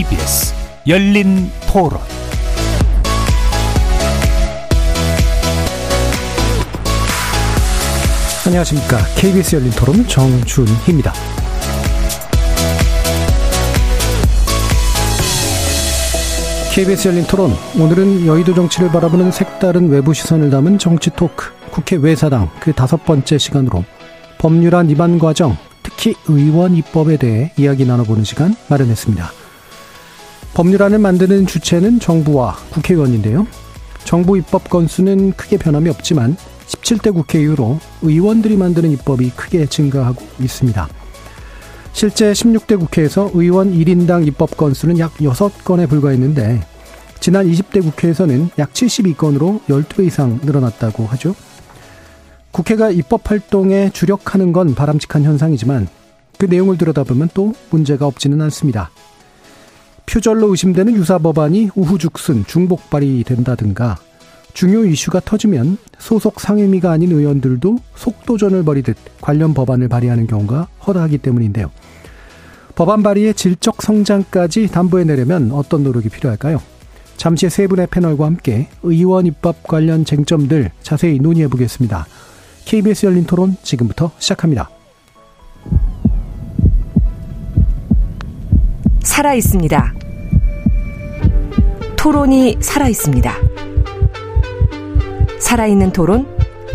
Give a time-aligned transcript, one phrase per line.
[0.00, 0.54] KBS
[0.86, 2.00] 열린 토론
[8.46, 8.96] 안녕하십니까.
[9.16, 11.12] KBS 열린 토론 정준희입니다.
[16.72, 17.52] KBS 열린 토론.
[17.78, 21.52] 오늘은 여의도 정치를 바라보는 색다른 외부 시선을 담은 정치 토크.
[21.70, 23.84] 국회 외사당 그 다섯 번째 시간으로
[24.38, 29.39] 법률안 위반 과정, 특히 의원 입법에 대해 이야기 나눠보는 시간 마련했습니다.
[30.54, 33.46] 법률안을 만드는 주체는 정부와 국회의원인데요.
[34.04, 40.88] 정부 입법 건수는 크게 변함이 없지만 17대 국회 이후로 의원들이 만드는 입법이 크게 증가하고 있습니다.
[41.92, 46.60] 실제 16대 국회에서 의원 1인당 입법 건수는 약 6건에 불과했는데
[47.18, 51.34] 지난 20대 국회에서는 약 72건으로 12배 이상 늘어났다고 하죠.
[52.50, 55.88] 국회가 입법 활동에 주력하는 건 바람직한 현상이지만
[56.38, 58.90] 그 내용을 들여다보면 또 문제가 없지는 않습니다.
[60.10, 63.96] 표절로 의심되는 유사 법안이 우후죽순 중복 발의된다든가
[64.52, 71.70] 중요 이슈가 터지면 소속 상임위가 아닌 의원들도 속도전을 벌이듯 관련 법안을 발의하는 경우가 허다하기 때문인데요.
[72.74, 76.60] 법안 발의의 질적 성장까지 담보해내려면 어떤 노력이 필요할까요?
[77.16, 82.06] 잠시 세 분의 패널과 함께 의원 입법 관련 쟁점들 자세히 논의해 보겠습니다.
[82.64, 84.70] KBS 열린 토론 지금부터 시작합니다.
[89.02, 89.94] 살아 있습니다.
[91.96, 93.34] 토론이 살아 있습니다.
[95.38, 96.26] 살아있는 토론,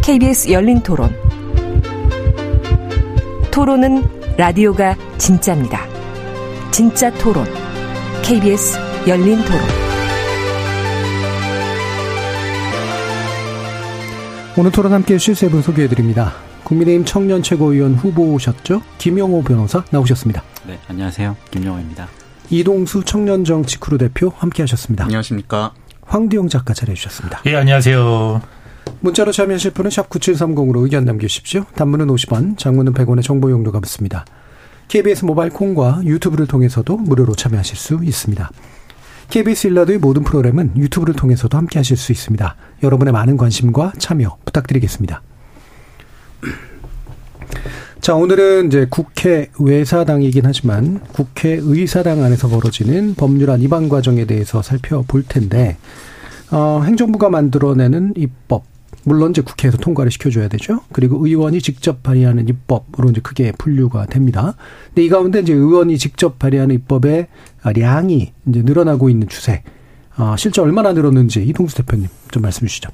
[0.04, 1.16] KBS 열린 토론.
[3.52, 4.04] 토론은
[4.38, 5.82] 라디오가 진짜입니다.
[6.72, 7.46] 진짜 토론,
[8.24, 9.62] KBS 열린 토론.
[14.58, 16.34] 오늘 토론 함께 해주실 세분 소개해드립니다.
[16.66, 18.82] 국민의힘 청년 최고위원 후보셨죠?
[18.98, 20.44] 김영호 변호사 나오셨습니다.
[20.68, 21.38] 네, 안녕하세요.
[21.52, 22.08] 김영호입니다.
[22.50, 25.06] 이동수 청년정치 크루 대표 함께 하셨습니다.
[25.06, 25.74] 안녕하십니까.
[26.02, 27.42] 황두영 작가 자리해 주셨습니다.
[27.46, 28.42] 예, 안녕하세요.
[29.00, 31.66] 문자로 참여하실 분은 샵 9730으로 의견 남겨주십시오.
[31.76, 34.26] 단문은 50원, 장문은 100원의 정보 이용료가 붙습니다.
[34.88, 38.50] KBS 모바일 콩과 유튜브를 통해서도 무료로 참여하실 수 있습니다.
[39.30, 42.56] KBS 일라디오의 모든 프로그램은 유튜브를 통해서도 함께 하실 수 있습니다.
[42.84, 45.22] 여러분의 많은 관심과 참여 부탁드리겠습니다.
[48.02, 55.24] 자, 오늘은 이제 국회 외사당이긴 하지만 국회 의사당 안에서 벌어지는 법률안 위반 과정에 대해서 살펴볼
[55.28, 55.78] 텐데,
[56.52, 58.64] 어, 행정부가 만들어내는 입법,
[59.04, 60.82] 물론 이제 국회에서 통과를 시켜줘야 되죠.
[60.92, 64.56] 그리고 의원이 직접 발의하는 입법으로 이제 크게 분류가 됩니다.
[64.88, 67.28] 근데 이 가운데 이제 의원이 직접 발의하는 입법의
[67.64, 69.64] 량이 이제 늘어나고 있는 추세.
[70.18, 72.90] 아, 실제 얼마나 늘었는지 이동수 대표님 좀 말씀해 주시죠.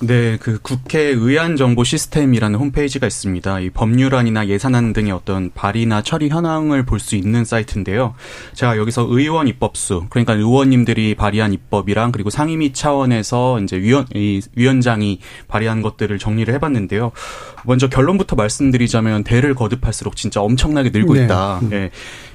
[0.00, 3.60] 네, 그 국회 의안 정보 시스템이라는 홈페이지가 있습니다.
[3.60, 8.14] 이 법률안이나 예산안 등의 어떤 발의나 처리 현황을 볼 수 있는 사이트인데요.
[8.54, 15.18] 제가 여기서 의원 입법수, 그러니까 의원님들이 발의한 입법이랑 그리고 상임위 차원에서 이제 위원 이 위원장이
[15.48, 17.12] 발의한 것들을 정리를 해 봤는데요.
[17.64, 21.24] 먼저 결론부터 말씀드리자면 대를 거듭할수록 진짜 엄청나게 늘고 네.
[21.24, 21.60] 있다.
[21.68, 21.90] 네.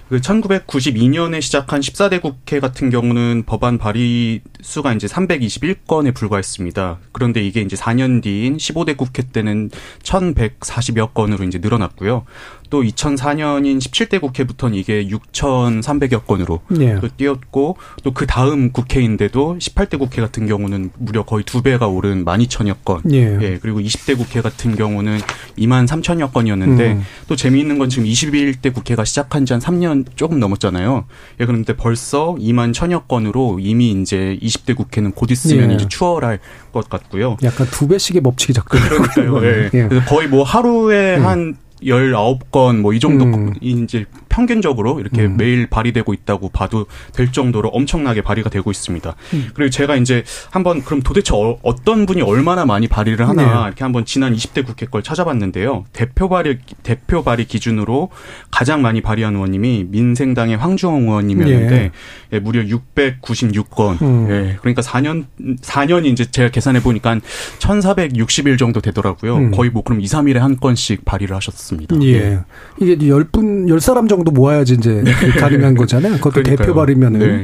[0.09, 6.97] 그 1992년에 시작한 14대 국회 같은 경우는 법안 발의 수가 이제 321건에 불과했습니다.
[7.11, 9.69] 그런데 이게 이제 4년 뒤인 15대 국회 때는
[10.01, 12.25] 1140여 건으로 이제 늘어났고요.
[12.69, 16.99] 또 2004년인 17대 국회부터는 이게 6,300여 건으로 네.
[16.99, 22.25] 또 뛰었고 또 그 다음 국회인데도 18대 국회 같은 경우는 무려 거의 두 배가 오른
[22.25, 23.01] 12,000여 건.
[23.13, 23.37] 예.
[23.41, 25.19] 예, 그리고 20대 국회 같은 경우는
[25.57, 27.03] 2만 3천여 건이었는데 음.
[27.27, 31.05] 또 재미있는 건 지금 21대 국회가 시작한 지 한 3년 조금 넘었잖아요.
[31.39, 35.75] 예, 그런데 벌써 2만 천여 건으로 이미 이제 20대 국회는 곧 있으면 예.
[35.75, 36.39] 이제 추월할
[36.73, 37.37] 것 같고요.
[37.43, 39.45] 약간 두 배씩의 법칙이 그러니까요.
[39.45, 39.69] 예.
[39.73, 39.87] 예.
[39.87, 41.25] 그래서 거의 뭐 하루에 음.
[41.25, 43.53] 한 19건 뭐 이 정도 음.
[43.61, 44.05] 이제
[44.39, 45.35] 평균적으로 이렇게 음.
[45.37, 49.15] 매일 발의되고 있다고 봐도 될 정도로 엄청나게 발의가 되고 있습니다.
[49.33, 49.49] 음.
[49.53, 53.67] 그리고 제가 이제 한번 그럼 도대체 어, 떤 분이 얼마나 많이 발의를 하나 네.
[53.67, 55.85] 이렇게 한번 지난 20대 국회 걸 찾아봤는데요.
[55.91, 58.09] 대표 발의 대표 발의 기준으로
[58.49, 61.91] 가장 많이 발의한 의원님이 민생당의 황주홍 의원님이었는데
[62.33, 64.01] 예, 무려 696건.
[64.01, 64.27] 음.
[64.29, 64.57] 예.
[64.61, 65.25] 그러니까 4년
[65.61, 67.21] 4년이 이제 제가 계산해 보니까 한
[67.59, 69.35] 1,460일 정도 되더라고요.
[69.35, 69.51] 음.
[69.51, 71.95] 거의 뭐 그럼 2, 3일에 한 건씩 발의를 하셨습니다.
[72.03, 72.39] 예.
[72.79, 75.03] 이게 이제 열 분, 열 사람 정도 모아야지 이제
[75.39, 76.13] 가능한 거잖아요.
[76.15, 76.57] 그것도 그러니까요.
[76.57, 77.43] 대표 발의면은 네.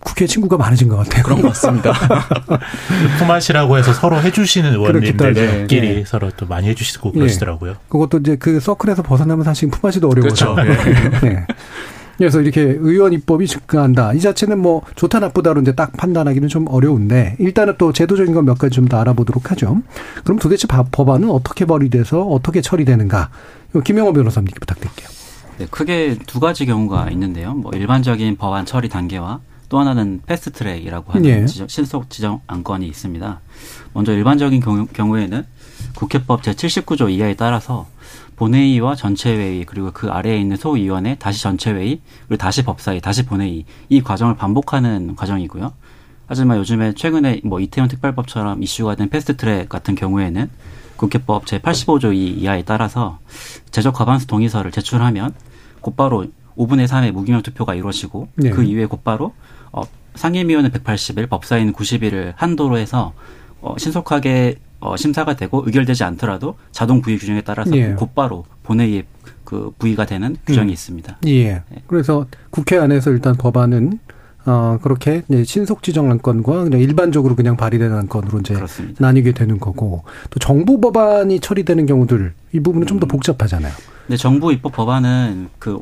[0.00, 1.22] 국회 친구가 많아진 것 같아요.
[1.22, 1.92] 그런 것 같습니다.
[3.18, 4.72] 품앗이라고 해서 서로 해주시는.
[4.72, 6.04] 의원님들끼리 네.
[6.06, 7.18] 서로 또 많이 해주시고 예.
[7.18, 7.76] 그러시더라고요.
[7.88, 10.54] 그것도 이제 그 서클에서 벗어나면 사실 품앗이도 어려워서.
[10.54, 10.72] 그렇죠.
[10.72, 11.18] 예.
[11.28, 11.46] 네.
[12.16, 14.12] 그래서 이렇게 의원 입법이 증가한다.
[14.14, 18.58] 이 자체는 뭐 좋다 나쁘다로 이제 딱 판단하기는 좀 어려운데 일단은 또 제도적인 건 몇
[18.58, 19.82] 가지 좀 더 알아보도록 하죠.
[20.24, 23.30] 그럼 도대체 바- 법안은 어떻게 발의돼서 어떻게 처리되는가?
[23.70, 25.06] 이거 김영호 변호사님께 부탁드릴게요.
[25.58, 27.52] 네, 크게 두 가지 경우가 있는데요.
[27.54, 31.46] 뭐 일반적인 법안 처리 단계와 또 하나는 패스트 트랙이라고 하는 예.
[31.46, 33.40] 지정, 신속 지정 안건이 있습니다.
[33.92, 35.44] 먼저 일반적인 경우, 경우 에는
[35.94, 37.86] 국회법 제79조 이하에 따라서
[38.36, 44.00] 본회의와 전체회의 그리고 그 아래에 있는 소위원회 다시 전체회의 그리고 다시 법사위 다시 본회의 이
[44.00, 45.72] 과정을 반복하는 과정이고요.
[46.28, 50.48] 하지만 요즘에 최근에 뭐 이태원 특별법처럼 이슈가 된 패스트트랙 같은 경우에는
[50.98, 53.18] 국회법 제85조 이하에 따라서
[53.70, 55.32] 제적 과반수 동의서를 제출하면
[55.80, 56.26] 곧바로
[56.58, 58.50] 5분의 3의 무기명 투표가 이루어지고 네.
[58.50, 59.32] 그 이후에 곧바로
[59.72, 59.82] 어,
[60.16, 63.14] 상임위원회 180일, 법사위는 90일을 한도로 해서
[63.60, 67.94] 어, 신속하게 어, 심사가 되고 의결되지 않더라도 자동 부의 규정에 따라서 예.
[67.94, 69.04] 곧바로 본회의에
[69.44, 70.72] 그 부의가 되는 규정이 음.
[70.72, 71.18] 있습니다.
[71.26, 71.62] 예.
[71.86, 73.98] 그래서 국회 안에서 일단 법안은
[74.46, 79.04] 어 그렇게 이제 신속 지정 안건과 그냥 일반적으로 그냥 발의되는 안건으로 이제 그렇습니다.
[79.04, 83.08] 나뉘게 되는 거고 또 정부 법안이 처리되는 경우들 이 부분은 좀더 음.
[83.08, 83.72] 복잡하잖아요.
[84.06, 85.78] 근데 정부 입법 법안은 그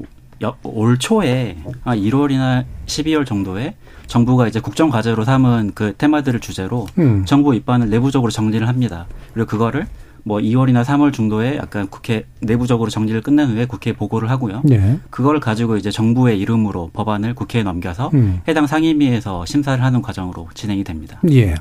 [0.62, 3.74] 올 초에 아 1월이나 12월 정도에
[4.06, 7.24] 정부가 이제 국정 과제로 삼은 그 테마들을 주제로 음.
[7.24, 9.06] 정부 입안을 내부적으로 정리를 합니다.
[9.32, 9.86] 그리고 그거를
[10.26, 14.62] 뭐 2월이나 3월 정도에 약간 국회 내부적으로 정리를 끝낸 후에 국회에 보고를 하고요.
[14.70, 14.98] 예.
[15.08, 18.40] 그걸 가지고 이제 정부의 이름으로 법안을 국회에 넘겨서 음.
[18.48, 21.20] 해당 상임위에서 심사를 하는 과정으로 진행이 됩니다.
[21.30, 21.54] 예.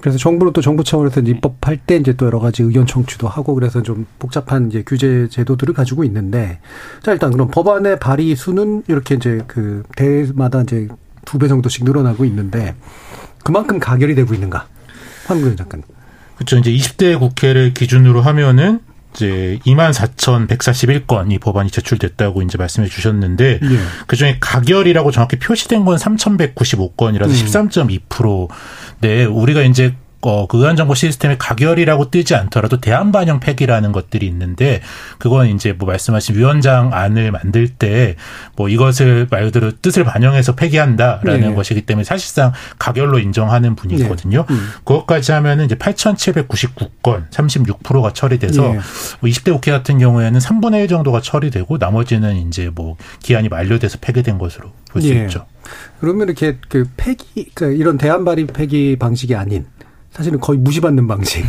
[0.00, 3.54] 그래서 정부는 또 정부 차원에서 이제 입법할 때 이제 또 여러 가지 의견 청취도 하고
[3.54, 6.58] 그래서 좀 복잡한 이제 규제 제도들을 가지고 있는데
[7.04, 10.88] 자 일단 그럼 법안의 발의 수는 이렇게 이제 그 대마다 이제
[11.26, 12.74] 두 배 정도씩 늘어나고 있는데
[13.44, 14.66] 그만큼 가결이 되고 있는가?
[15.26, 15.84] 황근 작가님.
[16.40, 16.56] 그렇죠.
[16.56, 18.80] 이제 20대 국회를 기준으로 하면은
[19.14, 23.78] 이제 24,141건 이 법안이 제출됐다고 이제 말씀해 주셨는데 예.
[24.06, 27.68] 그중에 가결이라고 정확히 표시된 건 3,195건이라서 음.
[27.68, 28.48] 13.2%.
[29.00, 34.82] 네, 우리가 이제 어, 그 의안정보 시스템에 가결이라고 뜨지 않더라도 대안반영 폐기라는 것들이 있는데
[35.18, 38.16] 그건 이제 뭐 말씀하신 위원장 안을 만들 때
[38.56, 41.54] 뭐 이것을 말 그대로 뜻을 반영해서 폐기한다라는 네.
[41.54, 44.44] 것이기 때문에 사실상 가결로 인정하는 분이거든요.
[44.48, 44.68] 음.
[44.84, 48.72] 그것까지 하면은 이제 8,799건, 36%가 처리돼서 예.
[48.74, 54.38] 뭐 20대 국회 같은 경우에는 3분의 1 정도가 처리되고 나머지는 이제 뭐 기한이 만료돼서 폐기된
[54.38, 55.24] 것으로 볼수 예.
[55.24, 55.46] 있죠.
[56.00, 59.66] 그러면 이렇게 그 폐기, 그 이런 대안 발의 폐기 방식이 아닌
[60.10, 61.44] 사실은 거의 무시받는 방식.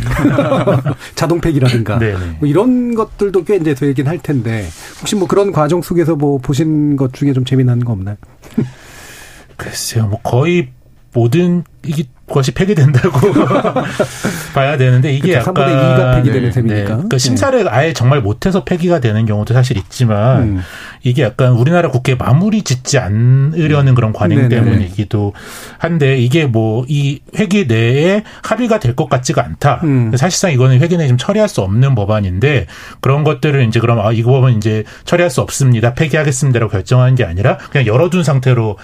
[1.14, 1.98] 자동 폐기라든가.
[1.98, 2.36] 네네.
[2.38, 4.66] 뭐 이런 것들도 꽤 이제 되긴 할 텐데
[5.00, 8.16] 혹시 뭐 그런 과정 속에서 뭐 보신 것 중에 좀 재미난 거 없나요?
[9.56, 10.70] 글쎄요, 뭐 거의
[11.12, 13.20] 모든 이게 것이 폐기된다고
[14.54, 16.84] 봐야 되는데 이게 그쵸, 약간 3분의 2가 폐기되는 셈이니까.
[16.84, 20.60] 그러니까 심사를 아예 정말 못해서 폐기가 되는 경우도 사실 있지만 음.
[21.02, 24.64] 이게 약간 우리나라 국회 마무리 짓지 않으려는 그런 관행 네네네.
[24.64, 25.32] 때문이기도
[25.78, 29.80] 한데 이게 뭐 이 회기 내에 합의가 될 것 같지가 않다.
[29.84, 30.12] 음.
[30.16, 32.66] 사실상 이거는 회기 내에 좀 처리할 수 없는 법안인데
[33.00, 35.94] 그런 것들을 이제 그럼 아 이거 법은 이제 처리할 수 없습니다.
[35.94, 38.76] 폐기하겠습니다라고 결정한 게 아니라 그냥 열어둔 상태로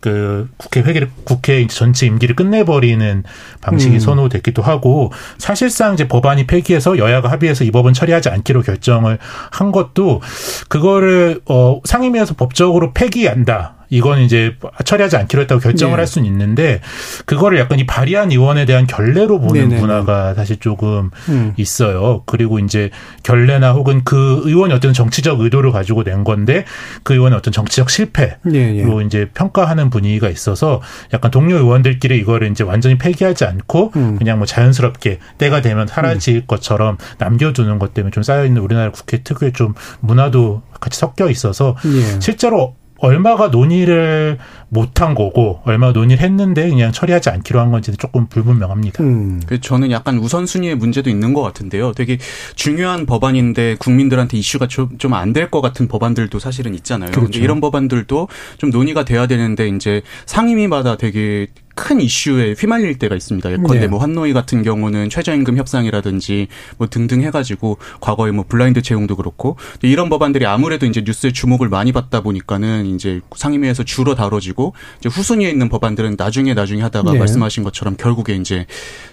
[0.00, 3.24] 그 국회 회기를 국회 전체 임기를 끝내버리는
[3.60, 4.00] 방식이 음.
[4.00, 9.18] 선호됐기도 하고 사실상 이제 법안이 폐기해서 여야가 합의해서 이 법은 처리하지 않기로 결정을
[9.50, 10.20] 한 것도
[10.68, 13.75] 그거를 어 상임위에서 법적으로 폐기한다.
[13.88, 16.00] 이건 이제 처리하지 않기로 했다고 결정을 네.
[16.00, 16.80] 할 수는 있는데
[17.24, 19.80] 그거를 약간 이 발의한 의원에 대한 결례로 보는 네네네.
[19.80, 21.52] 문화가 사실 조금 음.
[21.56, 22.22] 있어요.
[22.26, 22.90] 그리고 이제
[23.22, 26.64] 결례나 혹은 그 의원이 어떤 정치적 의도를 가지고 낸 건데
[27.02, 28.84] 그 의원의 어떤 정치적 실패로 예, 예.
[29.04, 30.80] 이제 평가하는 분위기가 있어서
[31.12, 34.16] 약간 동료 의원들끼리 이거를 이제 완전히 폐기하지 않고 음.
[34.18, 39.52] 그냥 뭐 자연스럽게 때가 되면 사라질 것처럼 남겨두는 것 때문에 좀 쌓여있는 우리나라 국회 특유의
[39.52, 42.20] 좀 문화도 같이 섞여 있어서 예.
[42.20, 44.38] 실제로 얼마가 논의를
[44.68, 49.02] 못한 거고 얼마가 논의를 했는데 그냥 처리하지 않기로 한 건지는 조금 불분명합니다.
[49.02, 49.40] 음.
[49.46, 51.92] 그래서 저는 약간 우선순위의 문제도 있는 것 같은데요.
[51.92, 52.18] 되게
[52.54, 57.10] 중요한 법안인데 국민들한테 이슈가 좀 안 될 것 같은 법안들도 사실은 있잖아요.
[57.10, 57.26] 그렇죠.
[57.30, 63.52] 근데 이런 법안들도 좀 논의가 돼야 되는데 이제 상임위마다 되게 큰 이슈에 휘말릴 때가 있습니다.
[63.52, 63.86] 예컨대 네.
[63.86, 70.08] 뭐 환노위 같은 경우는 최저임금 협상이라든지 뭐 등등 해가지고 과거에 뭐 블라인드 채용도 그렇고 이런
[70.08, 75.68] 법안들이 아무래도 이제 뉴스에 주목을 많이 받다 보니까는 이제 상임위에서 주로 다뤄지고 이제 후순위에 있는
[75.68, 77.18] 법안들은 나중에 나중에 하다가 네.
[77.18, 78.64] 말씀하신 것처럼 결국에 이제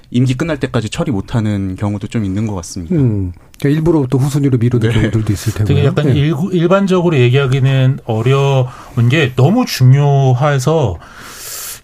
[0.10, 2.96] 임기 끝날 때까지 처리 못하는 경우도 좀 있는 것 같습니다.
[2.96, 3.34] 음.
[3.60, 4.94] 그러니까 일부러 또 후순위로 미루는 네.
[4.94, 5.68] 경우들도 있을 테고요.
[5.68, 6.20] 되게 약간 예.
[6.20, 10.98] 일, 일반적으로 얘기하기는 어려운 게 너무 중요해서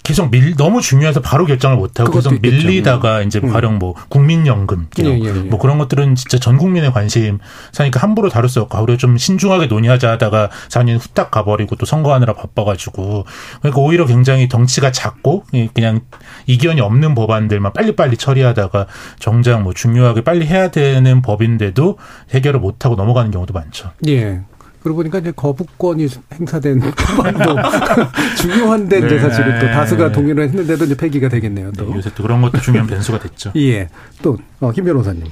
[0.10, 2.42] 계속 밀 너무 중요해서 바로 결정을 못하고 계속.
[2.42, 3.54] 밀리다가 이제 음.
[3.54, 5.32] 가령 뭐 국민연금 예, 예, 예.
[5.32, 7.38] 뭐 그런 것들은 진짜 전 국민의 관심
[7.72, 11.86] 사니까 함부로 다룰 수 없고 아, 우리가 좀 신중하게 논의하자 하다가 4년 후딱 가버리고 또
[11.86, 13.26] 선거하느라 바빠가지고
[13.60, 16.02] 그러니까 오히려 굉장히 덩치가 작고 예, 그냥
[16.48, 18.88] 이견이 없는 법안들만 빨리빨리 처리하다가
[19.20, 22.00] 정작 뭐 중요하게 빨리 해야 되는 법인데도
[22.32, 23.92] 해결을 못하고 넘어가는 경우도 많죠.
[24.08, 24.42] 예.
[24.84, 27.56] 그러고 보니까 이제 거부권이 행사된 법안도
[28.42, 29.20] 중요한데 이제 네.
[29.20, 31.72] 사실은 또 다수가 동의를 했는데도 이제 폐기가 되겠네요.
[31.74, 31.86] 또.
[31.90, 33.52] 네, 요새 또 그런 것도 중요한 변수가 됐죠.
[33.58, 33.90] 예.
[34.22, 35.24] 또, 어, 김 변호사님.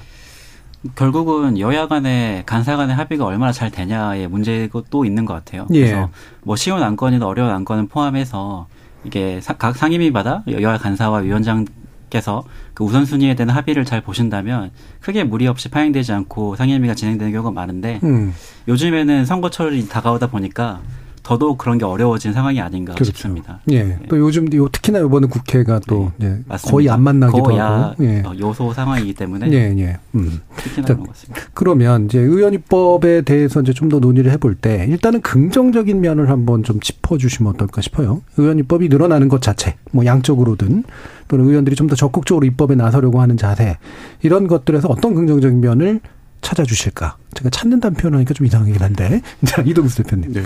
[0.95, 5.65] 결국은 여야 간의 간사 간의 합의가 얼마나 잘 되냐의 문제가 또 있는 것 같아요.
[5.73, 5.79] 예.
[5.85, 6.09] 그래서
[6.43, 8.67] 뭐 쉬운 안건이나 어려운 안건을 포함해서
[9.03, 11.65] 이게 사- 각 상임위마다 여야 간사와 위원장
[12.09, 14.71] 께서 그 우선순위에 대한 합의를 잘 보신다면
[15.01, 18.33] 크게 무리 없이 파행되지 않고 상임위가 진행되는 경우가 많은데 음.
[18.67, 20.81] 요즘에는 선거철이 다가오다 보니까
[21.27, 23.11] 더더욱 그런 게 어려워진 상황이 아닌가 그렇죠.
[23.11, 23.59] 싶습니다.
[23.69, 23.99] 예.
[24.07, 26.39] 또 요즘, 요, 특히나 요번에 국회가 또, 예.
[26.69, 28.01] 거의 안 만나기도 거야 하고.
[28.05, 28.21] 예.
[28.25, 29.97] 어, 요소 상황이기 때문에 예, 예.
[30.15, 30.39] 음.
[30.55, 31.41] 특히나 자, 그런 것 같습니다.
[31.53, 36.79] 그러면 이제 의원입법에 대해서 이제 좀 더 논의를 해볼 때 일단은 긍정적인 면을 한번 좀
[36.79, 38.21] 짚어주시면 어떨까 싶어요.
[38.37, 40.83] 의원입법이 늘어나는 것 자체, 뭐 양적으로든
[41.27, 43.77] 또는 의원들이 좀 더 적극적으로 입법에 나서려고 하는 자세
[44.21, 45.99] 이런 것들에서 어떤 긍정적인 면을
[46.47, 47.17] 찾아주실까?
[47.33, 49.21] 제가 찾는다는 표현하니까 좀 이상하긴 한데.
[49.45, 50.31] 자, 이동수 대표님.
[50.31, 50.43] 네.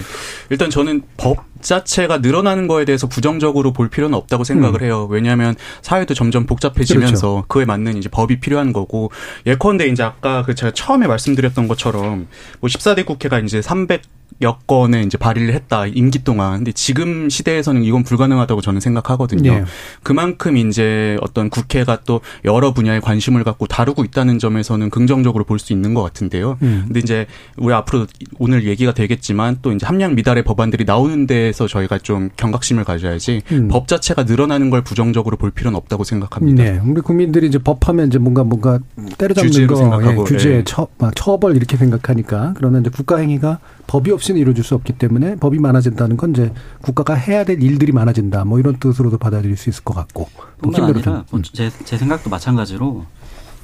[0.50, 4.86] 일단 저는 법 자체가 늘어나는 거에 대해서 부정적으로 볼 필요는 없다고 생각을 음.
[4.86, 5.08] 해요.
[5.12, 9.12] 왜냐하면 사회도 점점 복잡해지면서 그에 맞는 이제 법이 필요한 거고
[9.46, 12.28] 예컨대 이제 아까 그 제가 처음에 말씀드렸던 것처럼
[12.60, 14.02] 뭐 14대 국회가 이제 300
[14.42, 19.52] 여건에 이제 발의를 했다 임기 동안 근데 지금 시대에서는 이건 불가능하다고 저는 생각하거든요.
[19.52, 19.64] 예.
[20.04, 25.74] 그만큼 이제 어떤 국회가 또 여러 분야에 관심을 갖고 다루고 있다는 점에서는 긍정적으로 볼 수
[25.74, 26.58] 있는 것 같은데요.
[26.64, 26.86] 음.
[26.88, 28.08] 근데 이제 우리 앞으로
[28.40, 33.68] 오늘 얘기가 되겠지만 또 이제 함량 미달의 법안들이 나오는 데에서 저희가 좀 경각심을 가져야지 음.
[33.68, 36.64] 법 자체가 늘어나는 걸 부정적으로 볼 필요는 없다고 생각합니다.
[36.64, 38.80] 네, 우리 국민들이 이제 법하면 이제 뭔가 뭔가
[39.20, 40.64] 때려잡는 거, 생각하고, 예, 규제, 예.
[40.66, 44.94] 처, 막 처벌 이렇게 생각하니까 그러나 이제 국가 행위가 법이 없이 는 이루어질 수 없기
[44.94, 48.46] 때문에 법이 많아진다는 건 이제 국가가 해야 될 일들이 많아진다.
[48.46, 50.30] 뭐 이런 뜻으로도 받아들일 수 있을 것 같고.
[50.62, 51.26] 또 뿐만 김 아니라.
[51.32, 53.06] 뭐 제, 제 생각도 마찬가지로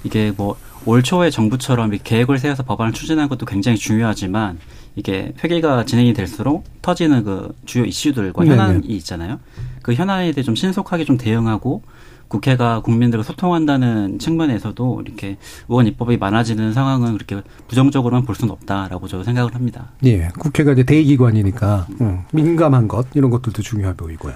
[0.03, 0.57] 이게 뭐
[0.87, 4.57] 올 초에 정부처럼 이 계획을 세워서 법안을 추진하는 것도 굉장히 중요하지만
[4.95, 8.55] 이게 회계가 진행이 될수록 터지는 그 주요 이슈들과 네네.
[8.55, 9.41] 현안이 있잖아요.
[9.81, 11.83] 그 현안에 대해 좀 신속하게 좀 대응하고
[12.27, 15.37] 국회가 국민들과 소통한다는 측면에서도 이렇게
[15.69, 19.91] 의원 입법이 많아지는 상황은 그렇게 부정적으로만 볼 수는 없다라고 저는 생각을 합니다.
[20.05, 24.35] 예, 국회가 이제 대기관이니까 음, 민감한 것 이런 것들도 중요해 보이고요.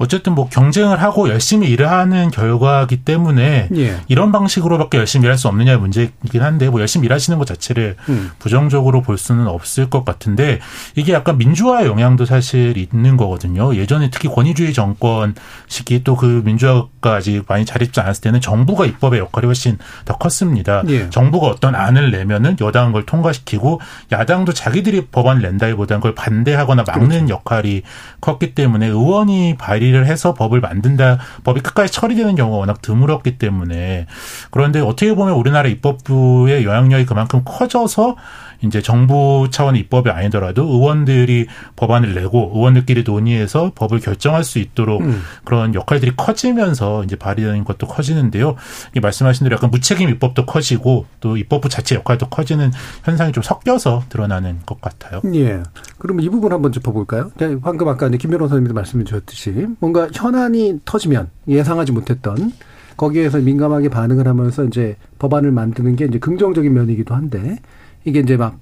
[0.00, 3.96] 어쨌든 뭐 경쟁을 하고 열심히 일을 하는 결과기 때문에 예.
[4.08, 8.30] 이런 방식으로밖에 열심히 일할 수 없느냐의 문제이긴 한데 뭐 열심히 일하시는 것 자체를 음.
[8.38, 10.60] 부정적으로 볼 수는 없을 것 같은데
[10.94, 13.74] 이게 약간 민주화의 영향도 사실 있는 거거든요.
[13.74, 15.34] 예전에 특히 권위주의 정권
[15.66, 20.18] 시기 또 그 민주화가 아직 많이 잘 입지 않았을 때는 정부가 입법의 역할이 훨씬 더
[20.18, 20.82] 컸습니다.
[20.88, 21.08] 예.
[21.08, 23.80] 정부가 어떤 안을 내면은 여당은 그걸 통과시키고
[24.12, 27.28] 야당도 자기들이 법안을 낸다기보다는 그걸 반대하거나 막는 그렇죠.
[27.30, 27.82] 역할이
[28.20, 34.06] 컸기 때문에 의원이 발의 를 해서 법을 만든다, 법이 끝까지 처리되는 경우가 워낙 드물었기 때문에.
[34.50, 38.16] 그런데 어떻게 보면 우리나라 입법부의 영향력이 그만큼 커져서
[38.62, 45.22] 이제 정부 차원의 입법이 아니더라도 의원들이 법안을 내고 의원들끼리 논의해서 법을 결정할 수 있도록 음.
[45.44, 48.56] 그런 역할들이 커지면서 이제 발의되는 것도 커지는데요.
[48.96, 52.70] 이 말씀하신 대로 약간 무책임 입법도 커지고 또 입법부 자체 역할도 커지는
[53.04, 55.20] 현상이 좀 섞여서 드러나는 것 같아요.
[55.34, 55.62] 예.
[55.98, 57.30] 그러면 이 부분 한번 짚어볼까요?
[57.38, 62.52] 네, 방금 아까 이제 김 변호사님도 말씀해 주셨듯이 뭔가 현안이 터지면 예상하지 못했던
[62.96, 67.58] 거기에서 민감하게 반응을 하면서 이제 법안을 만드는 게 이제 긍정적인 면이기도 한데
[68.04, 68.58] 이게 이제 막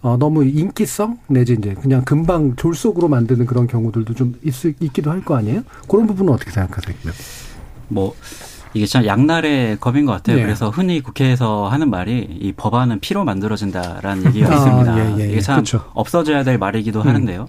[0.00, 5.22] 어, 너무 인기성 내지 이제 그냥 금방 졸속으로 만드는 그런 경우들도 좀 있, 있기도 할
[5.22, 5.62] 거 아니에요?
[5.88, 6.96] 그런 부분은 어떻게 생각하세요?
[7.88, 8.14] 뭐
[8.74, 10.36] 이게 참 양날의 검인 것 같아요.
[10.36, 10.42] 네.
[10.42, 14.98] 그래서 흔히 국회에서 하는 말이 이 법안은 피로 만들어진다라는 얘기가 아, 있습니다.
[14.98, 15.32] 예, 예, 예.
[15.32, 15.84] 이게 참 그렇죠.
[15.94, 17.08] 없어져야 될 말이기도 음.
[17.08, 17.48] 하는데요.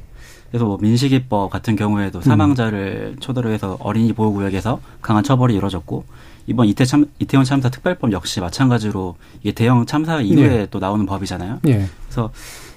[0.49, 6.05] 그래서 뭐 민식이법 같은 경우에도 사망자를 초대로 해서 어린이 보호구역에서 강한 처벌이 이루어졌고
[6.49, 10.67] 이번 이태 참, 이태원 참사 특별법 역시 마찬가지로 이게 대형 참사 이후에 네.
[10.71, 11.59] 또 나오는 법이잖아요.
[11.67, 11.87] 예.
[12.05, 12.31] 그래서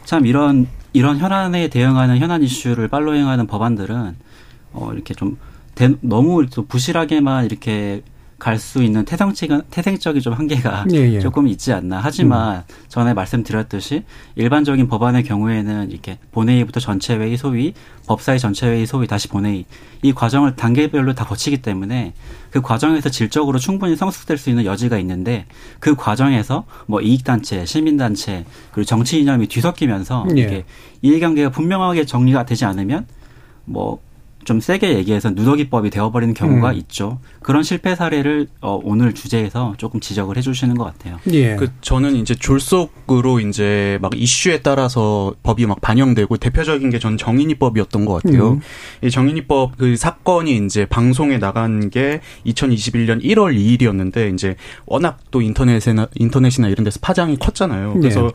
[0.05, 4.14] 참 이런 이런 현안에 대응하는 현안 이슈를 팔로잉하는 법안들은
[4.75, 5.38] 어 이렇게 좀
[5.75, 8.02] 대- 너무 또 부실하게만 이렇게
[8.42, 11.20] 갈 수 있는 태생적인 태생적인 좀 한계가 예, 예.
[11.20, 12.00] 조금 있지 않나.
[12.02, 14.02] 하지만 전에 말씀드렸듯이
[14.34, 17.72] 일반적인 법안의 경우에는 이렇게 본회의부터 전체회의 소위,
[18.08, 19.64] 법사위 전체회의 소위 다시 본회의
[20.02, 22.14] 이 과정을 단계별로 다 거치기 때문에
[22.50, 25.46] 그 과정에서 질적으로 충분히 성숙될 수 있는 여지가 있는데
[25.78, 30.40] 그 과정에서 뭐 이익단체, 시민단체 그리고 정치 이념이 뒤섞이면서 예.
[30.40, 30.64] 이게
[31.02, 33.06] 이해관계가 분명하게 정리가 되지 않으면
[33.66, 34.00] 뭐
[34.44, 36.76] 좀 세게 얘기해서 누더기법이 되어버리는 경우가 음.
[36.78, 37.18] 있죠.
[37.42, 41.18] 그런 실패 사례를 어, 오늘 주제에서 조금 지적을 해주시는 것 같아요.
[41.32, 41.56] 예.
[41.56, 48.04] 그 저는 이제 졸속으로 이제 막 이슈에 따라서 법이 막 반영되고 대표적인 게 전 정인이법이었던
[48.04, 48.52] 것 같아요.
[48.52, 48.61] 음.
[49.02, 54.54] 이 정인이법 그 사건이 이제 방송에 나간 게 2021년 1월 2일이었는데 이제
[54.87, 57.94] 워낙 또 인터넷이나 인터넷이나 이런 데서 파장이 컸잖아요.
[57.94, 58.32] 그래서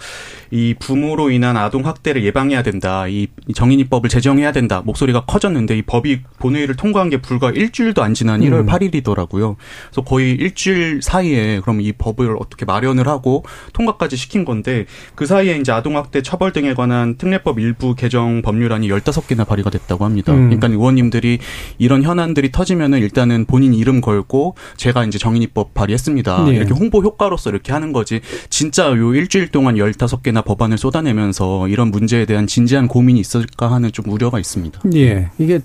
[0.52, 3.08] 이 부모로 인한 아동 학대를 예방해야 된다.
[3.08, 4.82] 이 정인이법을 제정해야 된다.
[4.84, 8.66] 목소리가 커졌는데 이법 이 본회의를 통과한 게 불과 일주일도 안 지난 1월 음.
[8.68, 9.56] 8일이더라고요.
[9.90, 14.86] 그래서 거의 일주일 사이에 그럼 이 법을 어떻게 마련을 하고 통과까지 시킨 건데
[15.16, 20.34] 그 사이에 이제 아동학대 처벌 등에 관한 특례법 일부 개정 법률안이 15개나 발의가 됐다고 합니다.
[20.34, 20.50] 음.
[20.50, 21.40] 그러니까 의원님들이
[21.78, 26.46] 이런 현안들이 터지면은 일단은 본인 이름 걸고 제가 이제 정인이법 발의했습니다.
[26.46, 26.56] 네.
[26.56, 28.22] 이렇게 홍보 효과로서 이렇게 하는 거지.
[28.50, 34.10] 진짜 요 일주일 동안 15개나 법안을 쏟아내면서 이런 문제에 대한 진지한 고민이 있을까 하는 좀
[34.10, 34.82] 우려가 있습니다.
[34.96, 35.30] 예.
[35.38, 35.60] 이게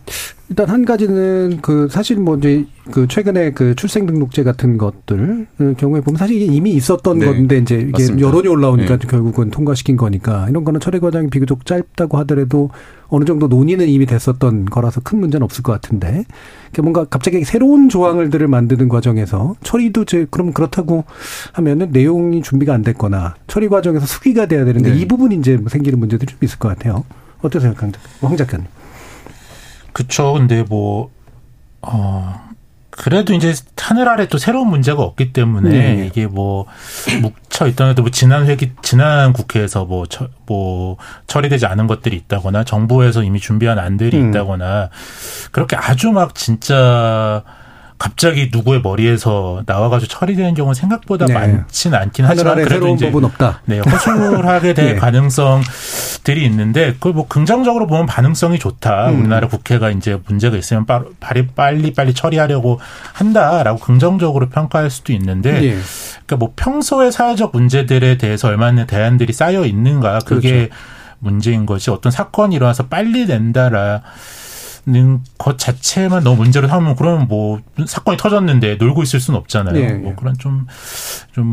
[0.48, 5.74] 일단 한 가지는 그 사실 뭐 이제 그 최근에 그 출생 등록제 같은 것들 그
[5.78, 7.26] 경우에 보면 사실 이게 이미 있었던 네.
[7.26, 8.28] 건데 이제 이게 맞습니다.
[8.28, 9.06] 여론이 올라오니까 네.
[9.08, 12.68] 결국은 통과시킨 거니까 이런 거는 처리 과정이 비교적 짧다고 하더라도
[13.08, 16.24] 어느 정도 논의는 이미 됐었던 거라서 큰 문제는 없을 것 같은데
[16.82, 21.04] 뭔가 갑자기 새로운 조항들을 만드는 과정에서 처리도 제 그럼 그렇다고
[21.54, 24.98] 하면은 내용이 준비가 안 됐거나 처리 과정에서 수기가 돼야 되는데 네.
[25.00, 27.04] 이 부분이 이제 뭐 생기는 문제들이 좀 있을 것 같아요.
[27.40, 28.66] 어떠세요, 강 작- 황 작가님?
[29.92, 30.32] 그쵸.
[30.34, 31.10] 근데 뭐,
[31.80, 32.40] 어,
[32.90, 36.06] 그래도 이제 하늘 아래 또 새로운 문제가 없기 때문에 네.
[36.06, 36.66] 이게 뭐
[37.20, 43.24] 묵혀 있던 뭐 지난 회기 지난 국회에서 뭐, 처, 뭐 처리되지 않은 것들이 있다거나 정부에서
[43.24, 44.28] 이미 준비한 안들이 음.
[44.28, 44.90] 있다거나
[45.50, 47.42] 그렇게 아주 막 진짜
[48.02, 51.34] 갑자기 누구의 머리에서 나와가지고 처리되는 경우는 생각보다 네.
[51.34, 53.60] 많지는 않긴 하지만 그래도 이제 법은 없다.
[53.66, 54.94] 네, 허술하게 될 예.
[54.96, 59.10] 가능성들이 있는데 그걸 뭐 긍정적으로 보면 반응성이 좋다.
[59.10, 59.20] 음.
[59.20, 62.80] 우리나라 국회가 이제 문제가 있으면 빠- 빨리 빨리 빨리 처리하려고
[63.12, 65.78] 한다라고 긍정적으로 평가할 수도 있는데 예.
[66.26, 70.74] 그러니까 뭐 평소의 사회적 문제들에 대해서 얼마나 대안들이 쌓여 있는가 그게 그렇죠.
[71.20, 74.00] 문제인 거지 어떤 사건이 일어나서 빨리 낸다라 는
[75.38, 79.76] 것 자체만 너무 문제로 삼으면 그러면 뭐 사건이 터졌는데 놀고 있을 수는 없잖아요.
[79.76, 80.16] 예, 뭐 예.
[80.16, 80.66] 그런 좀좀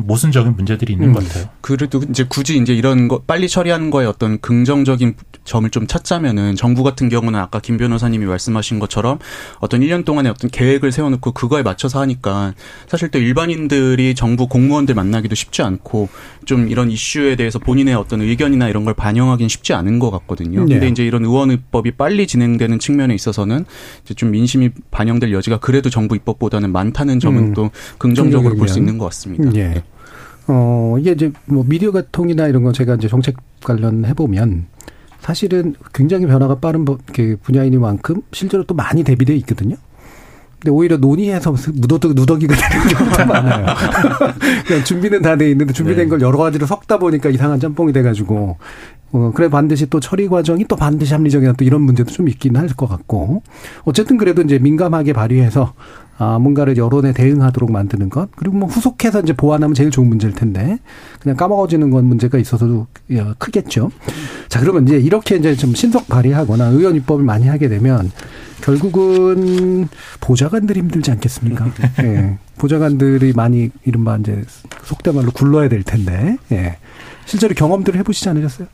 [0.07, 1.13] 모순적인 문제들이 있는 음.
[1.13, 1.45] 것 같아요.
[1.61, 6.83] 그래도 이제 굳이 이제 이런 거 빨리 처리하는 거에 어떤 긍정적인 점을 좀 찾자면은 정부
[6.83, 9.19] 같은 경우는 아까 김 변호사님이 말씀하신 것처럼
[9.59, 12.53] 어떤 1년 동안의 어떤 계획을 세워놓고 그거에 맞춰서 하니까
[12.87, 16.09] 사실 또 일반인들이 정부 공무원들 만나기도 쉽지 않고
[16.45, 20.65] 좀 이런 이슈에 대해서 본인의 어떤 의견이나 이런 걸 반영하기는 쉽지 않은 것 같거든요.
[20.65, 20.73] 네.
[20.73, 23.65] 근데 이제 이런 의원 입법이 빨리 진행되는 측면에 있어서는
[24.03, 27.53] 이제 좀 민심이 반영될 여지가 그래도 정부 입법보다는 많다는 점은 음.
[27.53, 29.51] 또 긍정적으로 볼 수 있는 것 같습니다.
[29.55, 29.83] 예.
[30.47, 34.65] 어, 이게 이제 뭐 미디어 가통이나 이런 거 제가 이제 정책 관련해 보면
[35.19, 39.75] 사실은 굉장히 변화가 빠른 법- 그 분야이니만큼 실제로 또 많이 대비되어 있거든요.
[40.59, 43.65] 근데 오히려 논의해서 누더기가 되는 경우도 많아요.
[44.67, 46.09] 그냥 준비는 다 돼 있는데 준비된 네.
[46.09, 48.57] 걸 여러 가지로 섞다 보니까 이상한 짬뽕이 돼가지고
[49.11, 52.67] 어, 그래 반드시 또 처리 과정이 또 반드시 합리적이나 또 이런 문제도 좀 있긴 할
[52.75, 53.41] 것 같고
[53.85, 55.73] 어쨌든 그래도 이제 민감하게 발휘해서
[56.21, 60.77] 아, 뭔가를 여론에 대응하도록 만드는 것 그리고 뭐 후속해서 이제 보완하면 제일 좋은 문제일 텐데
[61.21, 63.89] 그냥 까먹어지는 건 문제가 있어서도 어, 크겠죠.
[64.49, 68.11] 자 그러면 이제 이렇게 이제 좀 신속 발휘하거나 의원 입법을 많이 하게 되면
[68.61, 69.87] 결국은
[70.19, 71.71] 보좌관들이 힘들지 않겠습니까?
[72.03, 72.37] 예.
[72.57, 74.43] 보좌관들이 많이 이른바 이제
[74.83, 76.77] 속된 말로 굴러야 될 텐데 예.
[77.23, 78.67] 실제로 경험들을 해보시지 않으셨어요?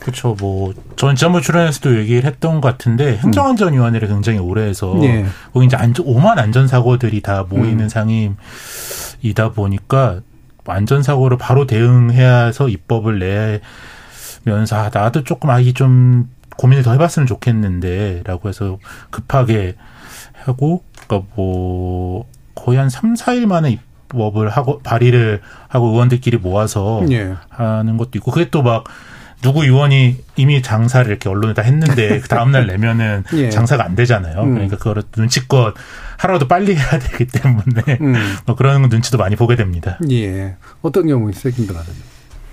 [0.00, 0.36] 그렇죠.
[0.38, 5.26] 뭐 전 지난번 출연에서도 얘기를 했던 것 같은데 행정안전위원회를 굉장히 오래 해서 예.
[5.52, 7.88] 거기 이제 안전, 오만 안전 사고들이 다 모이는 음.
[7.88, 10.20] 상임이다 보니까
[10.66, 13.60] 안전 사고를 바로 대응해야 해서 입법을
[14.44, 18.78] 내면서 아, 나도 조금 아, 이게 좀 고민을 더 해봤으면 좋겠는데라고 해서
[19.10, 19.76] 급하게
[20.44, 27.34] 하고 그러니까 뭐 거의 한 3, 4일 만에 입법을 하고 발의를 하고 의원들끼리 모아서 예.
[27.50, 28.84] 하는 것도 있고 그게 또막
[29.42, 33.50] 누구 의원이 이미 장사를 이렇게 언론에 다 했는데 그 다음날 내면은 예.
[33.50, 34.42] 장사가 안 되잖아요.
[34.42, 34.54] 음.
[34.54, 35.74] 그러니까 그거를 눈치껏
[36.18, 38.14] 하루라도 빨리 해야 되기 때문에 음.
[38.46, 39.98] 뭐 그런 눈치도 많이 보게 됩니다.
[40.10, 40.56] 예.
[40.82, 42.00] 어떤 경우 있어요, 김 변호사님?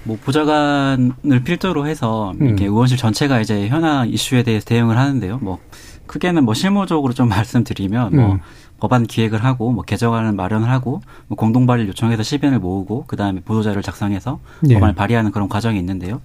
[0.05, 2.47] 뭐 보좌관을 필두로 해서 음.
[2.47, 5.39] 이렇게 의원실 전체가 이제 현안 이슈에 대해서 대응을 하는데요.
[5.41, 5.59] 뭐
[6.07, 8.39] 크게는 뭐 실무적으로 좀 말씀드리면 뭐 음.
[8.83, 13.81] 법안 기획을 하고 뭐 개정안을 마련을 하고 뭐 공동 발의를 요청해서 시변을 모으고 그다음에 보도자료를
[13.81, 14.73] 작성해서 예.
[14.73, 16.19] 법안을 발의하는 그런 과정이 있는데요.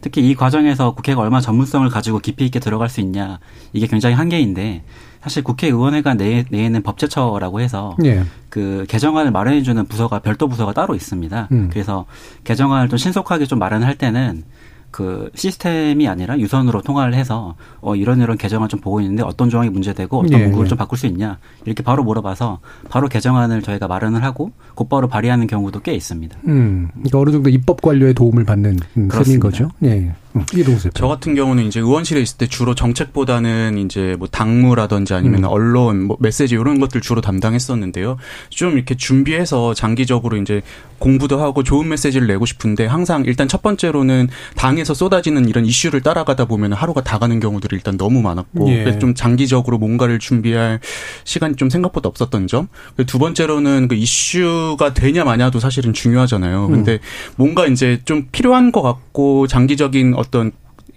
[0.00, 3.40] 특히 이 과정에서 국회가 얼마나 전문성을 가지고 깊이 있게 들어갈 수 있냐
[3.72, 4.84] 이게 굉장히 한계인데
[5.20, 8.22] 사실 국회의원회관 내에, 내에는 법제처라고 해서 예.
[8.48, 11.48] 그 개정안을 마련해주는 부서가 별도 부서가 따로 있습니다.
[11.50, 11.68] 음.
[11.72, 12.06] 그래서
[12.44, 14.44] 개정안을 좀 신속하게 좀 마련할 때는
[14.90, 19.68] 그 시스템이 아니라 유선으로 통화를 해서 어 이런 이런 개정안 좀 보고 있는데 어떤 조항이
[19.70, 20.68] 문제되고 어떤 예, 문구를 예.
[20.68, 25.80] 좀 바꿀 수 있냐 이렇게 바로 물어봐서 바로 개정안을 저희가 마련을 하고 곧바로 발의하는 경우도
[25.80, 26.38] 꽤 있습니다.
[26.48, 29.40] 음, 그러니까 어느 정도 입법 관료의 도움을 받는 음, 셈인.
[29.40, 29.68] 거죠.
[29.84, 30.14] 예.
[30.40, 35.44] 음, 이동수 저 같은 경우는 이제 의원실에 있을 때 주로 정책보다는 이제 뭐 당무라든지 아니면
[35.44, 35.48] 음.
[35.48, 38.16] 언론, 뭐 메시지 이런 것들 주로 담당했었는데요.
[38.50, 40.62] 좀 이렇게 준비해서 장기적으로 이제
[40.98, 46.46] 공부도 하고 좋은 메시지를 내고 싶은데 항상 일단 첫 번째로는 당에서 쏟아지는 이런 이슈를 따라가다
[46.46, 48.82] 보면 하루가 다 가는 경우들이 일단 너무 많았고 예.
[48.82, 50.80] 그래서 좀 장기적으로 뭔가를 준비할
[51.24, 52.68] 시간이 좀 생각보다 없었던 점.
[53.06, 56.68] 두 번째로는 그 이슈가 되냐 마냐도 사실은 중요하잖아요.
[56.68, 56.98] 근데
[57.36, 60.27] 뭔가 이제 좀 필요한 것 같고 장기적인 어떤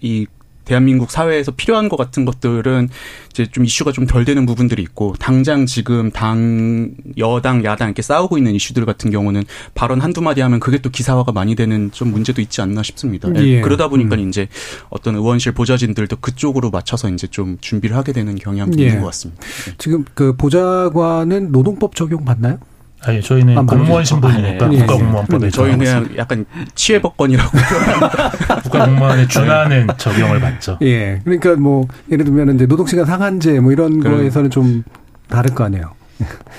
[0.00, 0.26] 이
[0.64, 2.88] 대한민국 사회에서 필요한 것 같은 것들은
[3.30, 8.36] 이제 좀 이슈가 좀 덜 되는 부분들이 있고 당장 지금 당 여당 야당 이렇게 싸우고
[8.36, 12.40] 있는 이슈들 같은 경우는 발언 한두 마디 하면 그게 또 기사화가 많이 되는 좀 문제도
[12.42, 13.28] 있지 않나 싶습니다.
[13.36, 13.60] 예.
[13.60, 14.28] 그러다 보니까 음.
[14.28, 14.48] 이제
[14.90, 18.86] 어떤 의원실 보좌진들도 그쪽으로 맞춰서 이제 좀 준비를 하게 되는 경향도 예.
[18.86, 19.40] 있는 것 같습니다.
[19.78, 22.58] 지금 그 보좌관은 노동법 적용 받나요?
[23.04, 24.04] 아니 저희는 아, 공무원.
[24.04, 24.78] 신분이니까 아, 예.
[24.78, 25.50] 국가공무원법에 예.
[25.50, 27.50] 저희 그냥 약간 치해법권이라고
[28.62, 30.78] 국가공무원에 준하는 적용을 받죠.
[30.82, 31.20] 예.
[31.24, 34.18] 그러니까 뭐 예를 들면 이제 노동시간 상한제 뭐 이런 그럼.
[34.18, 34.84] 거에서는 좀
[35.28, 35.94] 다를 거 아니에요.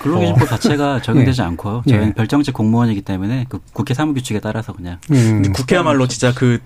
[0.01, 1.83] 근로기준법 자체가 적용되지 않고요.
[1.87, 2.13] 저희는 예.
[2.13, 5.43] 별정직 공무원이기 때문에 그 국회 사무규칙에 따라서 그냥 음.
[5.53, 6.59] 국회야말로 진짜 그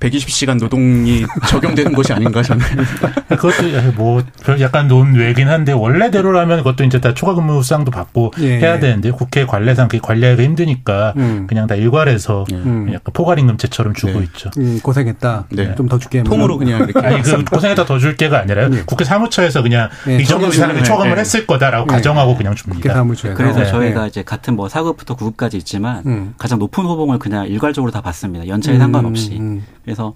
[0.00, 2.64] 120시간 노동이 적용되는 것이 아닌가 저는.
[3.28, 8.58] 그것도 뭐 별- 약간 논외긴 한데 원래대로라면 그것도 이제 다 초과근무 수당도 받고 예.
[8.58, 11.46] 해야 되는데 국회 관례상 그게 관리하기가 힘드니까 음.
[11.48, 12.88] 그냥 다 일괄해서 음.
[12.92, 14.24] 약간 포괄임금제처럼 주고 네.
[14.26, 14.50] 있죠.
[14.58, 15.46] 음, 고생했다.
[15.50, 15.74] 네.
[15.74, 16.20] 좀더 줄게.
[16.22, 17.06] 뭐 통으로 그냥 이렇게.
[17.06, 18.68] 아니 그 고생에다 더 줄 게가 아니라요.
[18.72, 18.82] 예.
[18.84, 21.20] 국회 사무처에서 그냥 예, 이 정도 사람이 초과을 예.
[21.20, 21.96] 했을 거다라고 예.
[21.96, 23.34] 가정하고 그냥 줍니다.
[23.34, 23.66] 그래서 네.
[23.66, 26.34] 저희가 이제 같은 뭐 4급부터 9급까지 있지만 음.
[26.36, 28.46] 가장 높은 호봉을 그냥 일괄적으로 다 받습니다.
[28.46, 29.38] 연차에 음, 상관없이.
[29.38, 29.64] 음.
[29.82, 30.14] 그래서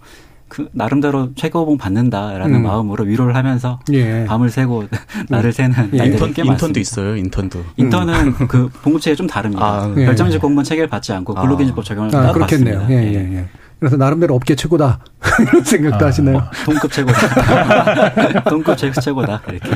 [0.49, 2.63] 그 나름대로 최고 봉 받는다라는 음.
[2.63, 4.25] 마음으로 위로를 하면서 예.
[4.27, 4.85] 밤을 새고
[5.29, 6.07] 날을 새는 예.
[6.07, 6.81] 인턴, 꽤 인턴도.
[6.81, 7.63] 있어요, 인턴도.
[7.77, 9.65] 인턴은 그 봉급체가 좀 다릅니다.
[9.65, 10.07] 아, 예.
[10.07, 11.43] 별정직 공무원 체계를 받지 않고 아.
[11.43, 12.79] 근로기준법 적용을 아, 따로 그렇겠네요.
[12.81, 13.03] 받습니다.
[13.03, 13.49] 예, 예, 예.
[13.79, 14.99] 그래서 나름대로 업계 최고다.
[15.41, 16.43] 이런 생각도 아, 하시나요?
[16.65, 18.43] 동급 최고다.
[18.51, 19.43] 동급 최- 최고다.
[19.49, 19.71] 이렇게.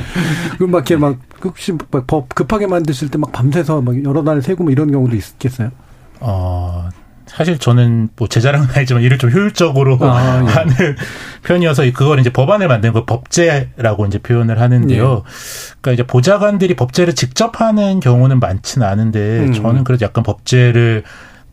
[0.57, 4.63] 그럼 막 이렇게 막 혹시 막법 급하게 만드실 때 막 밤새서 막 여러 날 새고
[4.63, 5.71] 뭐 이런 경우도 있겠어요?
[6.19, 6.89] 어,
[7.27, 10.47] 사실 저는 뭐 제 자랑은 아니지만 일을 좀 효율적으로 아, 예.
[10.51, 10.73] 하는
[11.43, 15.23] 편이어서 그걸 이제 법안을 만드는 걸 법제라고 이제 표현을 하는데요.
[15.25, 15.31] 예.
[15.81, 19.53] 그러니까 이제 보좌관들이 법제를 직접 하는 경우는 많지는 않은데 음.
[19.53, 21.03] 저는 그래도 약간 법제를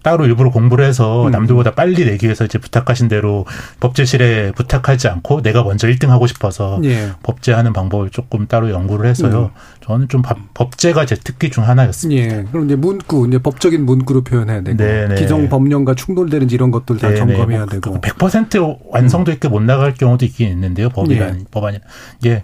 [0.02, 1.30] 따로 일부러 공부를 해서 음.
[1.30, 3.44] 남들보다 빨리 내기 위해서 이제 부탁하신 대로
[3.80, 7.10] 법제실에 부탁하지 않고 내가 먼저 1등 하고 싶어서 예.
[7.22, 9.50] 법제하는 방법을 조금 따로 연구를 해서요.
[9.82, 12.22] 저는 좀 법- 법제가 제 특기 중 하나였습니다.
[12.38, 12.44] 예.
[12.50, 15.16] 그럼 이제 문구, 이제 법적인 문구로 표현해야 되고 네네.
[15.16, 17.18] 기성 법령과 충돌되는지 이런 것들 다 네네.
[17.18, 17.94] 점검해야 뭐 되고.
[17.94, 18.00] 음.
[18.00, 20.88] 100% 완성도 있게 못 나갈 경우도 있긴 있는데요.
[20.90, 21.44] 법이란 예.
[21.50, 21.78] 법안이.
[22.26, 22.42] 예.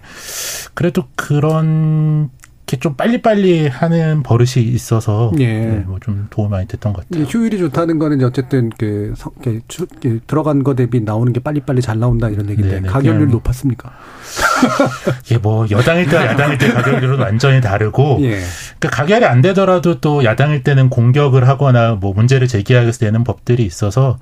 [0.73, 2.29] 그래도 그런
[2.67, 5.83] 게 좀 빨리빨리 하는 버릇이 있어서 예.
[5.87, 7.23] 뭐좀 도움이 많이 됐던 것 같아요.
[7.23, 11.81] 효율이 좋다는 거는 어쨌든 그 성- 이렇게 추- 이렇게 들어간 거 대비 나오는 게 빨리빨리
[11.81, 12.89] 잘 나온다 이런 얘기인데 네네.
[12.89, 13.91] 가결률 그냥- 높았습니까?
[15.25, 18.41] 이게 뭐 여당일 때와 야당일 때 가결률은 완전히 다르고 예.
[18.79, 22.47] 그 가결이 안 되더라도 또 야당일 때는 공격을 하거나 뭐 문제를
[22.83, 24.17] 위해서 내는 법들이 있어서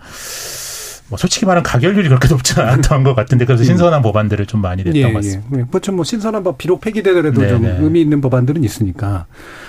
[1.08, 4.96] 뭐 솔직히 말하면 가결률이 그렇게 높지는 않았던 것 같은데 그래서 신선한 법안들을 좀 많이 냈던
[4.96, 5.50] 예, 것 같습니다.
[5.56, 5.60] 예.
[5.60, 5.66] 예.
[5.70, 5.92] 그렇죠.
[5.92, 7.78] 뭐 신선한 법 비록 폐기되더라도 네, 좀 네.
[7.82, 9.26] 의미 있는 법안들은 있으니까.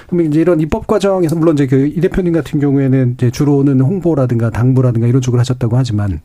[0.08, 4.50] 그럼 이제 이런 입법 과정에서 물론 이제 그 이 대표님 같은 경우에는 이제 주로는 홍보라든가
[4.50, 6.20] 당부라든가 이런 쪽을 하셨다고 하지만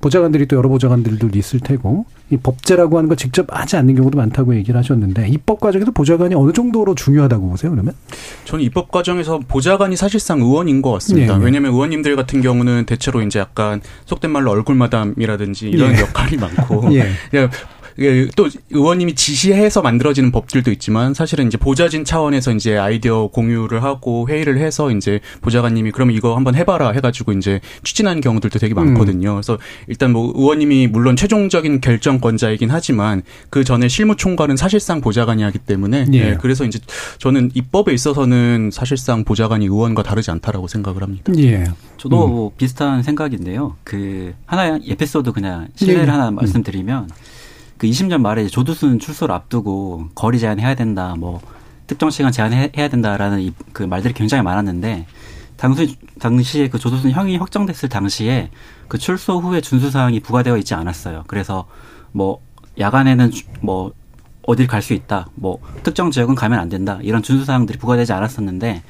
[0.00, 4.54] 보좌관들이 또 여러 보좌관들도 있을 테고 이 법제라고 하는 걸 직접 하지 않는 경우도 많다고
[4.56, 7.94] 얘기를 하셨는데 입법 과정에서 보좌관이 어느 정도로 중요하다고 보세요 그러면?
[8.44, 11.38] 저는 입법 과정에서 보좌관이 사실상 의원인 것 같습니다.
[11.38, 11.44] 네.
[11.44, 16.00] 왜냐하면 의원님들 같은 경우는 대체로 이제 약간 속된 말로 얼굴마담이라든지 이런 예.
[16.00, 17.10] 역할이 많고 예.
[18.36, 24.58] 또 의원님이 지시해서 만들어지는 법들도 있지만 사실은 이제 보좌진 차원에서 이제 아이디어 공유를 하고 회의를
[24.58, 29.32] 해서 이제 보좌관님이 그러면 이거 한번 해봐라 해가지고 이제 추진하는 경우들도 되게 많거든요.
[29.34, 36.06] 그래서 일단 뭐 의원님이 물론 최종적인 결정권자이긴 하지만 그 전에 실무총괄은 사실상 보좌관이 하기 때문에
[36.12, 36.18] 예.
[36.18, 36.78] 예, 그래서 이제
[37.18, 41.32] 저는 입법에 있어서는 사실상 보좌관이 의원과 다르지 않다라고 생각을 합니다.
[41.38, 41.64] 예.
[41.96, 42.30] 저도 음.
[42.30, 43.76] 뭐 비슷한 생각인데요.
[43.84, 46.10] 그 하나의 에피소드 그냥 실례를 예, 예.
[46.10, 46.34] 하나 음.
[46.36, 47.08] 말씀드리면
[47.78, 51.40] 그 20년 말에 조두순 출소를 앞두고 거리 제한해야 된다, 뭐
[51.86, 55.06] 특정 시간 제한해야 된다라는 이, 그 말들이 굉장히 많았는데
[55.56, 58.50] 당시 당시에 그 조두순 형이 확정됐을 당시에
[58.88, 61.24] 그 출소 후에 준수 사항이 부과되어 있지 않았어요.
[61.26, 61.66] 그래서
[62.12, 62.40] 뭐
[62.78, 63.92] 야간에는 주- 뭐
[64.46, 68.82] 어딜 갈 수 있다, 뭐 특정 지역은 가면 안 된다 이런 준수 사항들이 부과되지 않았었는데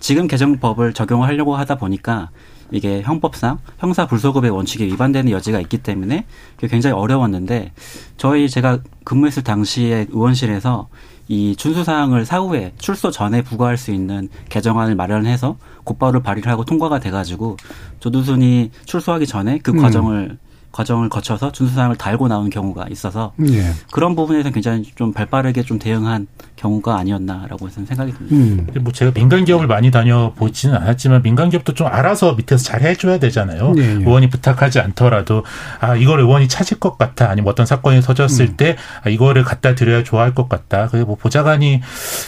[0.00, 2.30] 지금 개정법을 적용하려고 하다 보니까
[2.74, 6.26] 이게 형법상 형사 불소급의 원칙에 위반되는 여지가 있기 때문에
[6.58, 7.70] 굉장히 어려웠는데
[8.16, 10.88] 저희 제가 근무했을 당시에 의원실에서
[11.28, 16.98] 이 준수 사항을 사후에 출소 전에 부과할 수 있는 개정안을 마련해서 곧바로 발의를 하고 통과가
[16.98, 17.56] 돼가지고
[18.00, 19.78] 조두순이 출소하기 전에 그 음.
[19.78, 20.38] 과정을
[20.74, 23.72] 과정을 거쳐서 준수 사항을 달고 나온 경우가 있어서 예.
[23.92, 28.34] 그런 부분에서 굉장히 좀 발빠르게 좀 대응한 경우가 아니었나라고 저는 생각이 듭니다.
[28.34, 28.82] 음.
[28.82, 33.74] 뭐 제가 민간 기업을 많이 다녀보지는 않았지만 민간 기업도 좀 알아서 밑에서 잘 해줘야 되잖아요.
[33.76, 33.86] 예, 예.
[33.86, 35.44] 의원이 부탁하지 않더라도
[35.78, 38.56] 아 이걸 의원이 찾을 것 같아 아니면 어떤 사건이 터졌을 음.
[38.56, 40.88] 때 아, 이거를 갖다 드려야 좋아할 것 같다.
[40.88, 41.82] 그래서 뭐 보좌관이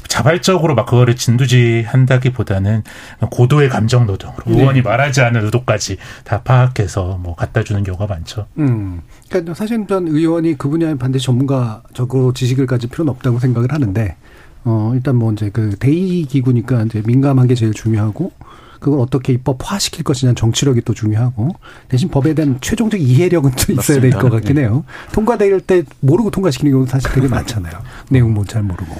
[0.07, 2.85] 자발적으로 막 그거를 진두지한다기보다는
[3.31, 4.61] 고도의 감정 노동으로 네.
[4.61, 8.36] 의원이 말하지 않은 의도까지 다 파악해서 뭐 갖다 주는 경우가 많죠.
[8.59, 9.01] 음.
[9.29, 14.16] 그러니까 사실 전 의원이 그 분야에 반드시 전문가적으로 지식을 가질 필요는 없다고 생각을 하는데,
[14.64, 18.33] 어, 일단 뭐 이제 그 대의 기구니까 이제 민감한 게 제일 중요하고,
[18.81, 21.51] 그걸 어떻게 입법화 시킬 것이냐는 정치력이 또 중요하고,
[21.88, 24.11] 대신 법에 대한 최종적 이해력은 또 있어야 될.
[24.11, 24.85] 것 같긴 해요.
[25.12, 27.75] 통과될 때 모르고 통과시키는 경우는 사실 되게 많잖아요.
[28.11, 28.96] 내용 뭐잘 모르고.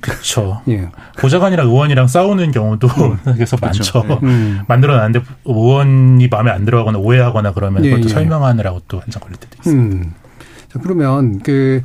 [0.00, 0.62] 그렇죠.
[0.68, 0.88] 예.
[1.18, 2.88] 보좌관이랑 의원이랑 싸우는 경우도
[3.34, 4.02] 그래서 많죠.
[4.02, 4.20] 그렇죠.
[4.24, 4.60] 음.
[4.68, 8.12] 만들어놨는데 의원이 마음에 안 들어하거나 오해하거나 그러면 예, 그것도 예.
[8.12, 9.74] 설명하느라고 또 한참 걸릴 때도 있어요.
[9.74, 10.14] 음.
[10.72, 11.82] 자, 그러면 그,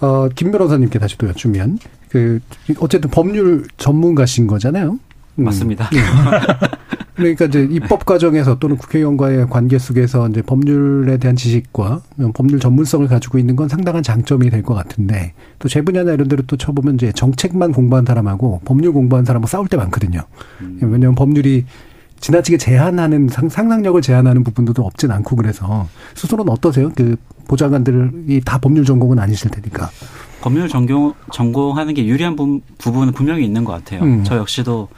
[0.00, 2.40] 어, 김 변호사님께 다시 또 여쭈면, 그,
[2.78, 4.98] 어쨌든 법률 전문가신 거잖아요.
[5.36, 5.44] 음.
[5.44, 5.90] 맞습니다.
[7.20, 12.02] 그러니까 이제 입법 과정에서 또는 국회의원과의 관계 속에서 이제 법률에 대한 지식과
[12.34, 16.42] 법률 전문성을 가지고 있는 건 상당한 장점이 될 것 같은데 또 제 분야나 이런 데로
[16.46, 20.20] 또 쳐보면 이제 정책만 공부한 사람하고 법률 공부한 사람하고 싸울 때 많거든요.
[20.80, 21.64] 왜냐하면 법률이
[22.20, 26.90] 지나치게 제한하는 상, 상상력을 제한하는 부분도 없진 않고 그래서 스스로는 어떠세요?
[26.94, 27.16] 그
[27.48, 29.90] 보좌관들이 다 법률 전공은 아니실 테니까.
[30.42, 34.02] 법률 전공 전공하는 게 유리한 부, 부분은 분명히 있는 것 같아요.
[34.02, 34.22] 음.
[34.24, 34.88] 저 역시도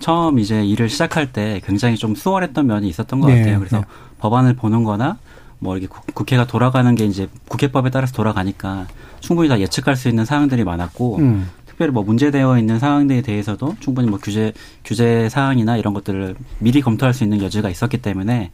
[0.00, 3.58] 처음 이제 일을 시작할 때 굉장히 좀 수월했던 면이 있었던 것 네, 같아요.
[3.58, 3.84] 그래서 네.
[4.18, 5.18] 법안을 보는 거나
[5.58, 8.86] 뭐 이렇게 국- 국회가 돌아가는 게 이제 국회법에 따라서 돌아가니까
[9.20, 11.50] 충분히 다 예측할 수 있는 사항들이 많았고 음.
[11.66, 14.52] 특별히 뭐 문제되어 있는 사항들에 대해서도 충분히 뭐 규제
[14.84, 18.50] 규제 사항이나 이런 것들을 미리 검토할 수 있는 여지가 있었기 때문에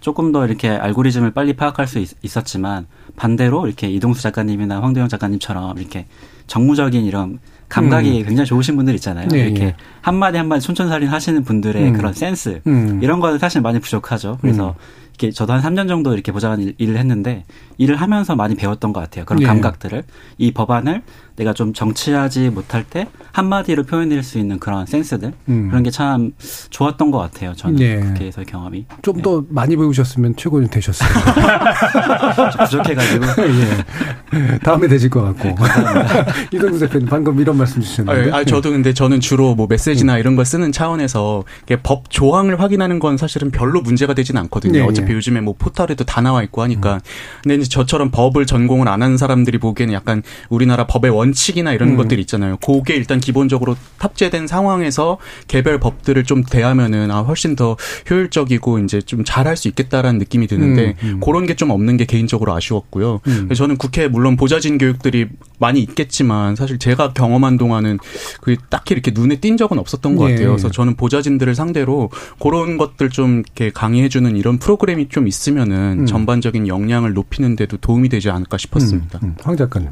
[0.00, 5.78] 조금 더 이렇게 알고리즘을 빨리 파악할 수 있, 었지만 반대로 이렇게 이동수 작가님이나 황도영 작가님처럼
[5.78, 6.06] 이렇게
[6.48, 7.38] 정무적인 이런
[7.74, 9.26] 감각이 굉장히 좋으신 분들 있잖아요.
[9.26, 9.28] 음.
[9.30, 9.74] 네, 이렇게 예.
[10.00, 11.92] 한마디 한마디 촌촌살인 하시는 분들의 음.
[11.94, 13.00] 그런 센스 음.
[13.02, 14.38] 이런 거는 사실 많이 부족하죠.
[14.40, 14.74] 그래서
[15.10, 17.44] 이렇게 저도 한 3년 정도 이렇게 보좌관 일- 일을 했는데
[17.78, 19.24] 일을 하면서 많이 배웠던 것 같아요.
[19.24, 19.46] 그런 예.
[19.46, 20.02] 감각들을
[20.38, 21.02] 이 법안을
[21.36, 25.68] 내가 좀 정치하지 못할 때 한마디로 표현할 수 있는 그런 센스들 음.
[25.70, 26.32] 그런 게 참
[26.70, 27.54] 좋았던 것 같아요.
[27.54, 27.96] 저는 예.
[28.00, 31.08] 국회에서의 경험이 좀더 많이 배우셨으면 최고는 되셨어요.
[32.50, 33.24] 좀 부족해가지고
[34.34, 34.58] 예.
[34.58, 35.54] 다음에 되실 것 같고.
[36.52, 38.32] 이동수 대표님 방금 이런 말씀 주셨는데.
[38.32, 41.44] 아, 아, 저도 근데 저는 주로 뭐 메시지나 이런 걸 쓰는 차원에서
[41.84, 44.72] 법 조항을 확인하는 건 사실은 별로 문제가 되진 않거든요.
[44.72, 45.14] 네, 어차피 네.
[45.14, 47.00] 요즘에 뭐 포털에도 다 나와 있고 하니까.
[47.44, 51.90] 근데 이제 저처럼 법을 전공을 안 하는 사람들이 보기에는 약간 우리나라 법의 원 칙이나 이런
[51.90, 51.96] 음.
[51.96, 52.58] 것들이 있잖아요.
[52.58, 57.76] 그게 일단 기본적으로 탑재된 상황에서 개별 법들을 좀 대하면은 아 훨씬 더
[58.10, 61.20] 효율적이고 이제 좀 잘할 수 있겠다라는 느낌이 드는데 음, 음.
[61.20, 63.20] 그런 게 좀 없는 게 개인적으로 아쉬웠고요.
[63.28, 63.48] 음.
[63.54, 67.98] 저는 국회 물론 보좌진 교육들이 많이 있겠지만 사실 제가 경험한 동안은
[68.40, 70.32] 그 딱히 이렇게 눈에 띈 적은 없었던 것 예.
[70.32, 70.48] 같아요.
[70.48, 72.10] 그래서 저는 보좌진들을 상대로
[72.40, 76.06] 그런 것들 좀 이렇게 강의해주는 이런 프로그램이 좀 있으면은 음.
[76.06, 79.20] 전반적인 역량을 높이는데도 도움이 되지 않을까 싶었습니다.
[79.22, 79.36] 음, 음.
[79.42, 79.90] 황 작가님.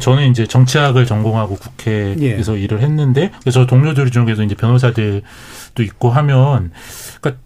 [0.00, 5.22] 저는 이제 정 치학을 전공하고 국회에서 일을 했는데 그래서 저 동료들 중에도 이제 변호사들도
[5.82, 6.72] 있고 하면
[7.20, 7.42] 그러니까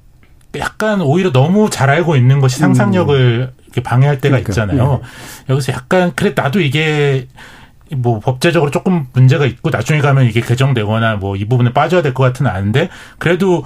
[0.56, 5.00] 약간 오히려 너무 잘 알고 있는 것이 상상력을 이렇게 방해할 때가 그러니까, 있잖아요.
[5.48, 7.28] 여기서 약간 그래 나도 이게
[7.96, 12.22] 뭐 법제적으로 조금 문제가 있고 나중에 가면 이게 개정되거나 뭐 이 부분에 빠져야 될 것
[12.24, 13.64] 같은 아는데 그래도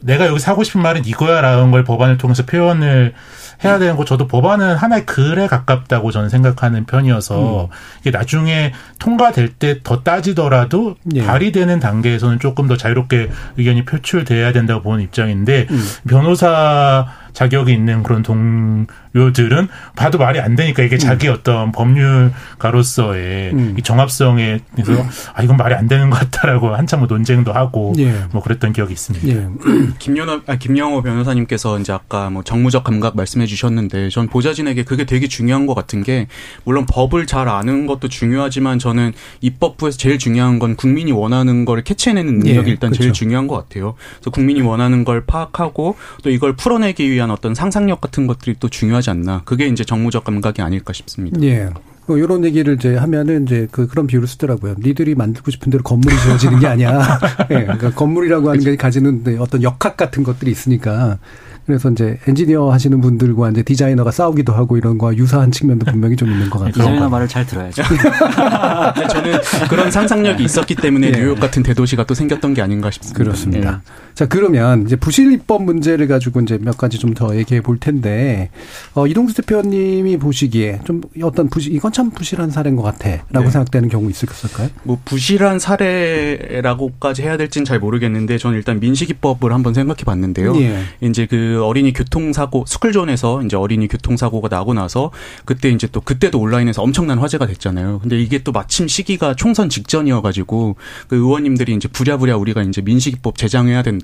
[0.00, 3.14] 내가 여기서 하고 싶은 말은 이거야라는 걸 법안을 통해서 표현을
[3.62, 7.68] 해야 되는 거 저도 법안은 하나의 글에 가깝다고 저는 생각하는 편이어서
[8.00, 11.24] 이게 나중에 통과될 때 더 따지더라도 예.
[11.24, 15.84] 발의되는 단계에서는 조금 더 자유롭게 의견이 표출돼야 된다고 보는 입장인데 음.
[16.08, 23.74] 변호사 자격이 있는 그런 동 료들은 봐도 말이 안 되니까 이게 자기 어떤 법률가로서의 음.
[23.78, 28.12] 이 정합성에 대해서 아 이건 말이 안 되는 것 같다라고 한참 뭐 논쟁도 하고 예.
[28.32, 29.28] 뭐 그랬던 기억이 있습니다.
[29.28, 29.48] 예.
[30.00, 35.28] 김연호, 아, 김영호 변호사님께서 이제 아까 뭐 정무적 감각 말씀해 주셨는데 전 보좌진에게 그게 되게
[35.28, 36.26] 중요한 것 같은 게
[36.64, 42.40] 물론 법을 잘 아는 것도 중요하지만 저는 입법부에서 제일 중요한 건 국민이 원하는 걸 캐치해내는
[42.40, 43.02] 능력이 예, 일단 그렇죠.
[43.02, 43.94] 제일 중요한 것 같아요.
[44.16, 49.03] 그래서 국민이 원하는 걸 파악하고 또 이걸 풀어내기 위한 어떤 상상력 같은 것들이 또 중요하지
[49.10, 49.42] 않나.
[49.44, 51.40] 그게 이제 정무적 감각이 아닐까 싶습니다.
[51.42, 51.70] 예.
[52.06, 54.76] 뭐 이런 얘기를 이제 하면은 이제 그 그런 비유를 쓰더라고요.
[54.78, 57.18] 니들이 만들고 싶은 대로 건물이 지어지는 게 아니야.
[57.50, 57.62] 예.
[57.62, 61.18] 그러니까 건물이라고 하는 게 가지는 네, 어떤 역학 같은 것들이 있으니까
[61.66, 66.30] 그래서 이제 엔지니어 하시는 분들과 이제 디자이너가 싸우기도 하고 이런 거와 유사한 측면도 분명히 좀
[66.30, 66.72] 있는 것 같아요.
[66.72, 67.82] 디자이너 말을 잘 들어야죠.
[67.82, 69.38] 네, 저는
[69.70, 71.12] 그런 상상력이 있었기 때문에 예.
[71.12, 73.18] 뉴욕 같은 대도시가 또 생겼던 게 아닌가 싶습니다.
[73.18, 73.82] 그렇습니다.
[74.14, 78.50] 자, 그러면 이제 부실 입법 문제를 가지고 이제 몇 가지 좀 더 얘기해 볼 텐데,
[78.94, 83.24] 어, 이동수 대표님이 보시기에 좀 어떤 부실, 이건 참 부실한 사례인 것 같아.
[83.30, 83.50] 라고 네.
[83.52, 84.68] 생각되는 경우 있을까요?
[84.82, 90.56] 뭐 부실한 사례라고까지 해야 될지는 잘 모르겠는데 저는 일단 민식이법을 한번 생각해 봤는데요.
[90.60, 90.80] 예.
[91.00, 95.10] 이제 그 어린이 교통사고 스쿨존에서 이제 어린이 교통사고가 나고 나서
[95.44, 98.00] 그때 이제 또 그때도 온라인에서 엄청난 화제가 됐잖아요.
[98.00, 100.76] 근데 이게 또 마침 시기가 총선 직전이어가지고
[101.08, 104.03] 그 의원님들이 이제 부랴부랴 우리가 이제 민식이법 제정해야 된다.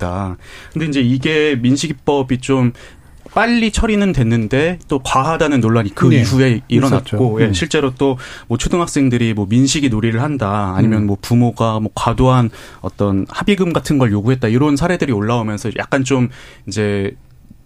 [0.73, 2.73] 근데 이제 이게 민식이법이 좀
[3.33, 6.17] 빨리 처리는 됐는데 또 과하다는 논란이 그 네.
[6.19, 7.41] 이후에 일어났고.
[7.41, 7.53] 예, 음.
[7.53, 11.07] 실제로 또 뭐 초등학생들이 뭐 민식이 놀이를 한다 아니면 음.
[11.07, 12.49] 뭐 부모가 뭐 과도한
[12.81, 16.27] 어떤 합의금 같은 걸 요구했다 이런 사례들이 올라오면서 약간 좀
[16.67, 17.15] 이제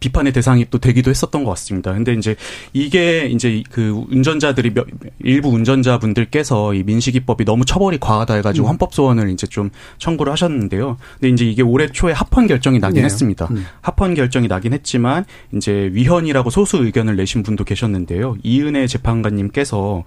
[0.06, 1.91] 비판의 대상이 또 되기도 했었던 것 같습니다.
[1.94, 2.36] 근데 이제
[2.74, 4.86] 이게 이제 그 운전자들이 몇-
[5.24, 8.70] 일부 운전자분들께서 이 민식이법이 너무 처벌이 과하다 해가지고 음.
[8.70, 10.98] 헌법 소원을 이제 좀 청구를 하셨는데요.
[11.20, 13.06] 근데 이제 이게 올해 초에 합헌 결정이 나긴 네.
[13.06, 13.48] 했습니다.
[13.50, 13.65] 음.
[13.82, 18.36] 합헌 결정이 나긴 했지만 이제 위헌이라고 소수 의견을 내신 분도 계셨는데요.
[18.44, 20.04] 이은혜 재판관님께서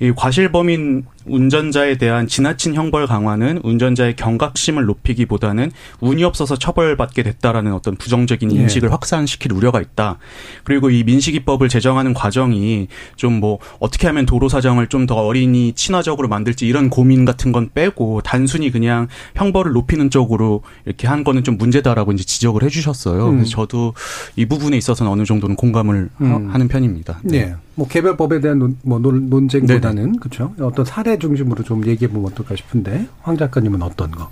[0.00, 7.96] 이 과실범인 운전자에 대한 지나친 형벌 강화는 운전자의 경각심을 높이기보다는 운이 없어서 처벌받게 됐다라는 어떤
[7.96, 8.60] 부정적인 예.
[8.60, 10.18] 인식을 확산시 킬 우려가 있다.
[10.64, 16.26] 그리고 이 민식이법을 제정하는 과정이 좀 뭐 어떻게 하면 도로 사정을 좀 더 어린이 친화적으로
[16.28, 21.56] 만들지 이런 고민 같은 건 빼고 단순히 그냥 형벌을 높이는 쪽으로 이렇게 한 거는 좀
[21.58, 23.28] 문제다라고 이제 지적을 해주셨어요.
[23.28, 23.32] 음.
[23.36, 23.94] 그래서 저도
[24.36, 26.50] 이 부분에 있어서는 어느 정도는 공감을 하- 음.
[26.50, 27.20] 하는 편입니다.
[27.24, 27.54] 네.
[27.74, 30.54] 뭐 개별 법에 대한 논, 뭐 논- 논쟁보다는 그렇죠.
[30.60, 34.30] 어떤 사례 중심으로 좀 얘기해 보면 어떨까 싶은데 황 작가님은 어떤 거?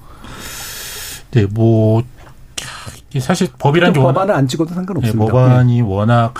[1.33, 2.03] 네, 뭐
[3.21, 5.33] 사실 법이란 게 워낙- 법안을 안 찍어도 네, 상관없습니다.
[5.33, 6.35] 법안이 워낙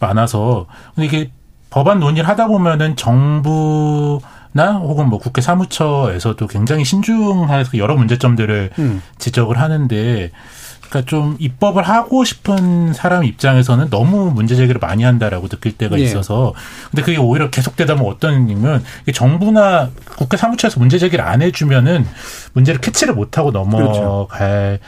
[0.00, 1.30] 많아서 근데 이게
[1.70, 4.20] 법안 논의를 하다 보면은 정부
[4.52, 9.02] 나 혹은 뭐 국회 사무처에서도 굉장히 신중해서 여러 문제점들을 음.
[9.18, 10.30] 지적을 하는데
[10.88, 16.04] 그러니까 좀 입법을 하고 싶은 사람 입장에서는 너무 문제 제기를 많이 한다라고 느낄 때가 예.
[16.04, 16.54] 있어서
[16.92, 22.06] 근데 그게 오히려 계속되다 보면 어떤 일이면 정부나 국회 사무처에서 문제 제기를 안 해주면은
[22.52, 24.78] 문제를 캐치를 못하고 넘어갈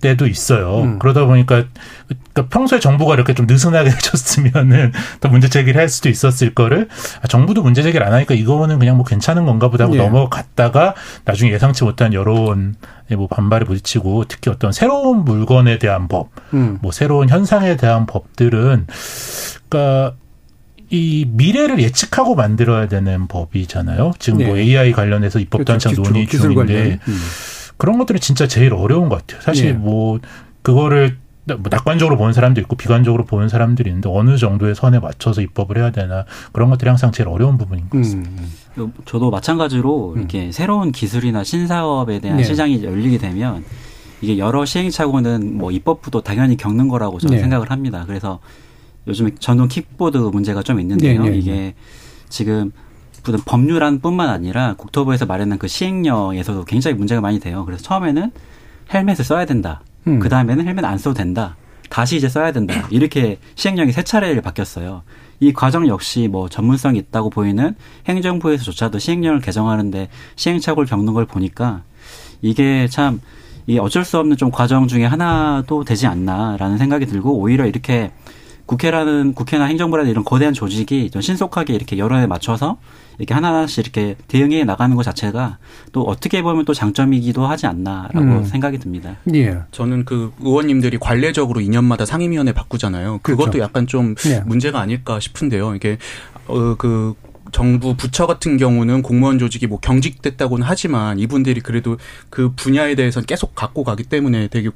[0.00, 0.82] 때도 있어요.
[0.82, 0.98] 음.
[0.98, 1.64] 그러다 보니까
[2.06, 6.88] 그러니까 평소에 정부가 이렇게 좀 느슨하게 해줬으면은 더 문제 제기를 할 수도 있었을 거를
[7.22, 9.98] 아, 정부도 문제 제기를 안 하니까 이거는 그냥 뭐 괜찮은 건가 보다 하고 예.
[9.98, 12.72] 넘어갔다가 나중에 예상치 못한 여론에
[13.16, 16.78] 뭐 반발에 부딪히고 특히 어떤 새로운 물건에 대한 법, 음.
[16.82, 18.86] 뭐 새로운 현상에 대한 법들은
[19.68, 20.16] 그러니까
[20.90, 24.12] 이 미래를 예측하고 만들어야 되는 법이잖아요.
[24.18, 24.62] 지금 뭐 네.
[24.62, 26.10] AI 관련해서 입법도 한창 그렇죠.
[26.10, 27.00] 논의 중인데.
[27.08, 27.18] 음.
[27.76, 29.40] 그런 것들은 진짜 제일 어려운 것 같아요.
[29.42, 29.72] 사실 예.
[29.72, 30.18] 뭐
[30.62, 35.78] 그거를 뭐 낙관적으로 보는 사람도 있고 비관적으로 보는 사람들이 있는데 어느 정도의 선에 맞춰서 입법을
[35.78, 38.42] 해야 되나 그런 것들이 항상 제일 어려운 부분인 것 같습니다.
[38.78, 38.92] 음.
[39.04, 42.44] 저도 마찬가지로 이렇게 새로운 기술이나 신사업에 대한 네.
[42.44, 43.64] 시장이 열리게 되면
[44.20, 47.40] 이게 여러 시행착오는 뭐 입법부도 당연히 겪는 거라고 저는 네.
[47.40, 48.04] 생각을 합니다.
[48.06, 48.40] 그래서
[49.06, 51.22] 요즘에 전동 킥보드 문제가 좀 있는데요.
[51.22, 51.74] 네, 네, 이게
[52.28, 52.72] 지금
[53.44, 57.64] 법률안뿐만 아니라 국토부에서 마련한 그 시행령에서도 굉장히 문제가 많이 돼요.
[57.64, 58.30] 그래서 처음에는
[58.92, 59.80] 헬멧을 써야 된다.
[60.06, 60.20] 음.
[60.20, 61.56] 그 다음에는 헬멧 안 써도 된다.
[61.88, 62.86] 다시 이제 써야 된다.
[62.90, 65.02] 이렇게 시행령이 세 차례를 바뀌었어요.
[65.40, 67.74] 이 과정 역시 뭐 전문성이 있다고 보이는
[68.08, 71.82] 행정부에서조차도 시행령을 개정하는데 시행착오를 겪는 걸 보니까
[72.40, 73.20] 이게 참
[73.66, 78.12] 이게 어쩔 수 없는 좀 과정 중에 하나도 되지 않나라는 생각이 들고 오히려 이렇게
[78.64, 82.78] 국회라는 국회나 행정부라는 이런 거대한 조직이 좀 신속하게 이렇게 여론에 맞춰서
[83.18, 85.58] 이렇게 하나하나씩 이렇게 대응해 나가는 것 자체가
[85.92, 88.44] 또 어떻게 보면 또 장점이기도 하지 않나라고 음.
[88.44, 89.16] 생각이 듭니다.
[89.34, 89.58] 예.
[89.70, 93.20] 저는 그 의원님들이 관례적으로 2년마다 상임위원회 바꾸잖아요.
[93.22, 93.58] 그것도 그렇죠.
[93.60, 94.42] 약간 좀 네.
[94.46, 95.74] 문제가 아닐까 싶은데요.
[95.74, 95.98] 이게
[96.46, 97.14] 어그
[97.52, 101.96] 정부 부처 같은 경우는 공무원 조직이 뭐 경직됐다고는 하지만 이분들이 그래도
[102.30, 104.70] 그 분야에 대해서 계속 갖고 가기 때문에 되게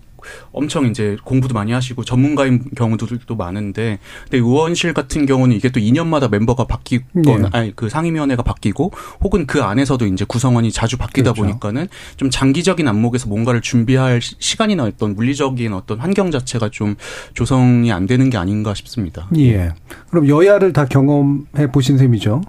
[0.52, 6.30] 엄청 이제 공부도 많이 하시고 전문가인 경우들도 많은데 근데 의원실 같은 경우는 이게 또 2년마다
[6.30, 7.58] 멤버가 바뀌거나 네.
[7.58, 11.42] 아니 그 상임위원회가 바뀌고 혹은 그 안에서도 이제 구성원이 자주 바뀌다 그렇죠.
[11.42, 16.96] 보니까는 좀 장기적인 안목에서 뭔가를 준비할 시- 시간이나 어떤 물리적인 어떤 환경 자체가 좀
[17.34, 19.28] 조성이 안 되는 게 아닌가 싶습니다.
[19.36, 19.72] 예.
[20.10, 22.42] 그럼 여야를 다 경험해 보신 셈이죠.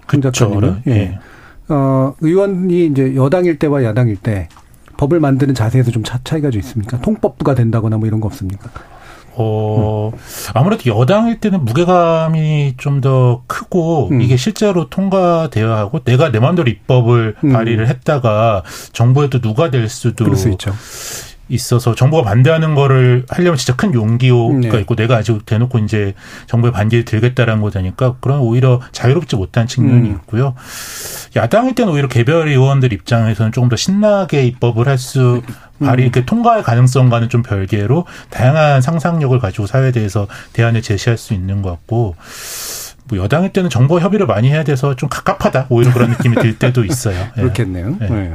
[0.86, 0.92] 예.
[0.92, 1.18] 예.
[1.68, 4.48] 어, 의원이 이제 여당일 때와 야당일 때
[5.02, 7.00] 법을 만드는 자세에서 좀 차, 차이가 좀 있습니까?
[7.00, 8.70] 통법부가 된다거나 뭐 이런 거 없습니까?
[9.34, 10.12] 어,
[10.54, 14.20] 아무래도 여당일 때는 무게감이 좀 더 크고 음.
[14.20, 17.52] 이게 실제로 통과되어야 하고 내가 내 마음대로 입법을 음.
[17.52, 20.72] 발의를 했다가 정부에도 누가 될 수도 그럴 수 있죠.
[21.48, 24.80] 있어서 정부가 반대하는 거를 하려면 진짜 큰 용기가 네.
[24.80, 26.14] 있고 내가 아직 대놓고 이제
[26.46, 30.14] 정부의 반기를 들겠다라는 거다니까 그런 오히려 자유롭지 못한 측면이 음.
[30.14, 30.54] 있고요.
[31.36, 35.42] 야당일 때는 오히려 개별 의원들 입장에서는 조금 더 신나게 입법을 할수
[35.80, 35.86] 음.
[35.86, 41.60] 발의 이렇게 통과할 가능성과는 좀 별개로 다양한 상상력을 가지고 사회에 대해서 대안을 제시할 수 있는
[41.60, 42.16] 것 같고
[43.08, 46.84] 뭐 여당일 때는 정보 협의를 많이 해야 돼서 좀 갑갑하다 오히려 그런 느낌이 들 때도
[46.84, 47.16] 있어요.
[47.36, 47.42] 예.
[47.42, 47.96] 그렇겠네요.
[48.00, 48.08] 네.
[48.08, 48.34] 네.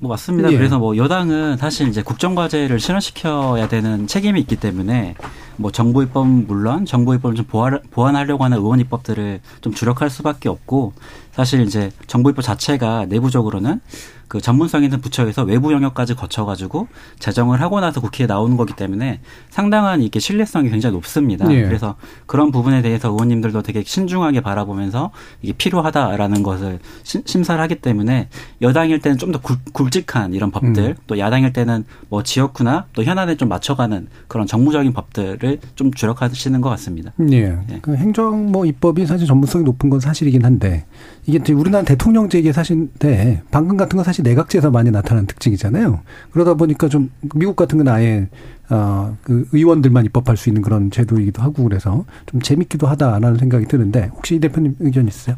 [0.00, 0.52] 뭐 맞습니다.
[0.52, 0.56] 예.
[0.56, 5.14] 그래서 뭐 여당은 사실 이제 국정과제를 실현시켜야 되는 책임이 있기 때문에
[5.56, 10.48] 뭐 정부 입법 물론 정부 입법을 좀 보완, 보완하려고 하는 의원 입법들을 좀 주력할 수밖에
[10.48, 10.92] 없고
[11.38, 13.80] 사실 이제 정부 입법 자체가 내부적으로는
[14.26, 20.02] 그 전문성 있는 부처에서 외부 영역까지 거쳐가지고 제정을 하고 나서 국회에 나오는 거기 때문에 상당한
[20.02, 21.50] 이게 신뢰성이 굉장히 높습니다.
[21.50, 21.62] 예.
[21.62, 21.94] 그래서
[22.26, 28.28] 그런 부분에 대해서 의원님들도 되게 신중하게 바라보면서 이게 필요하다라는 것을 심사를 하기 때문에
[28.60, 29.40] 여당일 때는 좀 더
[29.72, 30.94] 굵직한 이런 법들 음.
[31.06, 36.70] 또 야당일 때는 뭐 지역구나 또 현안에 좀 맞춰가는 그런 정무적인 법들을 좀 주력하시는 것
[36.70, 37.12] 같습니다.
[37.30, 37.58] 예.
[37.70, 37.78] 예.
[37.82, 40.86] 그 행정 뭐 입법이 사실 전문성이 높은 건 사실이긴 한데
[41.28, 46.00] 이게 우리나라 대통령제이게 사실인데 방금 같은 건 사실 내각제에서 많이 나타나는 특징이잖아요.
[46.30, 48.28] 그러다 보니까 좀 미국 같은 건 아예
[48.70, 54.10] 어, 그 의원들만 입법할 수 있는 그런 제도이기도 하고 그래서 좀 재밌기도 하다라는 생각이 드는데
[54.14, 55.36] 혹시 이 대표님 의견 있으세요?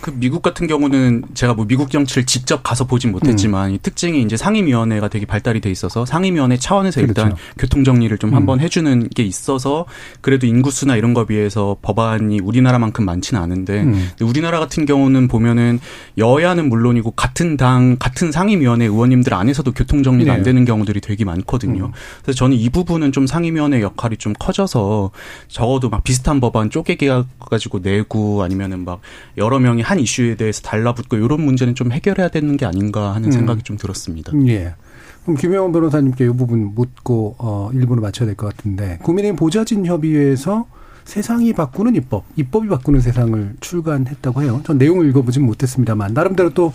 [0.00, 3.74] 그 미국 같은 경우는 제가 뭐 미국 정치를 직접 가서 보진 못했지만 음.
[3.74, 7.20] 이 특징이 이제 상임위원회가 되게 발달이 돼 있어서 상임위원회 차원에서 그렇죠.
[7.20, 8.34] 일단 교통 정리를 좀 음.
[8.34, 9.86] 한번 해주는 게 있어서
[10.20, 14.10] 그래도 인구수나 이런 거 비해서 법안이 우리나라만큼 많지는 않은데 음.
[14.20, 15.80] 우리나라 같은 경우는 보면은
[16.16, 20.36] 여야는 물론이고 같은 당 같은 상임위원회 의원님들 안에서도 교통 정리가 네.
[20.38, 21.86] 안 되는 경우들이 되게 많거든요.
[21.86, 21.92] 음.
[22.22, 25.10] 그래서 저는 이 부분은 좀 상임위원회 역할이 좀 커져서
[25.48, 27.08] 적어도 막 비슷한 법안 쪼개게
[27.40, 29.00] 가지고 내고 아니면은 막
[29.36, 33.32] 여러 명이 한 이슈에 대해서 달라붙고 이런 문제는 좀 해결해야 되는 게 아닌가 하는 음.
[33.32, 34.32] 생각이 좀 들었습니다.
[34.46, 34.74] 예.
[35.22, 40.66] 그럼 김영원 변호사님께 이 부분 묻고 어, 일부를 맞춰야 될 것 같은데 국민의힘 보좌진 협의회에서
[41.06, 44.60] 세상이 바꾸는 입법, 입법이 바꾸는 세상을 출간했다고 해요.
[44.64, 46.72] 전 내용을 읽어보진 못했습니다만 나름대로 또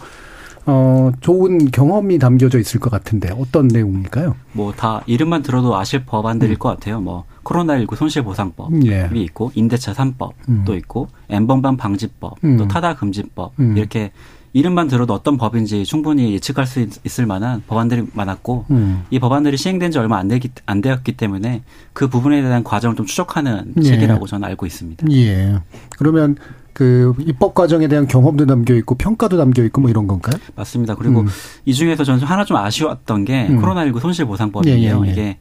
[0.65, 4.35] 어, 좋은 경험이 담겨져 있을 것 같은데 어떤 내용일까요?
[4.53, 6.57] 뭐 다 이름만 들어도 아실 법안들일 음.
[6.57, 6.99] 것 같아요.
[7.01, 9.09] 뭐 코로나19 손실보상법이 예.
[9.13, 10.65] 있고 임대차 3법도 음.
[10.75, 12.57] 있고 엠번방 방지법, 음.
[12.57, 13.77] 또 타다 금지법 음.
[13.77, 14.11] 이렇게
[14.53, 19.03] 이름만 들어도 어떤 법인지 충분히 예측할 수 있을 만한 법안들이 많았고 음.
[19.09, 23.07] 이 법안들이 시행된 지 얼마 안, 되기, 안 되었기 때문에 그 부분에 대한 과정을 좀
[23.07, 23.83] 추적하는 예.
[23.83, 25.07] 시기라고 저는 알고 있습니다.
[25.11, 25.59] 예.
[25.97, 26.37] 그러면
[26.73, 30.39] 그 입법 과정에 대한 경험도 담겨 있고 평가도 담겨 있고 뭐 이런 건가요?
[30.55, 30.95] 맞습니다.
[30.95, 31.27] 그리고 음.
[31.65, 33.59] 이 중에서 저는 하나 좀 아쉬웠던 게 음.
[33.61, 34.77] 코로나19 손실보상법이에요.
[34.77, 35.11] 예, 예, 예.
[35.11, 35.37] 이게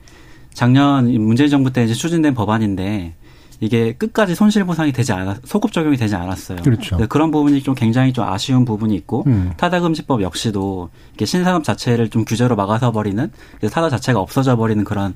[0.55, 3.15] 작년 문재인 정부 때 이제 추진된 법안인데
[3.61, 6.63] 이게 끝까지 손실 보상이 되지 않았 소급 적용이 되지 않았어요.
[6.63, 6.99] 그렇죠.
[7.09, 9.53] 그런 부분이 좀 굉장히 좀 아쉬운 부분이 있고 음.
[9.57, 13.31] 타다금지법 역시도 이게 신산업 자체를 좀 규제로 막아서 버리는
[13.71, 15.15] 타다 자체가 없어져 버리는 그런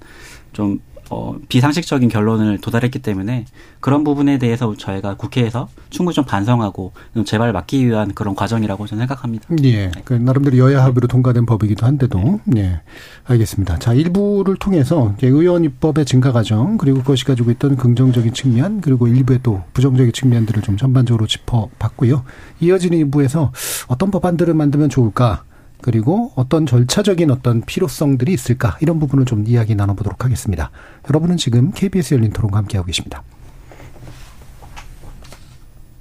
[0.52, 0.78] 좀
[1.10, 3.44] 어, 비상식적인 결론을 도달했기 때문에
[3.80, 6.92] 그런 부분에 대해서 저희가 국회에서 충분히 좀 반성하고
[7.24, 9.46] 재발 막기 위한 그런 과정이라고 저는 생각합니다.
[9.64, 9.90] 예.
[10.04, 12.60] 그 나름대로 여야 합의로 통과된 법이기도 한데도 네.
[12.60, 12.80] 예.
[13.24, 13.78] 알겠습니다.
[13.78, 19.40] 자, 일부를 통해서 의원 입법의 증가 과정 그리고 그것이 가지고 있던 긍정적인 측면 그리고 일부의
[19.42, 22.24] 또 부정적인 측면들을 좀 전반적으로 짚어봤고요.
[22.60, 23.52] 이어진 일부에서
[23.86, 25.44] 어떤 법안들을 만들면 좋을까?
[25.86, 30.72] 그리고 어떤 절차적인 어떤 필요성들이 있을까 이런 부분을 좀 이야기 나눠보도록 하겠습니다.
[31.08, 33.22] 여러분은 지금 KBS 열린 토론과 함께하고 계십니다.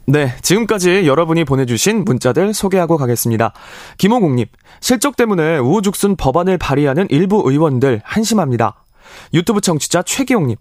[0.08, 3.54] 네, 지금까지 여러분이 보내주신 문자들 소개하고 가겠습니다.
[4.00, 4.48] 김호국님,
[4.80, 8.85] 실적 때문에 우후죽순 법안을 발의하는 일부 의원들 한심합니다.
[9.34, 10.56] 유튜브 청취자 최기용님,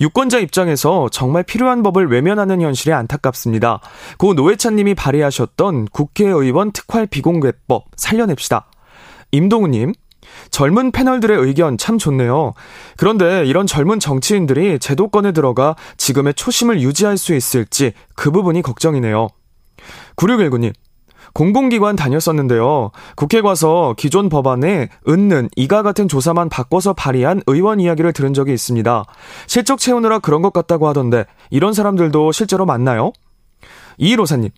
[0.00, 3.80] 유권자 입장에서 정말 필요한 법을 외면하는 현실이 안타깝습니다.
[4.18, 8.70] 고 노회찬님이 발의하셨던 국회의원 특활 비공개법 살려냅시다.
[9.32, 9.92] 임동우님,
[10.50, 12.54] 젊은 패널들의 의견 참 좋네요.
[12.96, 19.28] 그런데 이런 젊은 정치인들이 제도권에 들어가 지금의 초심을 유지할 수 있을지 그 부분이 걱정이네요.
[20.16, 20.72] 9619님,
[21.34, 22.90] 공공기관 다녔었는데요.
[23.16, 29.04] 국회 가서 기존 법안에 은는 이가 같은 조사만 바꿔서 발의한 의원 이야기를 들은 적이 있습니다.
[29.46, 33.12] 실적 채우느라 그런 것 같다고 하던데 이런 사람들도 실제로 많나요?
[33.98, 34.50] 이일오사님.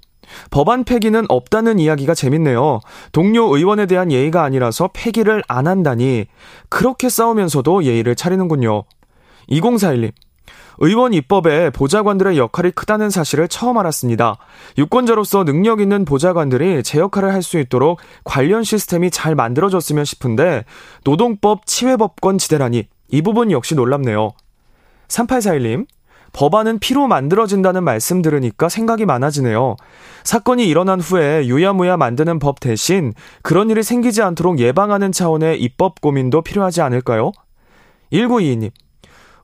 [0.50, 2.80] 법안 폐기는 없다는 이야기가 재밌네요.
[3.12, 6.26] 동료 의원에 대한 예의가 아니라서 폐기를 안 한다니
[6.68, 8.84] 그렇게 싸우면서도 예의를 차리는군요.
[9.50, 10.12] 2041님.
[10.80, 14.38] 의원 입법에 보좌관들의 역할이 크다는 사실을 처음 알았습니다.
[14.78, 20.64] 유권자로서 능력 있는 보좌관들이 제 역할을 할 수 있도록 관련 시스템이 잘 만들어졌으면 싶은데
[21.04, 24.32] 노동법 치외법권 지대라니 이 부분 역시 놀랍네요.
[25.08, 25.86] 3841님
[26.32, 29.76] 법안은 피로 만들어진다는 말씀 들으니까 생각이 많아지네요.
[30.22, 33.12] 사건이 일어난 후에 유야무야 만드는 법 대신
[33.42, 37.32] 그런 일이 생기지 않도록 예방하는 차원의 입법 고민도 필요하지 않을까요?
[38.12, 38.70] 1922님.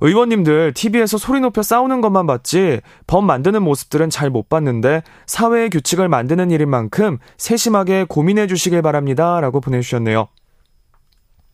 [0.00, 6.08] 의원님들 TV에서 소리 높여 싸우는 것만 봤지 법 만드는 모습들은 잘 못 봤는데 사회의 규칙을
[6.08, 9.40] 만드는 일인 만큼 세심하게 고민해 주시길 바랍니다.
[9.40, 10.28] 라고 보내주셨네요.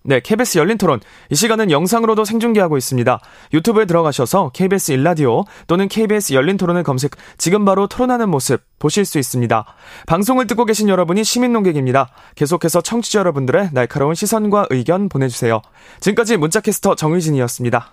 [0.05, 1.01] 네, KBS 열린 토론.
[1.31, 3.21] 이 시간은 영상으로도 생중계하고 있습니다.
[3.53, 9.19] 유튜브에 들어가셔서 KBS 일라디오 또는 KBS 열린 토론을 검색, 지금 바로 토론하는 모습 보실 수
[9.19, 9.65] 있습니다.
[10.07, 12.09] 방송을 듣고 계신 여러분이 시민 농객입니다.
[12.35, 15.63] 계속해서 청취자 여러분들의 날카로운 시선과 의견 보내주세요.
[16.01, 17.93] 지금까지 문자캐스터 정의진이었습니다.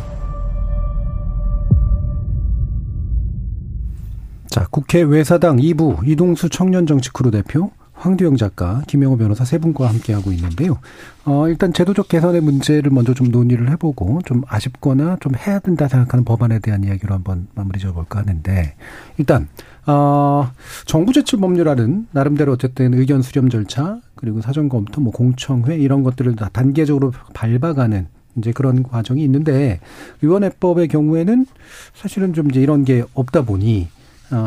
[4.51, 10.77] 자, 국회 외사당 2부 이동수 청년정치크루 대표, 황두영 작가, 김영호 변호사 세 분과 함께하고 있는데요.
[11.23, 16.25] 어, 일단 제도적 개선의 문제를 먼저 좀 논의를 해보고 좀 아쉽거나 좀 해야 된다 생각하는
[16.25, 18.75] 법안에 대한 이야기로 한번 마무리 지어볼까 하는데
[19.17, 19.47] 일단
[19.87, 20.51] 어,
[20.85, 26.35] 정부 제출 법률안은 나름대로 어쨌든 의견 수렴 절차 그리고 사전 검토, 뭐 공청회 이런 것들을
[26.35, 28.05] 다 단계적으로 밟아가는
[28.37, 29.79] 이제 그런 과정이 있는데
[30.21, 31.45] 의원회법의 경우에는
[31.93, 34.00] 사실은 좀 이제 이런 게 없다 보니 어,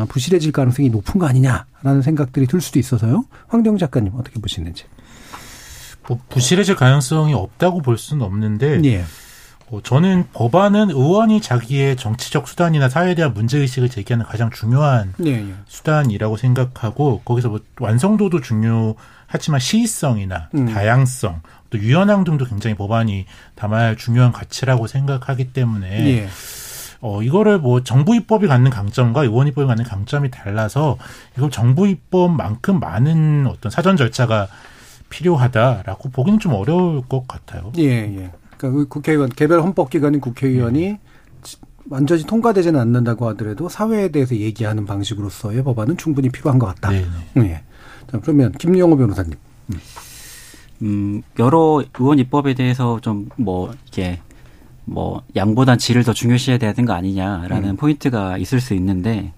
[0.07, 3.25] 부실해질 가능성이 높은 거 아니냐라는 생각들이 들 수도 있어서요.
[3.47, 4.85] 황경 작가님 어떻게 보시는지.
[6.07, 9.05] 뭐 부실해질 가능성이 없다고 볼 수는 없는데 예.
[9.67, 15.53] 어, 저는 법안은 의원이 자기의 정치적 수단이나 사회에 대한 문제의식을 제기하는 가장 중요한 예, 예.
[15.67, 20.67] 수단이라고 생각하고 거기서 뭐 완성도도 중요하지만 시의성이나 음.
[20.67, 23.25] 다양성 또 유연함 등도 굉장히 법안이
[23.55, 26.29] 담아야 할 중요한 가치라고 생각하기 때문에 예.
[27.07, 30.97] 어, 이거를 뭐 정부 입법이 갖는 강점과 의원 입법이 갖는 강점이 달라서
[31.37, 34.47] 이걸 정부 입법만큼 많은 어떤 사전 절차가
[35.09, 37.71] 필요하다라고 보기는 좀 어려울 것 같아요.
[37.77, 38.31] 예, 예.
[38.57, 40.97] 그러니까 그 국회의원 개별 헌법 기관인 국회의원이
[41.91, 46.89] 완전히 통과되지는 않는다고 하더라도 사회에 대해서 얘기하는 방식으로서의 법안은 충분히 필요한 것 같다.
[46.89, 47.05] 네,
[47.37, 47.61] 예.
[48.11, 49.33] 자, 그러면 김영호 변호사님.
[50.81, 54.21] 음, 여러 의원 입법에 대해서 좀 뭐 이게
[54.85, 57.75] 뭐 양보단 질을 더 중요시해야 되는 거 아니냐라는 음.
[57.75, 59.33] 포인트가 있을 수 있는데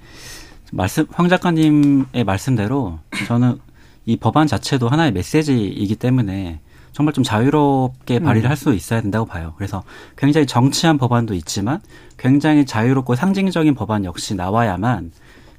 [0.71, 3.59] 말씀 황 작가님의 말씀대로 저는
[4.05, 6.59] 이 법안 자체도 하나의 메시지이기 때문에
[6.91, 8.49] 정말 좀 자유롭게 발의를 음.
[8.49, 9.53] 할수 있어야 된다고 봐요.
[9.57, 9.83] 그래서
[10.17, 11.79] 굉장히 정치한 법안도 있지만
[12.17, 15.11] 굉장히 자유롭고 상징적인 법안 역시 나와야만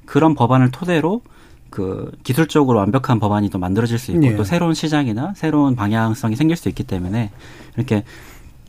[0.05, 1.21] 그런 법안을 토대로
[1.69, 4.35] 그 기술적으로 완벽한 법안이 또 만들어질 수 있고 예.
[4.35, 7.31] 또 새로운 시장이나 새로운 방향성이 생길 수 있기 때문에
[7.77, 8.03] 이렇게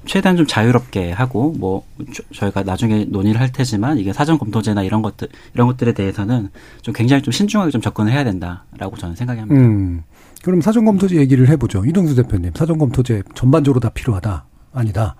[0.06, 1.84] 최대한 좀 자유롭게 하고 뭐
[2.14, 6.48] 저- 저희가 나중에 논의를 할 테지만 이게 사전 검토제나 이런 것들 이런 것들에 대해서는
[6.82, 9.60] 좀 굉장히 좀 신중하게 좀 접근을 해야 된다라고 저는 생각이 합니다.
[9.60, 10.02] 음.
[10.42, 11.84] 그럼 사전 검토제 얘기를 해보죠.
[11.84, 14.46] 이동수 대표님, 사전 검토제 전반적으로 다 필요하다?
[14.72, 15.16] 아니다.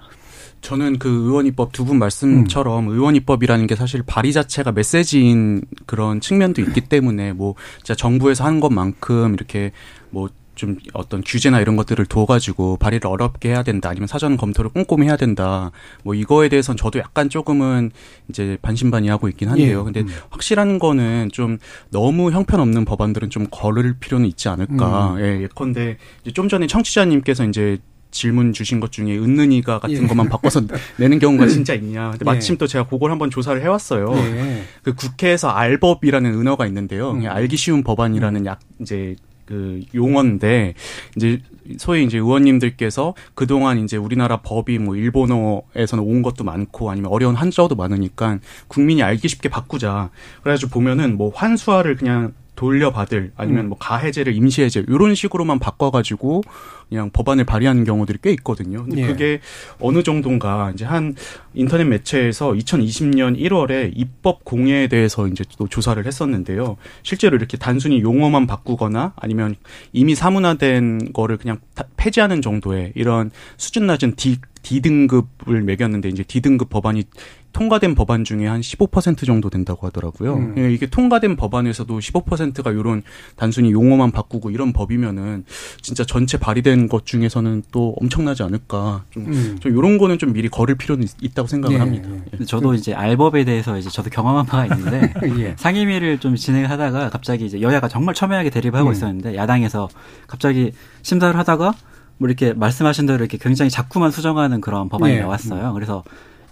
[0.63, 6.83] 저는 그 의원입법 두 분 말씀처럼 의원입법이라는 게 사실 발의 자체가 메시지인 그런 측면도 있기
[6.83, 9.73] 때문에 뭐 진짜 정부에서 하는 것만큼 이렇게
[10.11, 10.29] 뭐
[10.61, 15.17] 좀 어떤 규제나 이런 것들을 둬가지고 발의를 어렵게 해야 된다 아니면 사전 검토를 꼼꼼히 해야
[15.17, 15.71] 된다
[16.05, 17.91] 뭐 이거에 대해서는 저도 약간 조금은
[18.29, 19.81] 이제 반신반의하고 있긴 한데요.
[19.81, 19.85] 예.
[19.85, 20.09] 근데 음.
[20.29, 21.57] 확실한 거는 좀
[21.91, 25.15] 너무 형편없는 법안들은 좀 걸을 필요는 있지 않을까.
[25.15, 25.21] 음.
[25.21, 27.79] 예, 예컨대 이제 좀 전에 청취자님께서 이제
[28.11, 30.07] 질문 주신 것 중에 은는이가 같은 예.
[30.07, 30.61] 것만 바꿔서
[30.99, 32.11] 내는 경우가 진짜 있냐.
[32.11, 32.35] 근데 예.
[32.35, 34.13] 마침 또 제가 그걸 한번 조사를 해왔어요.
[34.15, 34.65] 예.
[34.83, 37.13] 그 국회에서 알법이라는 은어가 있는데요.
[37.13, 37.27] 음.
[37.27, 39.17] 알기 쉬운 법안이라는 약 이제
[39.51, 40.75] 그 용어인데
[41.17, 41.43] 이제
[41.77, 47.75] 소위 이제 의원님들께서 그동안 이제 우리나라 법이 뭐 일본어에서는 온 것도 많고 아니면 어려운 한자어도
[47.75, 48.39] 많으니까
[48.69, 50.11] 국민이 알기 쉽게 바꾸자.
[50.43, 53.69] 그래가지고 보면은 뭐 환수화를 그냥 돌려받을 아니면 음.
[53.71, 56.43] 뭐 가해제를 임시해제 이런 식으로만 바꿔가지고
[56.91, 58.85] 그냥 법안을 발의하는 경우들이 꽤 있거든요.
[58.85, 59.07] 근데 예.
[59.07, 59.41] 그게
[59.79, 61.15] 어느 정도인가 이제 한
[61.55, 66.77] 인터넷 매체에서 2020년 1월에 입법 공예에 대해서 이제 또 조사를 했었는데요.
[67.03, 69.55] 실제로 이렇게 단순히 용어만 바꾸거나 아니면
[69.95, 76.69] 이미 사문화된 거를 그냥 다- 폐지하는 정도의 이런 수준 낮은 디, D등급을 매겼는데 이제 D등급
[76.69, 77.05] 법안이
[77.53, 80.35] 통과된 법안 중에 한 15% 정도 된다고 하더라고요.
[80.35, 80.55] 음.
[80.59, 83.03] 예, 이게 통과된 법안에서도 15%가 이런
[83.37, 85.45] 단순히 용어만 바꾸고 이런 법이면은
[85.81, 89.05] 진짜 전체 발의된 것 중에서는 또 엄청나지 않을까.
[89.11, 89.57] 좀, 음.
[89.61, 92.09] 좀 이런 거는 좀 미리 걸을 필요는 있, 다고 생각을 예, 합니다.
[92.11, 92.31] 예.
[92.31, 95.55] 근데 저도 이제 알법에 대해서 이제 저도 경험한 바가 있는데 예.
[95.57, 98.93] 상임위를 좀 진행을 하다가 갑자기 이제 여야가 정말 첨예하게 대립을 하고 음.
[98.93, 99.89] 있었는데 야당에서
[100.27, 100.73] 갑자기
[101.03, 101.75] 심사를 하다가
[102.19, 105.21] 뭐 이렇게 말씀하신 대로 이렇게 굉장히 자꾸만 수정하는 그런 법안이 예.
[105.21, 105.73] 나왔어요.
[105.73, 106.05] 그래서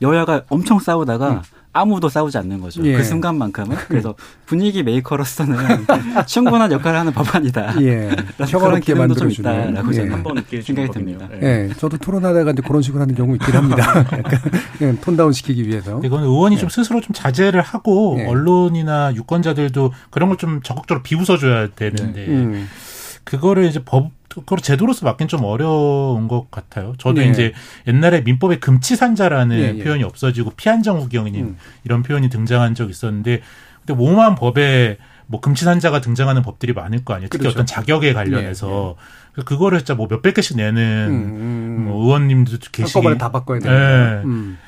[0.03, 1.43] 여야가 엄청 싸우다가
[1.73, 2.83] 아무도 싸우지 않는 거죠.
[2.85, 2.95] 예.
[2.97, 3.77] 그 순간만큼은.
[3.89, 4.15] 그래서
[4.47, 5.57] 분위기 메이커로서는
[6.27, 7.81] 충분한 역할을 하는 법안이다.
[7.83, 8.11] 예.
[8.37, 9.31] 그런 기능도 좀.
[9.31, 9.95] 있다라고 예.
[9.95, 10.91] 저는 한번 생각이.
[10.91, 11.29] 듭니다.
[11.41, 11.69] 예.
[11.69, 13.99] 예, 저도 토론하다가 이제 그런 식으로 하는 경우 있긴 합니다.
[14.13, 14.41] 약간
[14.79, 16.01] 그냥 톤 다운 시키기 위해서.
[16.03, 16.61] 이건 의원이 예.
[16.61, 18.25] 좀 스스로 좀 자제를 하고 예.
[18.27, 22.69] 언론이나 유권자들도 그런 걸 좀 적극적으로 비웃어줘야 되는데 음.
[23.25, 26.95] 그거를 이제 법 그걸 제도로서 맡긴 좀 어려운 것 같아요.
[26.99, 27.29] 저도 네.
[27.29, 27.53] 이제
[27.87, 29.83] 옛날에 민법에 금치산자라는 예, 예.
[29.83, 31.57] 표현이 없어지고 피한정후경님 음.
[31.85, 33.43] 이런 표현이 등장한 적 있었는데
[33.87, 37.29] 근데 오만 법에 뭐 금치산자가 등장하는 법들이 많을 거 아니에요.
[37.31, 37.57] 특히 그렇죠.
[37.57, 38.97] 어떤 자격에 관련해서
[39.33, 43.69] 그래서 그거를 진짜 뭐 몇백 개씩 내는 음, 뭐 의원님도 계시기 한꺼번에 다 바꿔야 돼.
[43.69, 44.23] 예.
[44.25, 44.59] 음.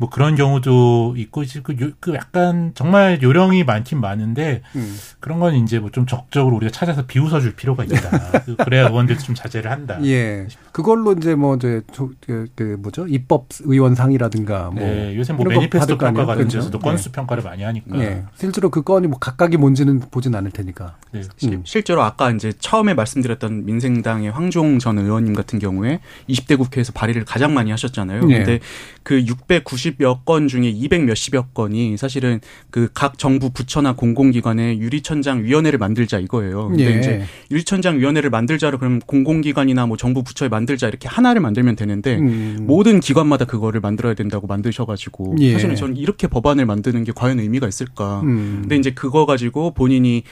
[0.00, 4.96] 뭐 그런 경우도 있고 이제 그, 요- 그 약간 정말 요령이 많긴 많은데 음.
[5.20, 8.40] 그런 건 이제 뭐 좀 적극적으로 우리가 찾아서 비웃어 줄 필요가 있다.
[8.46, 9.98] 그- 그래야 의원들도 좀 자제를 한다.
[10.04, 10.46] 예.
[10.72, 13.06] 그걸로 이제 뭐 이제 조- 그, 그 뭐죠?
[13.08, 16.24] 입법 의원상이라든가 뭐 네, 요새 뭐 매니페스토 평가?
[16.24, 16.48] 같은?
[16.48, 17.98] 데서도 건수 평가를 많이 하니까.
[18.00, 18.22] 예.
[18.36, 20.96] 실제로 그 건이 뭐 각각이 뭔지는 보진 않을 테니까.
[21.12, 21.22] 네.
[21.36, 21.62] 실- 음.
[21.66, 27.52] 실제로 아까 이제 처음에 말씀드렸던 민생당의 황종 전 의원님 같은 경우에 20대 국회에서 발의를 가장
[27.52, 28.24] 많이 하셨잖아요.
[28.24, 28.38] 네.
[28.38, 28.60] 근데
[29.02, 35.78] 그 690여 건 중에 200 몇십여 건이 사실은 그 각 정부 부처나 공공기관에 유리천장 위원회를
[35.78, 36.68] 만들자 이거예요.
[36.68, 36.98] 근데 예.
[36.98, 42.58] 이제 유리천장 위원회를 만들자로 그럼 공공기관이나 뭐 정부 부처에 만들자 이렇게 하나를 만들면 되는데 음.
[42.62, 45.52] 모든 기관마다 그거를 만들어야 된다고 만드셔가지고 예.
[45.52, 48.20] 사실은 저는 이렇게 법안을 만드는 게 과연 의미가 있을까?
[48.22, 48.58] 음.
[48.62, 50.22] 근데 이제 그거 가지고 본인이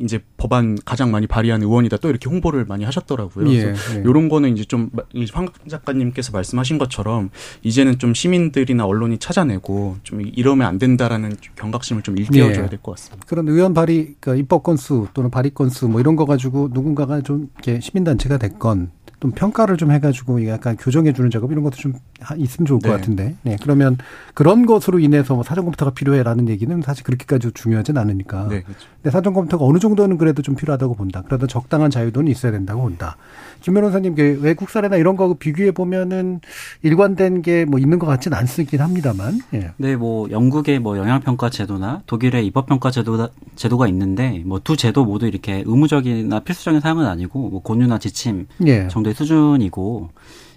[0.00, 3.50] 이제 법안 가장 많이 발의한 의원이다 또 이렇게 홍보를 많이 하셨더라고요.
[3.50, 3.62] 예.
[3.62, 4.00] 그래서 예.
[4.00, 7.30] 이런 거는 이제 좀황 작가님께서 말씀하신 것처럼
[7.62, 12.68] 이제는 좀 시민들이나 언론이 찾아내고 좀 이러면 안 된다라는 좀 경각심을 좀 일깨워줘야 예.
[12.68, 13.26] 될것 같습니다.
[13.26, 17.48] 그런 의원 발의, 그러니까 입법 건수 또는 발의 건수 뭐 이런 거 가지고 누군가가 좀
[17.54, 22.34] 이렇게 시민단체가 됐건 좀 평가를 좀 해가지고 약간 교정해 주는 작업 이런 것도 좀 하-
[22.36, 22.96] 있으면 좋을 것 네.
[22.96, 23.34] 같은데.
[23.44, 23.56] 네.
[23.62, 23.96] 그러면
[24.34, 28.48] 그런 것으로 인해서 뭐 사전 검토가 필요해라는 얘기는 사실 그렇게까지 중요하진 않으니까.
[28.48, 28.86] 네, 그렇죠.
[29.02, 31.22] 근데 사전 검토가 어느 정도는 그래도 좀 필요하다고 본다.
[31.22, 33.16] 그래도 적당한 자유도는 있어야 된다고 본다.
[33.62, 36.40] 김 변호사님, 그 외국 사례나 이런 거 비교해 보면은
[36.82, 39.40] 일관된 게 뭐 있는 것 같진 않긴 합니다만.
[39.54, 39.70] 예.
[39.78, 44.76] 네, 뭐 영국의 뭐 영향 평가 제도나 독일의 입법 평가 제도가 제도가 있는데 뭐 두
[44.76, 48.88] 제도 모두 이렇게 의무적이나 필수적인 사항은 아니고 뭐 권유나 지침 예.
[48.88, 50.10] 정도 의 수준이고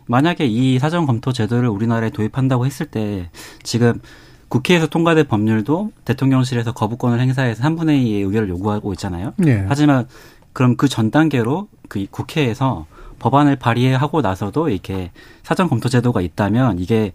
[0.07, 3.29] 만약에 이 사전 검토 제도를 우리나라에 도입한다고 했을 때
[3.63, 3.99] 지금
[4.47, 9.33] 국회에서 통과된 법률도 대통령실에서 거부권을 행사해서 3분의 2의 의결을 요구하고 있잖아요.
[9.45, 9.65] 예.
[9.67, 10.07] 하지만
[10.53, 12.87] 그럼 그 전 단계로 그 국회에서
[13.19, 15.11] 법안을 발의하고 나서도 이렇게
[15.43, 17.11] 사전 검토 제도가 있다면 이게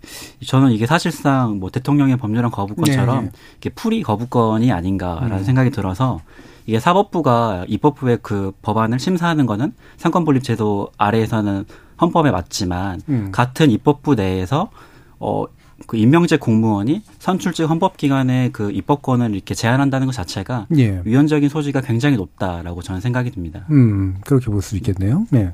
[0.47, 3.31] 저는 이게 사실상 뭐 대통령의 법률안 거부권처럼 네.
[3.59, 5.45] 이게 풀이 거부권이 아닌가라는 음.
[5.45, 6.21] 생각이 들어서
[6.67, 11.65] 이게 사법부가 입법부의 그 법안을 심사하는 거는 상권분립 제도 아래에서는
[12.01, 13.29] 헌법에 맞지만 음.
[13.33, 14.71] 같은 입법부 내에서
[15.19, 15.45] 어,
[15.87, 21.03] 그 임명제 공무원이 선출직 헌법기관의 그 입법권을 이렇게 제한한다는 것 자체가 예.
[21.05, 23.67] 위헌적인 소지가 굉장히 높다라고 저는 생각이 듭니다.
[23.71, 25.27] 음, 그렇게 볼 수 있겠네요.
[25.31, 25.53] 네.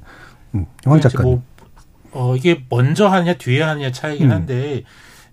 [0.55, 1.33] 음, 황 이제 작가님.
[1.33, 1.43] 뭐,
[2.13, 4.33] 어, 이게 먼저 하느냐 뒤에 하느냐 차이긴 음.
[4.33, 4.83] 한데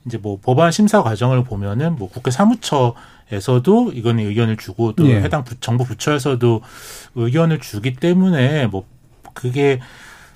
[0.06, 2.96] 이제 뭐 법안 심사 과정을 보면은 뭐 국회 사무처
[3.32, 5.22] 에서도 이건 의견을 주고 또 예.
[5.22, 6.62] 해당 부- 정부 부처에서도
[7.16, 8.86] 의견을 주기 때문에 뭐
[9.34, 9.80] 그게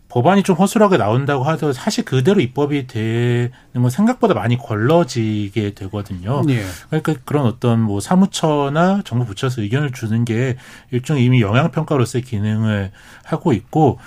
[0.10, 6.44] 법안이 좀 허술하게 나온다고 하더라도 사실 그대로 입법이 되는 건 생각보다 많이 걸러지게 되거든요.
[6.50, 6.66] 예.
[6.90, 10.58] 그러니까 그런 어떤 뭐 사무처나 정부 부처에서 의견을 주는 게
[10.92, 12.92] 일종의 이미 영향평가로서의 기능을
[13.24, 14.00] 하고 있고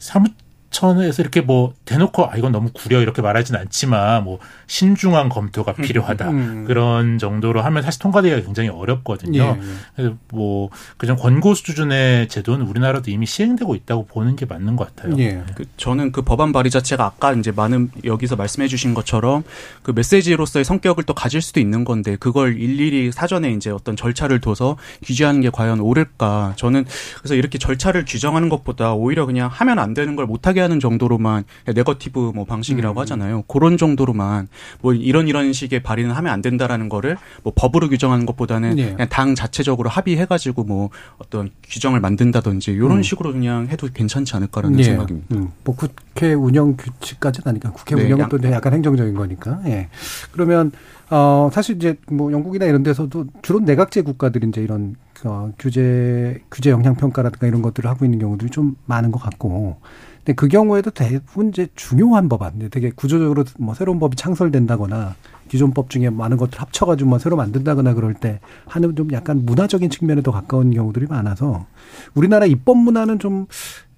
[0.00, 0.26] 사무
[0.74, 6.30] 처에서 이렇게 뭐 대놓고 아 이건 너무 구려 이렇게 말하진 않지만 뭐 신중한 검토가 필요하다
[6.30, 6.64] 음.
[6.66, 9.40] 그런 정도로 하면 사실 통과되기가 굉장히 어렵거든요.
[9.40, 9.74] 예, 예.
[9.94, 15.16] 그래서 뭐 그냥 권고 수준의 제도는 우리나라도 이미 시행되고 있다고 보는 게 맞는 것 같아요.
[15.18, 15.44] 예.
[15.54, 19.44] 그 저는 그 법안 발의 자체가 아까 이제 많은 여기서 말씀해 주신 것처럼
[19.84, 24.76] 그 메시지로서의 성격을 또 가질 수도 있는 건데 그걸 일일이 사전에 이제 어떤 절차를 둬서
[25.04, 26.54] 규제하는 게 과연 옳을까?
[26.56, 26.84] 저는
[27.18, 32.32] 그래서 이렇게 절차를 규정하는 것보다 오히려 그냥 하면 안 되는 걸 못하게 합의하는 정도로만 네거티브
[32.34, 33.00] 뭐 방식이라고 음.
[33.02, 33.42] 하잖아요.
[33.42, 34.48] 그런 정도로만
[34.80, 38.92] 뭐 이런 이런 식의 발의는 하면 안 된다라는 거를 뭐 법으로 규정하는 것보다는 예.
[38.92, 43.02] 그냥 당 자체적으로 합의해가지고 뭐 어떤 규정을 만든다든지 이런 음.
[43.02, 44.84] 식으로 그냥 해도 괜찮지 않을까라는 예.
[44.84, 45.36] 생각입니다.
[45.36, 49.60] 음, 뭐 국회 운영 규칙까지는 아니까 국회 네, 운영은 양- 또 이제 약간 행정적인 거니까.
[49.66, 49.88] 예.
[50.32, 50.72] 그러면
[51.10, 56.70] 어 사실 이제 뭐 영국이나 이런 데서도 주로 내각제 국가들이 이제 이런 어, 규제 규제
[56.70, 59.78] 영향 평가라든가 이런 것들을 하고 있는 경우들이 좀 많은 것 같고.
[60.24, 65.14] 근데 그 경우에도 대부분 이제 중요한 법안, 되게 구조적으로 뭐 새로운 법이 창설된다거나
[65.48, 69.90] 기존 법 중에 많은 것들 합쳐가지고 뭐 새로 만든다거나 그럴 때 하는 좀 약간 문화적인
[69.90, 71.66] 측면에 더 가까운 경우들이 많아서
[72.14, 73.46] 우리나라 입법 문화는 좀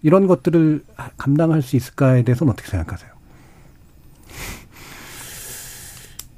[0.02, 0.82] 이런 것들을
[1.16, 3.10] 감당할 수 있을까에 대해서는 어떻게 생각하세요?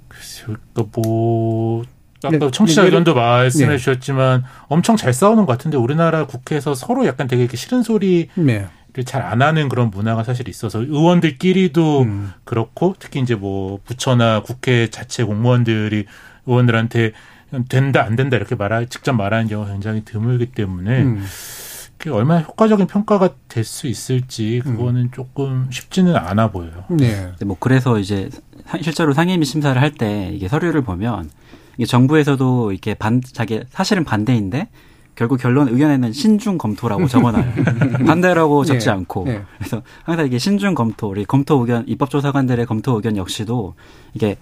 [0.08, 1.82] 글쎄요, 그러니까 뭐
[2.22, 3.78] 아까 네, 청취자 예를- 의견도 말씀해 네.
[3.78, 8.66] 주셨지만 엄청 잘 싸우는 것 같은데 우리나라 국회에서 서로 약간 되게 이렇게 싫은 소리를 네.
[9.04, 12.32] 잘안 하는 그런 문화가 사실 있어서 의원들끼리도 음.
[12.44, 16.04] 그렇고 특히 이제 뭐 부처나 국회 자체 공무원들이
[16.46, 17.12] 의원들한테
[17.68, 21.24] 된다 안 된다 이렇게 말하 직접 말하는 경우가 굉장히 드물기 때문에 음.
[21.98, 26.84] 그게 얼마나 효과적인 평가가 될 수 있을지 그거는 조금 쉽지는 않아 보여요.
[26.90, 27.32] 네.
[27.44, 28.28] 뭐 그래서 이제
[28.66, 31.28] 사- 실제로 상임위 심사를 할 때 이게 서류를 보면
[31.76, 34.68] 이게 정부에서도 이렇게 반 자기 사실은 반대인데
[35.18, 37.52] 결국 결론 의견에는 신중 검토라고 적어놔요.
[38.06, 38.92] 반대라고 적지 네.
[38.92, 39.42] 않고 네.
[39.58, 43.74] 그래서 항상 이게 신중 검토, 우리 검토 의견 입법조사관들의 검토 의견 역시도
[44.14, 44.36] 이게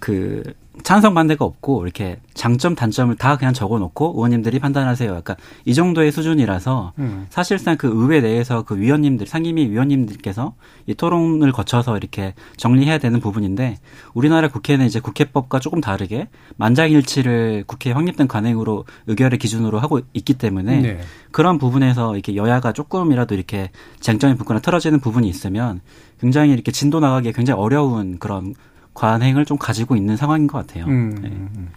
[0.00, 0.42] 그
[0.82, 5.14] 찬성 반대가 없고 이렇게 장점 단점을 다 그냥 적어놓고 의원님들이 판단하세요.
[5.14, 7.26] 약간 이 정도의 수준이라서 음.
[7.30, 10.54] 사실상 그 의회 내에서 그 위원님들 상임위 위원님들께서
[10.86, 13.78] 이 토론을 거쳐서 이렇게 정리해야 되는 부분인데
[14.14, 20.80] 우리나라 국회는 이제 국회법과 조금 다르게 만장일치를 국회 확립된 관행으로 의결의 기준으로 하고 있기 때문에
[20.80, 21.00] 네.
[21.30, 23.70] 그런 부분에서 이렇게 여야가 조금이라도 이렇게
[24.00, 25.80] 쟁점이 붙거나 틀어지는 부분이 있으면
[26.20, 28.54] 굉장히 이렇게 진도 나가기에 굉장히 어려운 그런
[28.96, 30.86] 관행을 좀 가지고 있는 상황인 것 같아요.
[30.86, 31.14] 음.
[31.22, 31.28] 네.
[31.28, 31.68] 음.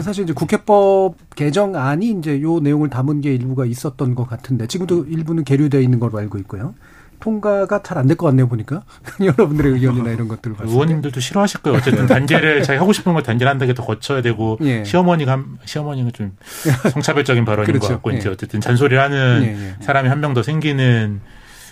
[0.00, 5.42] 사실 이제 국회법 개정안이 이제 요 내용을 담은 게 일부가 있었던 것 같은데 지금도 일부는
[5.44, 6.74] 계류되어 있는 걸로 알고 있고요.
[7.20, 8.84] 통과가 잘 안 될 것 같네요 보니까
[9.20, 10.72] 여러분들의 의견이나 이런 것들을 봤을 때.
[10.72, 11.78] 의원님들도 싫어하실 거예요.
[11.78, 14.84] 어쨌든 단계를 자기 하고 싶은 걸 단계를 한다게 더 거쳐야 되고 예.
[14.84, 16.36] 시어머니가 한- 시어머니가 좀
[16.94, 17.88] 성차별적인 발언인 그렇죠.
[17.88, 18.18] 것 같고 예.
[18.18, 19.74] 이제 어쨌든 잔소리를 하는 예, 예.
[19.82, 21.20] 사람이 한 명 더 생기는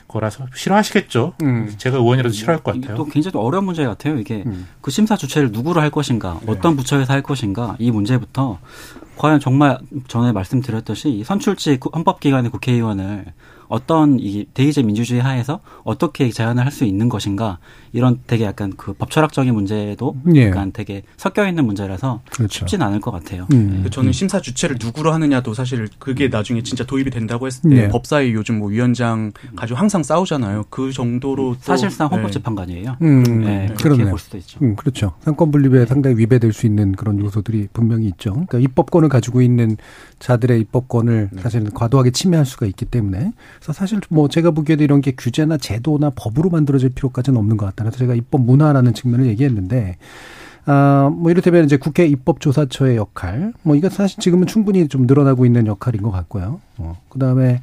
[0.09, 1.35] 거라서 싫어하시겠죠.
[1.43, 1.75] 음.
[1.77, 2.97] 제가 의원이라도 싫어할 것 이게 같아요.
[2.97, 4.19] 또 굉장히 또 어려운 문제 같아요.
[4.19, 4.69] 이게 음.
[4.81, 6.53] 그 심사 주체를 누구로 할 것인가, 네.
[6.53, 8.59] 어떤 부처에서 할 것인가 이 문제부터
[9.17, 9.79] 과연 정말
[10.09, 13.25] 전에 말씀드렸듯이 이 선출직 헌법기관의 국회의원을
[13.69, 17.59] 어떤 이 대의제 민주주의 하에서 어떻게 제한을 할 수 있는 것인가
[17.95, 20.49] 이런 되게 약간 그 법철학적인 문제도 예.
[20.49, 22.59] 약간 되게 섞여 있는 문제라서 그렇죠.
[22.59, 23.47] 쉽진 않을 것 같아요.
[23.55, 23.81] 음.
[23.85, 23.89] 네.
[23.91, 27.89] 저는 심사 주체를 누구로 하느냐도 사실 그게 나중에 진짜 도입이 된다고 했을 때 네.
[27.89, 30.65] 법사위 요즘 뭐 위원장 가지고 항상 싸우잖아요.
[30.69, 32.17] 그 정도로 또- 사실상 네.
[32.17, 32.97] 헌법재판관이에요.
[33.01, 33.23] 음.
[33.45, 34.05] 네, 그렇게.
[34.05, 34.59] 볼 수도 있죠.
[34.63, 35.15] 음, 그렇죠.
[35.21, 38.33] 상권 분립에 상당히 위배될 수 있는 그런 요소들이 분명히 있죠.
[38.33, 39.79] 그러니까 입법권을 가지고 있는
[40.19, 43.33] 자들의 입법권을 사실은 과도하게 침해할 수가 있기 때문에.
[43.59, 47.85] 그래서 사실 뭐 제가 보기에도 이런 게 규제나 제도나 법으로 만들어질 필요까지는 없는 것 같다.
[47.85, 49.97] 그래서 제가 입법 문화라는 측면을 얘기했는데,
[50.67, 55.67] 아, 뭐 이를테면 이제 국회 입법조사처의 역할, 뭐 이거 사실 지금은 충분히 좀 늘어나고 있는
[55.67, 56.61] 역할인 것 같고요.
[56.79, 57.61] 어, 그 다음에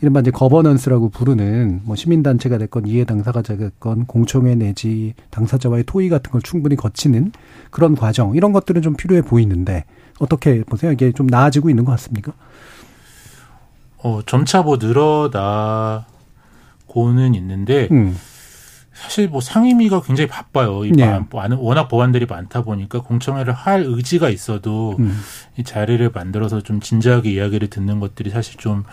[0.00, 6.30] 이른바 이제 거버넌스라고 부르는 뭐 시민단체가 됐건 이해 당사가 됐건 공청회 내지 당사자와의 토의 같은
[6.30, 7.32] 걸 충분히 거치는
[7.70, 9.84] 그런 과정 이런 것들은 좀 필요해 보이는데
[10.18, 10.92] 어떻게 보세요?
[10.92, 12.32] 이게 좀 나아지고 있는 것 같습니까?
[14.02, 16.04] 어, 점차 뭐 늘어나고는
[17.34, 18.16] 있는데 음,
[18.92, 20.84] 사실 뭐 상임위가 굉장히 바빠요.
[20.84, 21.04] 이 네.
[21.06, 25.18] 바- 많은 워낙 법안들이 많다 보니까 공청회를 할 의지가 있어도 음.
[25.58, 28.84] 이 자리를 만들어서 좀 진지하게 이야기를 듣는 것들이 사실 좀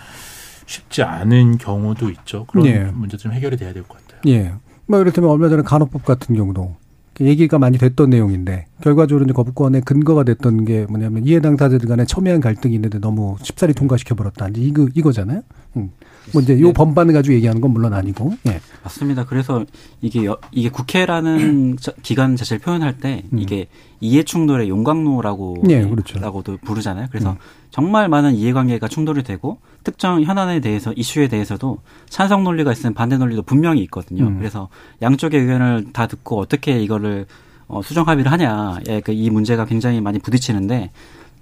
[0.65, 2.45] 쉽지 않은 경우도 있죠.
[2.45, 2.83] 그런 네.
[2.93, 4.21] 문제 좀 해결이 돼야 될 것 같아요.
[4.27, 4.53] 예.
[4.87, 6.75] 뭐 이를테면 얼마 전에 간호법 같은 경우도
[7.21, 12.41] 얘기가 많이 됐던 내용인데 결과적으로 이제 거부권의 근거가 됐던 게 뭐냐면 이해 당사자들 간에 첨예한
[12.41, 14.49] 갈등이 있는데 너무 쉽사리 통과시켜 버렸다.
[14.49, 15.41] 이제 이거 이거잖아요.
[15.77, 15.91] 음.
[16.31, 16.73] 뭐 이제 요 네.
[16.73, 18.33] 법안을 가지고 얘기하는 건 물론 아니고.
[18.47, 18.59] 예.
[18.83, 19.25] 맞습니다.
[19.25, 19.65] 그래서
[20.01, 23.39] 이게 여- 이게 국회라는 자- 기관 자체를 표현할 때 음.
[23.39, 23.67] 이게
[23.99, 26.19] 이해 충돌의 용광로라고 예, 그렇죠.
[26.19, 27.07] 라고도 부르잖아요.
[27.11, 27.37] 그래서 음.
[27.71, 33.41] 정말 많은 이해관계가 충돌이 되고 특정 현안에 대해서 이슈에 대해서도 찬성 논리가 있으면 반대 논리도
[33.43, 34.25] 분명히 있거든요.
[34.27, 34.37] 음.
[34.37, 34.69] 그래서
[35.01, 37.25] 양쪽의 의견을 다 듣고 어떻게 이거를
[37.67, 40.91] 어, 수정 합의를 하냐, 예, 그이 문제가 굉장히 많이 부딪히는데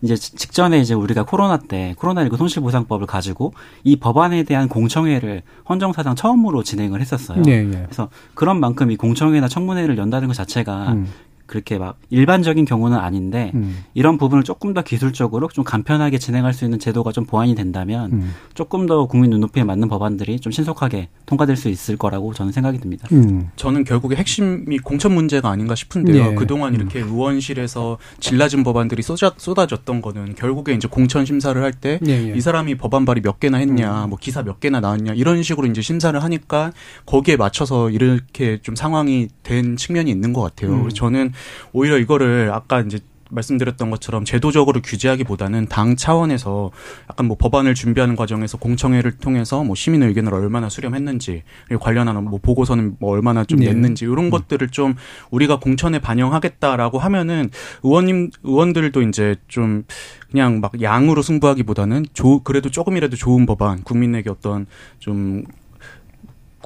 [0.02, 6.16] 이제 지- 직전에 이제 우리가 코로나 때 코로나19 손실보상법을 가지고 이 법안에 대한 공청회를 헌정사상
[6.16, 7.43] 처음으로 진행을 했었어요.
[7.47, 7.84] 예, 예.
[7.86, 11.08] 그래서 그런 만큼 이 공청회나 청문회를 연다는 것 자체가 음.
[11.52, 13.84] 그렇게 막 일반적인 경우는 아닌데 음.
[13.93, 18.34] 이런 부분을 조금 더 기술적으로 좀 간편하게 진행할 수 있는 제도가 좀 보완이 된다면 음.
[18.54, 23.06] 조금 더 국민 눈높이에 맞는 법안들이 좀 신속하게 통과될 수 있을 거라고 저는 생각이 듭니다.
[23.12, 23.49] 음.
[23.58, 26.32] 저는 결국에 핵심이 공천 문제가 아닌가 싶은데요.
[26.32, 26.36] 예.
[26.36, 32.34] 그동안 이렇게 의원실에서 질라진 법안들이 쏟아, 쏟아졌던 거는 결국에 이제 공천 심사를 할 때이 예,
[32.34, 32.39] 예.
[32.39, 36.18] 사람이 법안 발의 몇 개나 했냐, 뭐 기사 몇 개나 나왔냐 이런 식으로 이제 심사를
[36.24, 36.72] 하니까
[37.06, 40.72] 거기에 맞춰서 이렇게 좀 상황이 된 측면이 있는 것 같아요.
[40.72, 40.80] 음.
[40.84, 41.34] 그래서 저는
[41.74, 43.00] 오히려 이거를 아까 이제
[43.32, 46.72] 말씀드렸던 것처럼 제도적으로 규제하기보다는 당 차원에서
[47.10, 51.44] 약간 뭐 법안을 준비하는 과정에서 공청회를 통해서 뭐 시민의 의견을 얼마나 수렴했는지
[51.80, 53.68] 관련한 뭐 보고서는 뭐 얼마나 좀 네.
[53.68, 54.96] 냈는지 이런 것들을 좀
[55.32, 57.50] 우리가 공천에 반영하겠다라고 하면은
[57.84, 59.84] 의원님 의원들도 이제 좀
[60.30, 64.66] 그냥 막 양으로 승부하기보다는 조 그래도 조금이라도 좋은 법안 국민에게 어떤
[65.00, 65.44] 좀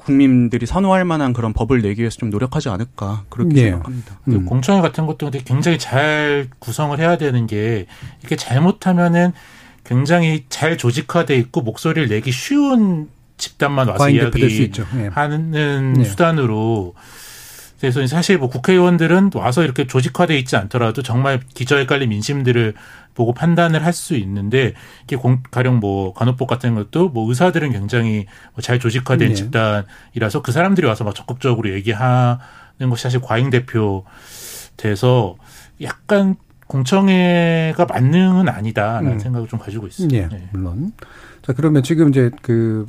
[0.06, 3.70] 국민들이 선호할 만한 그런 법을 내기 위해서 좀 노력하지 않을까 그렇게 예.
[3.70, 4.20] 생각합니다.
[4.24, 4.44] 그 음.
[4.46, 7.86] 공청회 같은 것도 굉장히 잘 구성을 해야 되는 게
[8.20, 9.32] 이렇게 잘못하면은
[9.84, 14.86] 굉장히 잘 조직화돼 있고 목소리를 내기 쉬운 집단만 와서 과잉 대표될 수 이야기 있죠.
[14.96, 15.08] 예.
[15.08, 16.04] 하는 네.
[16.04, 16.94] 수단으로
[17.92, 22.74] 그래서 사실 뭐 국회의원들은 와서 이렇게 조직화돼 있지 않더라도 정말 기저에 깔린 민심들을
[23.14, 24.74] 보고 판단을 할 수 있는데
[25.04, 29.34] 이게 공, 가령 뭐 간호법 같은 것도 뭐 의사들은 굉장히 뭐잘 조직화된 네.
[29.34, 32.38] 집단이라서 그 사람들이 와서 막 적극적으로 얘기하는
[32.90, 34.04] 것이 사실 과잉 대표
[34.76, 35.36] 돼서
[35.80, 36.34] 약간
[36.66, 39.18] 공청회가 만능은 아니다라는 음.
[39.18, 40.16] 생각을 좀 가지고 있습니다.
[40.16, 40.48] 예, 네.
[40.52, 40.92] 물론.
[41.42, 42.86] 자, 그러면 지금 이제 그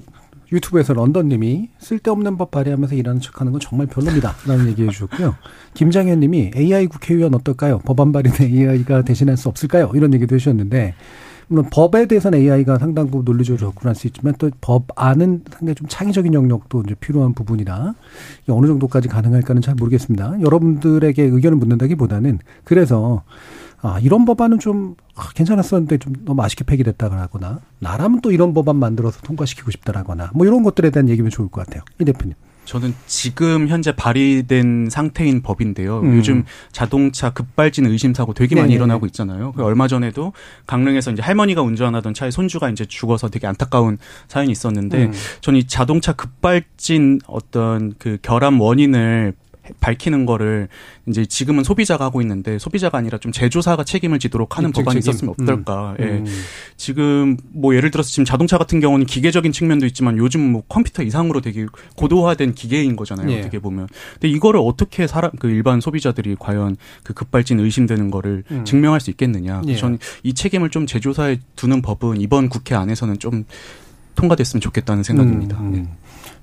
[0.51, 4.33] 유튜브에서 런던님이 쓸데없는 법 발의하면서 일하는 척하는 건 정말 별로입니다.
[4.47, 5.35] 라는 얘기해 주셨고요.
[5.73, 7.79] 김장현 님이 AI 국회의원 어떨까요?
[7.79, 9.91] 법안 발의는 AI가 대신할 수 없을까요?
[9.93, 10.93] 이런 얘기도 해주셨는데,
[11.49, 16.33] 물론 법에 대해서는 AI가 상당 부분 논리적으로 접근할 수 있지만 또 법안은 상당히 좀 창의적인
[16.33, 17.95] 영역도 이제 필요한 부분이라
[18.49, 20.41] 어느 정도까지 가능할까는 잘 모르겠습니다.
[20.41, 23.23] 여러분들에게 의견을 묻는다기보다는 그래서
[23.82, 29.21] 아, 이런 법안은 좀 아, 괜찮았었는데 좀 너무 아쉽게 폐기됐다거나 나라면 또 이런 법안 만들어서
[29.21, 31.84] 통과시키고 싶다라거나 뭐 이런 것들에 대한 얘기면 좋을 것 같아요.
[31.99, 32.36] 이 대표님.
[32.67, 36.01] 저는 지금 현재 발의된 상태인 법인데요.
[36.01, 36.17] 음.
[36.17, 38.75] 요즘 자동차 급발진 의심 사고 되게 많이 네네네.
[38.75, 39.53] 일어나고 있잖아요.
[39.53, 40.34] 그 얼마 전에도
[40.65, 43.97] 강릉에서 이제 할머니가 운전하던 차에 손주가 이제 죽어서 되게 안타까운
[44.28, 45.13] 사연이 있었는데 음.
[45.39, 49.34] 저는 이 자동차 급발진 어떤 그 결함 원인을
[49.80, 50.68] 밝히는 거를
[51.07, 55.09] 이제 지금은 소비자가 하고 있는데 소비자가 아니라 좀 제조사가 책임을 지도록 하는 법안이 책임.
[55.09, 55.95] 있었으면 어떨까.
[55.99, 56.03] 예.
[56.03, 56.26] 음.
[56.76, 61.41] 지금 뭐 예를 들어서 지금 자동차 같은 경우는 기계적인 측면도 있지만 요즘 뭐 컴퓨터 이상으로
[61.41, 61.65] 되게
[61.95, 63.32] 고도화된 기계인 거잖아요.
[63.32, 63.39] 예.
[63.39, 63.88] 어떻게 보면.
[64.13, 68.65] 근데 이거를 어떻게 사람 그 일반 소비자들이 과연 그 급발진 의심되는 거를 음.
[68.65, 69.61] 증명할 수 있겠느냐.
[69.68, 69.76] 예.
[69.76, 73.45] 저는 이 책임을 좀 제조사에 두는 법은 이번 국회 안에서는 좀
[74.15, 75.59] 통과됐으면 좋겠다는 생각입니다.
[75.59, 75.88] 음, 네.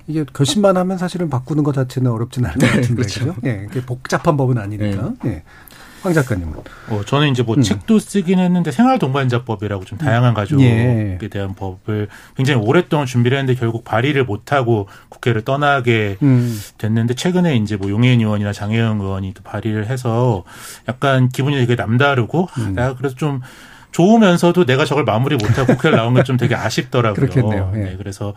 [0.07, 0.11] 음.
[0.11, 3.34] 이게 결심만 하면 사실은 바꾸는 것 자체는 어렵진 않을 것 같은데 그렇죠.
[3.44, 5.12] 예, 그게 복잡한 법은 아니니까.
[5.26, 5.42] 예.
[6.05, 6.52] 황 작가님은.
[6.90, 7.62] 어, 저는 이제 뭐 음.
[7.62, 11.28] 책도 쓰긴 했는데 생활동반자법이라고 좀 다양한 가족에 예.
[11.28, 16.61] 대한 법을 굉장히 오랫동안 준비를 했는데 결국 발의를 못하고 국회를 떠나게 음.
[16.76, 20.44] 됐는데 최근에 이제 뭐 용해인 의원이나 장혜영 의원이 또 발의를 해서
[20.88, 22.74] 약간 기분이 되게 남다르고 음.
[22.74, 23.40] 내가 그래서 좀
[23.95, 27.14] 좋으면서도 내가 저걸 마무리 못하고 국회를 나온 게좀 되게 아쉽더라고요.
[27.14, 27.72] 그렇겠네요.
[27.76, 27.78] 예.
[27.78, 28.34] 네, 그래서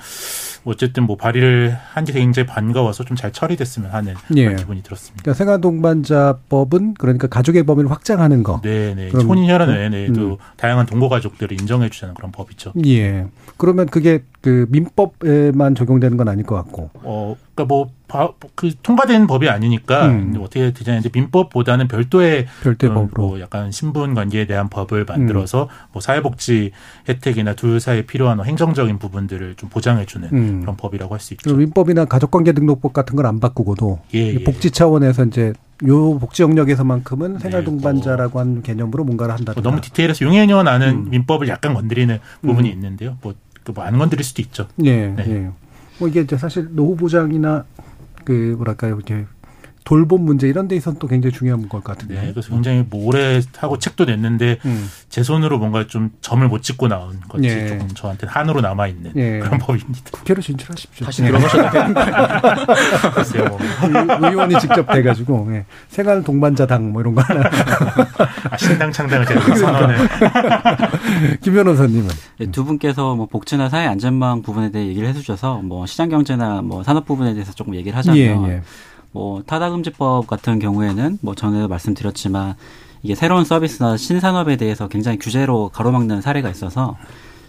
[0.66, 4.44] 어쨌든 뭐 발의를 한게 굉장히 반가워서 좀 잘 처리됐으면 하는 예.
[4.44, 5.24] 그런 기분이 들었습니다.
[5.24, 8.62] 그러니까 생활동반자법은 그러니까 가족의 범위를 확장하는 거.
[8.64, 9.10] 네, 네.
[9.10, 10.38] 그럼- 혼인 혈연 외에도 음.
[10.58, 12.74] 다양한 동거 가족들을 인정해 주자는 그런 법이죠.
[12.86, 13.26] 예.
[13.58, 16.92] 그러면 그게 그 민법에만 적용되는 건 아닐 것 같고.
[16.94, 20.36] 어, 그러니까 뭐, 바- 그 통과된 법이 아니니까 음.
[20.40, 23.28] 어떻게 되냐는데 민법보다는 별도의 별도의 그런 법으로.
[23.28, 26.72] 뭐 약간 신분 관계에 대한 법을 만들어서 뭐 사회복지
[27.10, 30.62] 혜택이나 둘 사이에 필요한 행정적인 부분들을 좀 보장해 주는 음.
[30.62, 31.54] 그런 법이라고 할 수 있죠.
[31.56, 34.44] 민법이나 가족관계 등록법 같은 걸 안 바꾸고도 예, 이 예.
[34.46, 35.52] 복지 차원에서 이제
[35.88, 39.52] 요 복지 영역에서만큼은 네, 생활 동반자라고 하는 개념으로 뭔가를 한다.
[39.54, 41.10] 뭐 너무 디테일해서 용해년 아는 음.
[41.10, 42.74] 민법을 약간 건드리는 부분이 음.
[42.74, 43.18] 있는데요.
[43.22, 43.34] 뭐,
[43.74, 44.68] 뭐안 건드릴 수도 있죠.
[44.86, 45.26] 예, 네.
[45.28, 45.50] 예.
[46.00, 47.66] 뭐 이게 이제 사실 노후 보장이나
[48.28, 49.26] 그 뭐랄까요, 이렇게
[49.88, 52.16] 돌봄 문제 이런 데 있어서는 또 굉장히 중요한 것 같은데.
[52.22, 54.90] 네, 그래서 굉장히 뭐 오래 하고 책도 냈는데 음.
[55.08, 57.68] 제 손으로 뭔가 좀 점을 못 찍고 나온 것이 예.
[57.70, 59.40] 조금 저한테 한으로 남아 있는 예.
[59.40, 60.12] 그런 법입니다.
[60.12, 61.06] 국회로 진출하십시오.
[61.06, 61.28] 다시 예.
[61.28, 62.02] 들어가셔도 되는데.
[63.14, 63.60] 글쎄요, 뭐.
[63.62, 65.66] 의- 의원이 직접 돼가지고 예.
[65.88, 67.50] 생활 동반자당 뭐 이런 거 하나.
[68.52, 69.98] 아, 신당 창당을 제가 선언을
[71.40, 72.10] 김 변호사님은
[72.40, 76.84] 네, 두 분께서 뭐 복지나 사회 안전망 부분에 대해 얘기를 해주셔서 뭐 시장 경제나 뭐
[76.84, 78.18] 산업 부분에 대해서 조금 얘기를 하자면
[78.50, 78.62] 예, 예.
[79.12, 82.56] 뭐 타다금지법 같은 경우에는 뭐 전에도 말씀드렸지만
[83.04, 86.98] 이게 새로운 서비스나 신산업에 대해서 굉장히 규제로 가로막는 사례가 있어서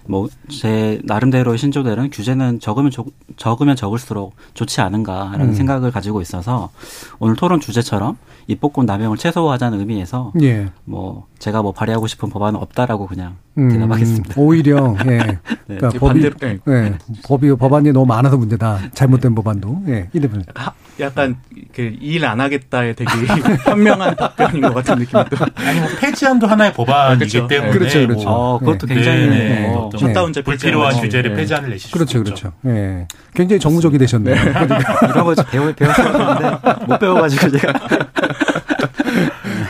[0.07, 3.07] 뭐 제 나름대로 신조들은 규제는 적으면 적,
[3.37, 5.55] 적으면 적을수록 좋지 않은가라는 음.
[5.55, 6.71] 생각을 가지고 있어서
[7.19, 10.71] 오늘 토론 주제처럼 입법권 남용을 최소화하자는 의미에서 예.
[10.85, 14.35] 뭐 제가 뭐 발의하고 싶은 법안은 없다라고 그냥 음, 대답하겠습니다.
[14.37, 15.19] 오히려 예.
[15.67, 15.79] 네.
[15.79, 16.59] 그러니까 법이 예.
[16.69, 16.95] 예.
[17.25, 18.79] 법이 법안이 너무 많아서 문제다.
[18.93, 19.83] 잘못된 법안도.
[19.89, 20.09] 예.
[20.13, 20.45] 이 대표님.
[20.55, 21.37] 하- 약간
[21.73, 23.11] 그일 안 하겠다에 되게
[23.65, 25.37] 현명한 답변인 것 같은 느낌도.
[25.55, 27.47] 아니 뭐 폐지안도 하나의 법안이기 그렇죠.
[27.47, 28.25] 때문에 그렇죠, 그렇죠.
[28.25, 28.95] 뭐 어, 그것도 네.
[28.95, 29.69] 굉장히 네.
[29.69, 31.01] 뭐 어떤 셧다운제 불필요한.
[31.01, 31.37] 규제를 네.
[31.37, 32.23] 폐지안을 내실 그렇죠.
[32.25, 32.53] 그렇죠.
[32.67, 33.07] 예.
[33.35, 34.35] 굉장히 정무적이 되셨네요.
[34.35, 37.73] 이런 거 배워 배웠었는데 못 배워가지고 제가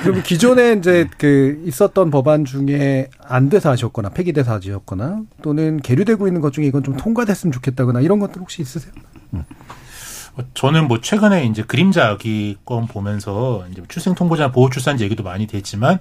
[0.03, 6.41] 그럼 기존에 이제 그 있었던 법안 중에 안 돼서 하셨거나 폐기돼서 하셨거나 또는 계류되고 있는
[6.41, 8.93] 것 중에 이건 좀 통과됐으면 좋겠다거나 이런 것들 혹시 있으세요?
[9.33, 9.45] 어,
[10.55, 15.99] 저는 뭐 최근에 이제 그림자 아기권 보면서 이제 출생 통보자 보호 출산제 얘기도 많이 됐지만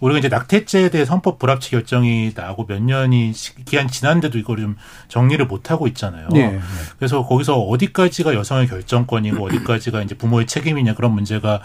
[0.00, 4.76] 우리가 이제 낙태죄에 대해 헌법 불합치 결정이 나고 몇 년이 시- 기한 지난데도 이걸 좀
[5.08, 6.28] 정리를 못 하고 있잖아요.
[6.34, 6.58] 예.
[6.98, 11.60] 그래서 거기서 어디까지가 여성의 결정권이고 어디까지가 이제 부모의 책임이냐 그런 문제가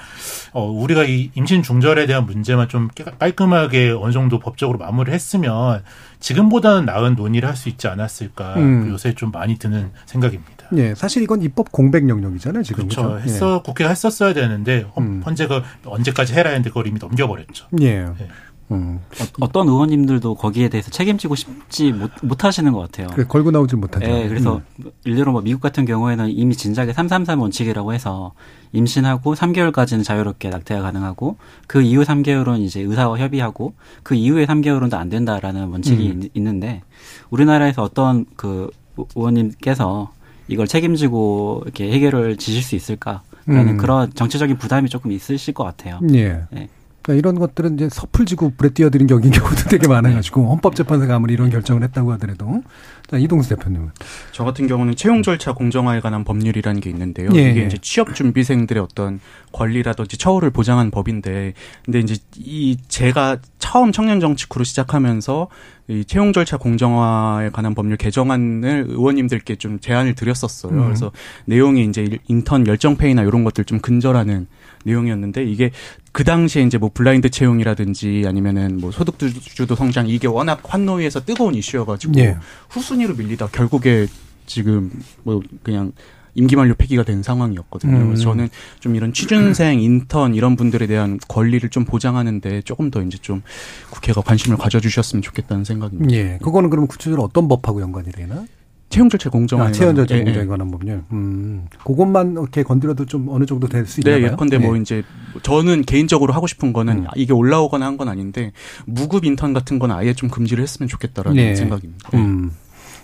[0.53, 5.84] 어 우리가 이 임신 중절에 대한 문제만 좀 깨- 깔끔하게 어느 정도 법적으로 마무리를 했으면
[6.20, 8.89] 지금보다는 나은 논의를 할 수 있지 않았을까 음.
[8.89, 10.59] 요새 좀 많이 드는 생각입니다.
[10.78, 10.93] 예.
[10.95, 12.88] 사실 이건 입법 공백 영역이잖아요, 지금.
[12.88, 13.13] 그렇죠.
[13.15, 13.20] 그죠?
[13.20, 15.24] 했어 국회가 했었어야 되는데 헌- 음.
[15.26, 17.67] 헌재가 언제까지 해라 했는데 그걸 이미 넘겨버렸죠.
[17.82, 17.86] 예.
[17.86, 17.99] 예.
[18.05, 18.28] 네.
[18.72, 18.99] 음.
[19.39, 23.07] 어떤 의원님들도 거기에 대해서 책임지고 싶지 못, 못 하시는 것 같아요.
[23.15, 24.05] 그래, 걸고 나오질 못하죠.
[24.05, 24.91] 예, 그래서 음.
[25.05, 28.34] 일례로 뭐 미국 같은 경우에는 이미 진작에 333 원칙이라고 해서
[28.74, 35.09] 임신하고 3개월까지는 자유롭게 낙태가 가능하고 그 이후 3개월은 이제 의사와 협의하고 그 이후에 3개월은 또안
[35.09, 36.22] 된다라는 원칙이 음.
[36.26, 36.84] 있- 있는데
[37.32, 38.70] 우리나라에서 어떤 그
[39.15, 40.11] 의원님께서
[40.50, 43.78] 이걸 책임지고 이렇게 해결을 지실 수 있을까라는 음.
[43.78, 46.00] 그런 정치적인 부담이 조금 있으실 것 같아요.
[46.12, 46.41] 예.
[46.52, 46.68] 네.
[47.02, 51.50] 그러니까 이런 것들은 이제 섣을 지고 불에 뛰어드는 격인 경우도 되게 많아가지고 헌법재판소가 아무리 이런
[51.50, 52.62] 결정을 했다고 하더라도
[53.10, 53.91] 자 이동수 대표님은
[54.32, 57.30] 저 같은 경우는 채용 절차 공정화에 관한 법률이라는 게 있는데요.
[57.36, 57.66] 예, 이게 예.
[57.66, 59.20] 이제 취업 준비생들의 어떤
[59.54, 61.54] 권리라든지 처우를 보장한 법인데,
[61.86, 65.47] 근데 이제 이 제가 처음 청년 정치구로 시작하면서
[65.89, 70.71] 이 채용 절차 공정화에 관한 법률 개정안을 의원님들께 좀 제안을 드렸었어요.
[70.71, 70.85] 음.
[70.85, 71.11] 그래서
[71.45, 74.45] 내용이 이제 인턴 열정페이나 이런 것들 좀 근절하는
[74.85, 75.71] 내용이었는데 이게
[76.11, 82.13] 그 당시에 이제 뭐 블라인드 채용이라든지 아니면은 뭐 소득주도 성장 이게 워낙 환노위에서 뜨거운 이슈여가지고
[82.19, 82.37] 예.
[82.69, 84.05] 후순위로 밀리다 결국에
[84.45, 84.91] 지금
[85.23, 85.91] 뭐 그냥
[86.36, 87.95] 임기 만료 폐기가 된 상황이었거든요.
[87.97, 88.05] 음.
[88.07, 88.49] 그래서 저는
[88.80, 93.41] 좀 이런 취준생, 인턴 이런 분들에 대한 권리를 좀 보장하는데 조금 더 이제 좀
[93.89, 96.13] 국회가 관심을 가져주셨으면 좋겠다는 생각입니다.
[96.15, 96.39] 예.
[96.41, 98.45] 그거는 그러면 구체적으로 어떤 법하고 연관이 되나?
[98.89, 99.65] 채용 절차 공정화.
[99.65, 100.23] 아, 채용 절차 예, 예.
[100.23, 101.03] 공정에 관한 법률.
[101.11, 101.67] 음.
[101.86, 104.23] 그것만 이렇게 건드려도 좀 어느 정도 될 수 있나 네.
[104.23, 105.03] 예컨대 뭐 이제
[105.43, 107.07] 저는 개인적으로 하고 싶은 거는 음.
[107.15, 108.51] 이게 올라오거나 한 건 아닌데
[108.86, 111.55] 무급 인턴 같은 건 아예 좀 금지를 했으면 좋겠다라는 네.
[111.55, 112.09] 생각입니다.
[112.15, 112.51] 음.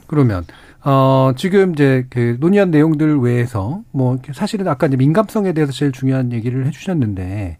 [0.08, 0.44] 그러면
[0.88, 6.32] 어 지금 이제 그 논의한 내용들 외에서 뭐 사실은 아까 이제 민감성에 대해서 제일 중요한
[6.32, 7.58] 얘기를 해주셨는데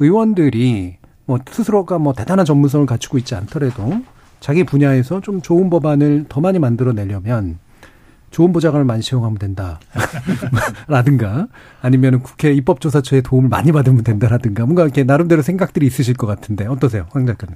[0.00, 4.02] 의원들이 뭐 스스로가 뭐 대단한 전문성을 갖추고 있지 않더라도
[4.40, 7.60] 자기 분야에서 좀 좋은 법안을 더 많이 만들어내려면
[8.32, 9.78] 좋은 보좌관을 많이 채용하면 된다.
[10.88, 11.46] 라든가
[11.80, 17.06] 아니면 국회 입법조사처의 도움을 많이 받으면 된다라든가 뭔가 이렇게 나름대로 생각들이 있으실 것 같은데 어떠세요,
[17.10, 17.54] 황 작가님?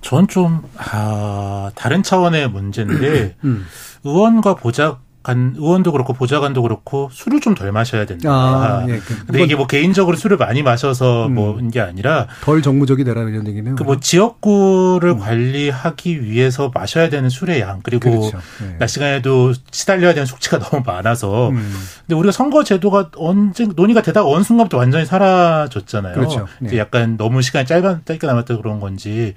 [0.00, 3.66] 전 좀, 아, 다른 차원의 문제인데, 음.
[4.02, 8.30] 의원과 보좌관, 의원도 그렇고 보좌관도 그렇고 술을 좀 덜 마셔야 된다.
[8.32, 8.96] 아, 예.
[8.98, 11.34] 그- 근데 이게 뭐 개인적으로 술을 많이 마셔서 음.
[11.34, 13.76] 뭐인 게 아니라, 덜 정무적이 되라는 이런 얘기네요.
[13.76, 18.38] 그 뭐 지역구를 관리하기 위해서 마셔야 되는 술의 양, 그리고 그렇죠.
[18.64, 18.76] 예.
[18.78, 21.70] 낮 시간에도 시달려야 되는 숙취가 너무 많아서, 음.
[22.06, 26.14] 근데 우리가 선거 제도가 언제 논의가 되다가 어느 순간부터 완전히 사라졌잖아요.
[26.14, 26.46] 그렇죠.
[26.60, 26.78] 네.
[26.78, 29.34] 약간 너무 시간이 짧아 짧게 남았다 그런 건지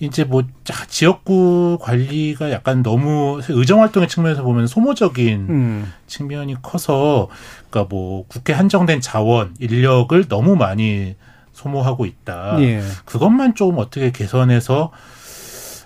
[0.00, 5.92] 이제 뭐 자, 지역구 관리가 약간 너무 의정 활동의 측면에서 보면 소모적인 음.
[6.06, 7.28] 측면이 커서
[7.70, 11.16] 그러니까 뭐 국회 한정된 자원 인력을 너무 많이
[11.52, 12.56] 소모하고 있다.
[12.60, 12.82] 예.
[13.04, 14.90] 그것만 좀 어떻게 개선해서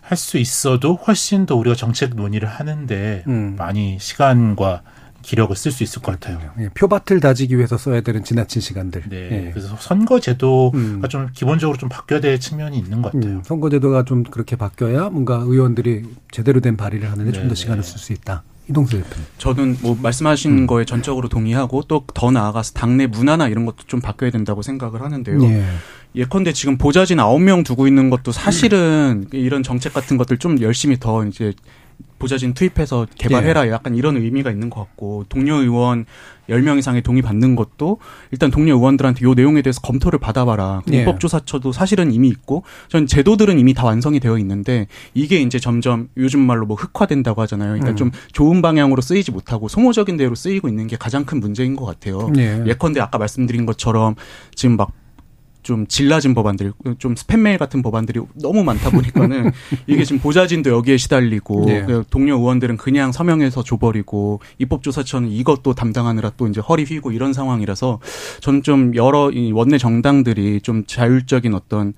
[0.09, 3.57] 할 수 있어도 훨씬 더 우리가 정책 논의를 하는데 음.
[3.59, 4.81] 많이 시간과
[5.23, 6.41] 기력을 쓸 수 있을 것 같아요.
[6.61, 9.03] 예, 표밭을 다지기 위해서 써야 되는 지나친 시간들.
[9.09, 9.17] 네.
[9.47, 9.51] 예.
[9.51, 11.03] 그래서 선거 제도가 음.
[11.09, 13.33] 좀 기본적으로 좀 바뀌어야 될 측면이 있는 것 같아요.
[13.33, 17.89] 음, 선거제도가 좀 그렇게 바뀌어야 뭔가 의원들이 제대로 된 발의를 하는데 좀더 네, 시간을 네.
[17.89, 18.43] 쓸수 있다.
[18.71, 19.27] 이동수 대표님.
[19.39, 24.31] 저는 뭐 말씀하신 거에 전적으로 동의하고 또 더 나아가서 당내 문화나 이런 것도 좀 바뀌어야
[24.31, 25.43] 된다고 생각을 하는데요.
[25.45, 25.65] 예.
[26.17, 31.25] 예컨대 지금 보좌진 9명 두고 있는 것도 사실은 이런 정책 같은 것들 좀 열심히 더
[31.25, 31.53] 이제
[32.19, 36.07] 보좌진 투입해서 개발해라 약간 이런 의미가 있는 것 같고 동료 의원
[36.49, 37.99] 10명 이상의 동의 받는 것도
[38.31, 40.83] 일단 동료 의원들한테 요 내용에 대해서 검토를 받아봐라.
[40.93, 41.01] 예.
[41.01, 46.41] 입법조사처도 사실은 이미 있고 전 제도들은 이미 다 완성이 되어 있는데 이게 이제 점점 요즘
[46.41, 47.71] 말로 뭐 흑화된다고 하잖아요.
[47.71, 47.97] 그러니까 음.
[47.97, 52.31] 좀 좋은 방향으로 쓰이지 못하고 소모적인 대로 쓰이고 있는 게 가장 큰 문제인 것 같아요.
[52.39, 52.63] 예.
[52.67, 54.15] 예컨대 아까 말씀드린 것처럼
[54.55, 54.93] 지금 막
[55.69, 59.53] 좀 질라진 법안들, 좀 스팸 메일 같은 법안들이 너무 많다 보니까는
[59.87, 61.85] 이게 지금 보좌진도 여기에 시달리고 네.
[61.85, 68.01] 그 동료 의원들은 그냥 서명해서 줘버리고 입법조사처는 이것도 담당하느라 또 이제 허리 휘고 이런 상황이라서
[68.41, 71.93] 저는 좀 여러 이 원내 정당들이 좀 자율적인 어떤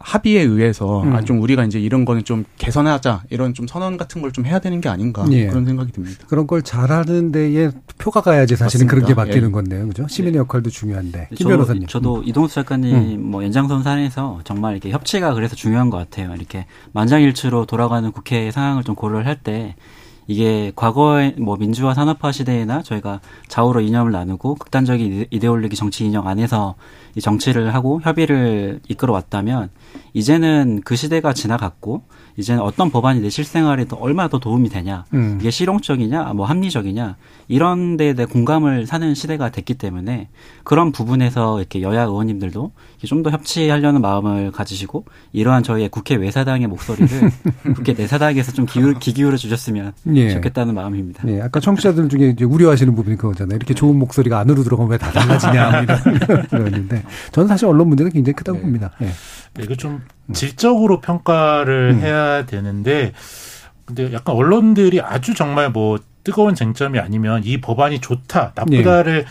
[0.00, 1.14] 합의에 의해서 음.
[1.14, 4.58] 아, 좀 우리가 이제 이런 거는 좀 개선하자 이런 좀 선언 같은 걸 좀 해야
[4.58, 5.46] 되는 게 아닌가 예.
[5.46, 6.24] 그런 생각이 듭니다.
[6.28, 9.22] 그런 걸 잘하는 데에 표가 가야지 사실은 그런 게 맞습니다.
[9.22, 9.52] 맡기는 예.
[9.52, 9.88] 건데요.
[9.88, 10.06] 그죠?
[10.08, 11.28] 시민의 역할도 중요한데.
[11.30, 11.82] 김 저도, 변호사님.
[11.82, 11.86] 음.
[11.86, 16.34] 저도 이동수 작가님 뭐 연장선 산에서 정말 이렇게 협치가 그래서 중요한 것 같아요.
[16.34, 19.76] 이렇게 만장일치로 돌아가는 국회 상황을 좀 고려를 할 때
[20.26, 26.26] 이게 과거의 뭐 민주화 산업화 시대에나 저희가 좌우로 이념을 나누고 극단적인 이데- 이데올로기 정치 인형
[26.26, 26.74] 안에서
[27.14, 29.70] 이 정치를 하고 협의를 이끌어 왔다면
[30.14, 32.02] 이제는 그 시대가 지나갔고
[32.36, 35.38] 이제는 어떤 법안이 내 실생활에도 얼마나 더 도움이 되냐 음.
[35.40, 37.16] 이게 실용적이냐 뭐 합리적이냐
[37.48, 40.28] 이런 데에 대해 공감을 사는 시대가 됐기 때문에
[40.64, 42.72] 그런 부분에서 이렇게 여야 의원님들도
[43.06, 47.08] 좀 더 협치하려는 마음을 가지시고 이러한 저희의 국회 외사당의 목소리를
[47.74, 50.30] 국회 내사당에서 좀 기울, 귀 기울여 주셨으면 예.
[50.30, 51.22] 좋겠다는 마음입니다.
[51.28, 53.56] 예, 아까 청취자들 중에 이제 우려하시는 부분이 그거잖아요.
[53.56, 55.80] 이렇게 좋은 목소리가 안으로 들어가면 왜 다 달라지냐, 뭐
[56.12, 57.02] 이런 의원인데.
[57.32, 58.62] 저는 사실 언론 문제가 굉장히 크다고 네.
[58.62, 58.90] 봅니다.
[59.02, 59.10] 예.
[59.62, 60.02] 이거 좀
[60.32, 62.00] 질적으로 평가를 음.
[62.00, 63.12] 해야 되는데
[63.84, 69.24] 근데 약간 언론들이 아주 정말 뭐 뜨거운 쟁점이 아니면 이 법안이 좋다 나쁘다를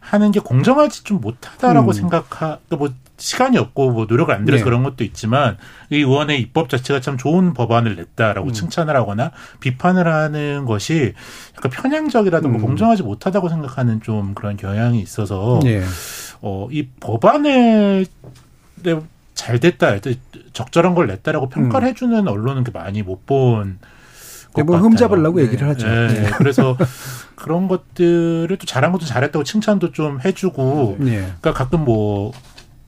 [0.00, 1.92] 하는 게 공정하지 좀 못하다라고 음.
[1.92, 2.90] 생각하 뭐
[3.20, 4.64] 시간이 없고 뭐 노력을 안 들여서 네.
[4.64, 5.58] 그런 것도 있지만
[5.90, 8.52] 이 의원의 입법 자체가 참 좋은 법안을 냈다라고 음.
[8.52, 11.12] 칭찬을 하거나 비판을 하는 것이
[11.56, 12.62] 약간 편향적이라든가 음.
[12.62, 15.84] 공정하지 못하다고 생각하는 좀 그런 경향이 있어서 예.
[16.40, 18.06] 어, 이 법안을
[18.82, 19.00] 네,
[19.34, 19.98] 잘 됐다,
[20.52, 23.78] 적절한 걸 냈다라고 평가를 해주는 언론은 많이 못 본.
[24.52, 24.90] 것 대부분 같아요.
[24.90, 25.44] 흠잡으려고 네.
[25.44, 25.86] 얘기를 하죠.
[25.86, 26.24] 네.
[26.26, 26.30] 예.
[26.30, 26.76] 그래서
[27.36, 31.06] 그런 것들을 또 잘한 것도 잘했다고 칭찬도 좀 해주고, 예.
[31.40, 32.32] 그러니까 가끔 뭐,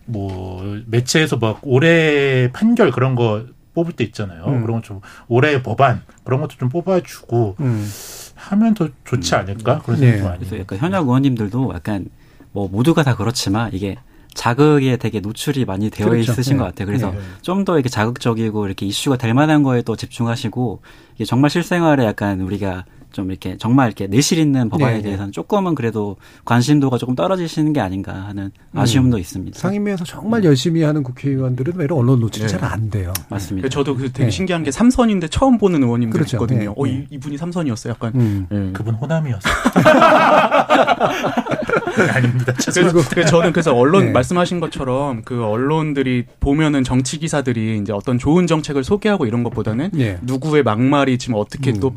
[0.06, 3.44] 뭐, 매체에서 막 올해 판결 그런 거
[3.74, 4.44] 뽑을 때 있잖아요.
[4.46, 4.62] 음.
[4.62, 7.88] 그런 거 좀, 올해 법안, 그런 것도 좀 뽑아주고 음.
[8.34, 9.80] 하면 더 좋지 않을까?
[9.80, 10.12] 그런 네.
[10.12, 10.38] 생각이 많이.
[10.40, 12.06] 그래서 약간 현역 의원님들도 약간
[12.52, 13.96] 뭐 모두가 다 그렇지만 이게
[14.34, 16.32] 자극에 되게 노출이 많이 되어 그렇죠.
[16.32, 16.58] 있으신 네.
[16.58, 16.86] 것 같아요.
[16.86, 17.18] 그래서 네.
[17.42, 20.80] 좀더 이렇게 자극적이고 이렇게 이슈가 될 만한 거에 또 집중하시고
[21.14, 25.02] 이게 정말 실생활에 약간 우리가 좀 이렇게 정말 이렇게 내실 있는 법안에 네.
[25.02, 29.58] 대해서는 조금은 그래도 관심도가 조금 떨어지시는 게 아닌가 하는 아쉬움도 있습니다.
[29.58, 32.48] 상임위에서 정말 열심히 하는 국회의원들은 왜 이런 언론 노출이 네.
[32.48, 33.12] 잘안 돼요.
[33.28, 33.68] 맞습니다.
[33.68, 34.30] 저도 그 되게 네.
[34.30, 36.36] 신기한 게 삼선인데 처음 보는 의원님들 그렇죠.
[36.36, 36.60] 있거든요.
[36.60, 36.66] 네.
[36.66, 37.06] 어, 네.
[37.10, 37.92] 이, 이분이 삼선이었어요.
[37.92, 38.12] 약간.
[38.14, 38.46] 음.
[38.50, 38.72] 예.
[38.72, 39.48] 그분 호남이었어.
[42.14, 42.54] 아닙니다.
[42.56, 44.12] 그래서, 그래서 저는 그래서 언론 네.
[44.12, 50.18] 말씀하신 것처럼 그 언론들이 보면은 정치 기사들이 이제 어떤 좋은 정책을 소개하고 이런 것보다는 예.
[50.22, 51.80] 누구의 막말이 지금 어떻게 음.
[51.80, 51.94] 또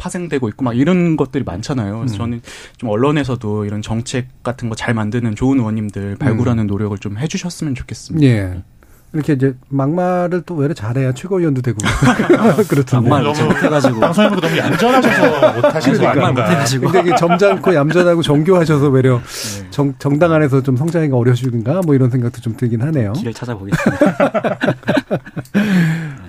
[0.00, 1.98] 파생되고 있고 막 이런 것들이 많잖아요.
[1.98, 2.18] 그래서 음.
[2.18, 2.42] 저는
[2.78, 8.26] 좀 언론에서도 이런 정책 같은 거 잘 만드는 좋은 의원님들 발굴하는 노력을 좀 해주셨으면 좋겠습니다.
[8.26, 8.62] 예.
[9.12, 11.78] 이렇게 이제 막말을 또 외래 잘해야 최고위원도 되고
[12.68, 13.08] 그렇던데.
[13.10, 16.42] 막말 너무 잘못해가지고 방송에서 너무 얌전하셔서 못하시는 거 막말 아닌가.
[16.44, 19.66] 못해가지고 근데 이게 점잖고 얌전하고 정교하셔서 외려 네.
[19.70, 23.12] 정, 정당 안에서 좀 성장하기가 어려우신가 뭐 이런 생각도 좀 들긴 하네요.
[23.14, 24.58] 길을 찾아보겠습니다.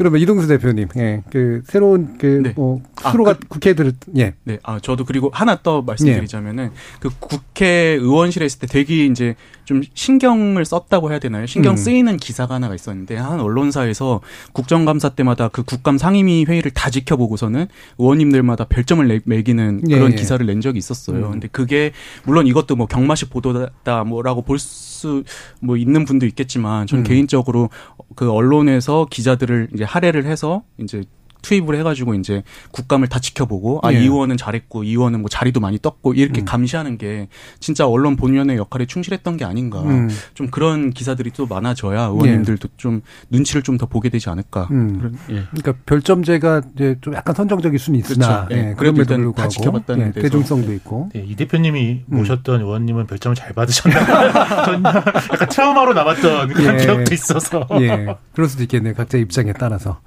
[0.01, 2.53] 그러면 이동수 대표님, 예, 그 새로운 그 네.
[2.55, 7.67] 뭐 아, 그- 국회들 예, 네, 아 저도 그리고 하나 더 말씀드리자면은 그 국회
[7.99, 9.35] 의원실에 있을 때 되게 이제
[9.65, 11.45] 좀 신경을 썼다고 해야 되나요?
[11.45, 11.77] 신경 음.
[11.77, 14.21] 쓰이는 기사가 하나가 있었는데 한 언론사에서
[14.53, 17.67] 국정감사 때마다 그 국감 상임위 회의를 다 지켜보고서는
[17.99, 20.15] 의원님들마다 별점을 내- 매기는 예, 그런 예.
[20.15, 21.17] 기사를 낸 적이 있었어요.
[21.27, 21.31] 음.
[21.31, 21.91] 근데 그게
[22.25, 25.23] 물론 이것도 뭐 경마식 보도다 뭐라고 볼 수
[25.61, 27.07] 뭐 있는 분도 있겠지만 저는 음.
[27.07, 27.71] 개인적으로
[28.15, 31.03] 그 언론에서 기자들을 이제 할애를 해서 이제
[31.41, 33.97] 투입을 해가지고 이제 국감을 다 지켜보고 아 예.
[33.97, 36.45] 이 의원은 잘했고 이 의원은 뭐 자리도 많이 떴고 이렇게 음.
[36.45, 37.27] 감시하는 게
[37.59, 43.01] 진짜 언론 본연의 역할에 충실했던 게 아닌가 음, 좀 그런 기사들이 또 많아져야 의원님들도 좀
[43.29, 44.97] 눈치를 좀 더 보게 되지 않을까 음.
[44.99, 45.43] 그런 예.
[45.49, 48.61] 그러니까 별점제가 이제 좀 약간 선정적일 수는 있으나 그렇죠.
[48.61, 48.69] 예.
[48.69, 50.21] 예, 그럼에도 일단 다 불구하고 지켜봤다는 예.
[50.21, 52.17] 대중성도 있고 네, 이 대표님이 음.
[52.17, 53.99] 모셨던 의원님은 별점을 잘 받으셨나?
[54.65, 56.83] 전 약간 트라우마로 남았던 그런 예.
[56.83, 57.67] 기억도 있어서.
[57.81, 58.93] 예, 그럴 수도 있겠네요.
[58.93, 59.99] 각자 입장에 따라서.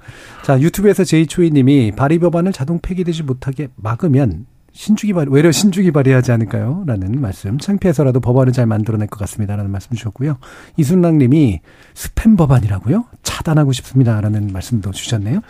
[0.43, 6.33] 자, 유튜브에서 제 이초이님이 발의 법안을 자동 폐기되지 못하게 막으면 신주기 발, 외려 신주기 발의하지
[6.33, 6.83] 않을까요?
[6.85, 7.57] 라는 말씀.
[7.57, 9.55] 창피해서라도 법안을 잘 만들어낼 것 같습니다.
[9.55, 10.37] 라는 말씀 주셨고요.
[10.75, 11.61] 이순랑 님이
[11.93, 13.05] 스팸 법안이라고요?
[13.23, 13.35] 잣.
[13.45, 15.41] 차단하고 싶습니다라는 말씀도 주셨네요.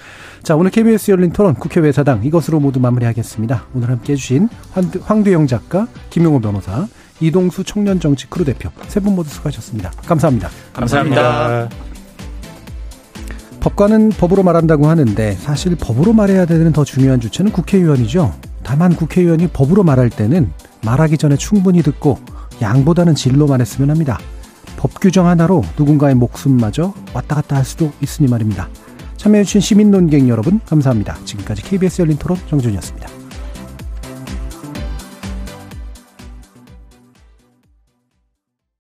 [0.44, 3.68] 자, 오늘 KBS 열린 토론 국회 외사당 이것으로 모두 마무리하겠습니다.
[3.74, 4.50] 오늘 함께 해주신
[5.02, 6.88] 황두영 작가, 김용호 변호사,
[7.22, 9.92] 이동수 청년정치 크루 대표 세 분 모두 수고하셨습니다.
[10.06, 10.50] 감사합니다.
[10.74, 11.22] 감사합니다.
[11.22, 11.95] 감사합니다.
[13.66, 18.32] 법관은 법으로 말한다고 하는데 사실 법으로 말해야 되는 더 중요한 주체는 국회의원이죠.
[18.62, 20.52] 다만 국회의원이 법으로 말할 때는
[20.84, 22.20] 말하기 전에 충분히 듣고
[22.62, 24.20] 양보다는 질로 말했으면 합니다.
[24.78, 28.70] 법 규정 하나로 누군가의 목숨마저 왔다 갔다 할 수도 있으니 말입니다.
[29.18, 31.18] 참여해주신 시민 논객 여러분 감사합니다.
[31.26, 33.25] 지금까지 KBS 열린 토론 정준희였습니다.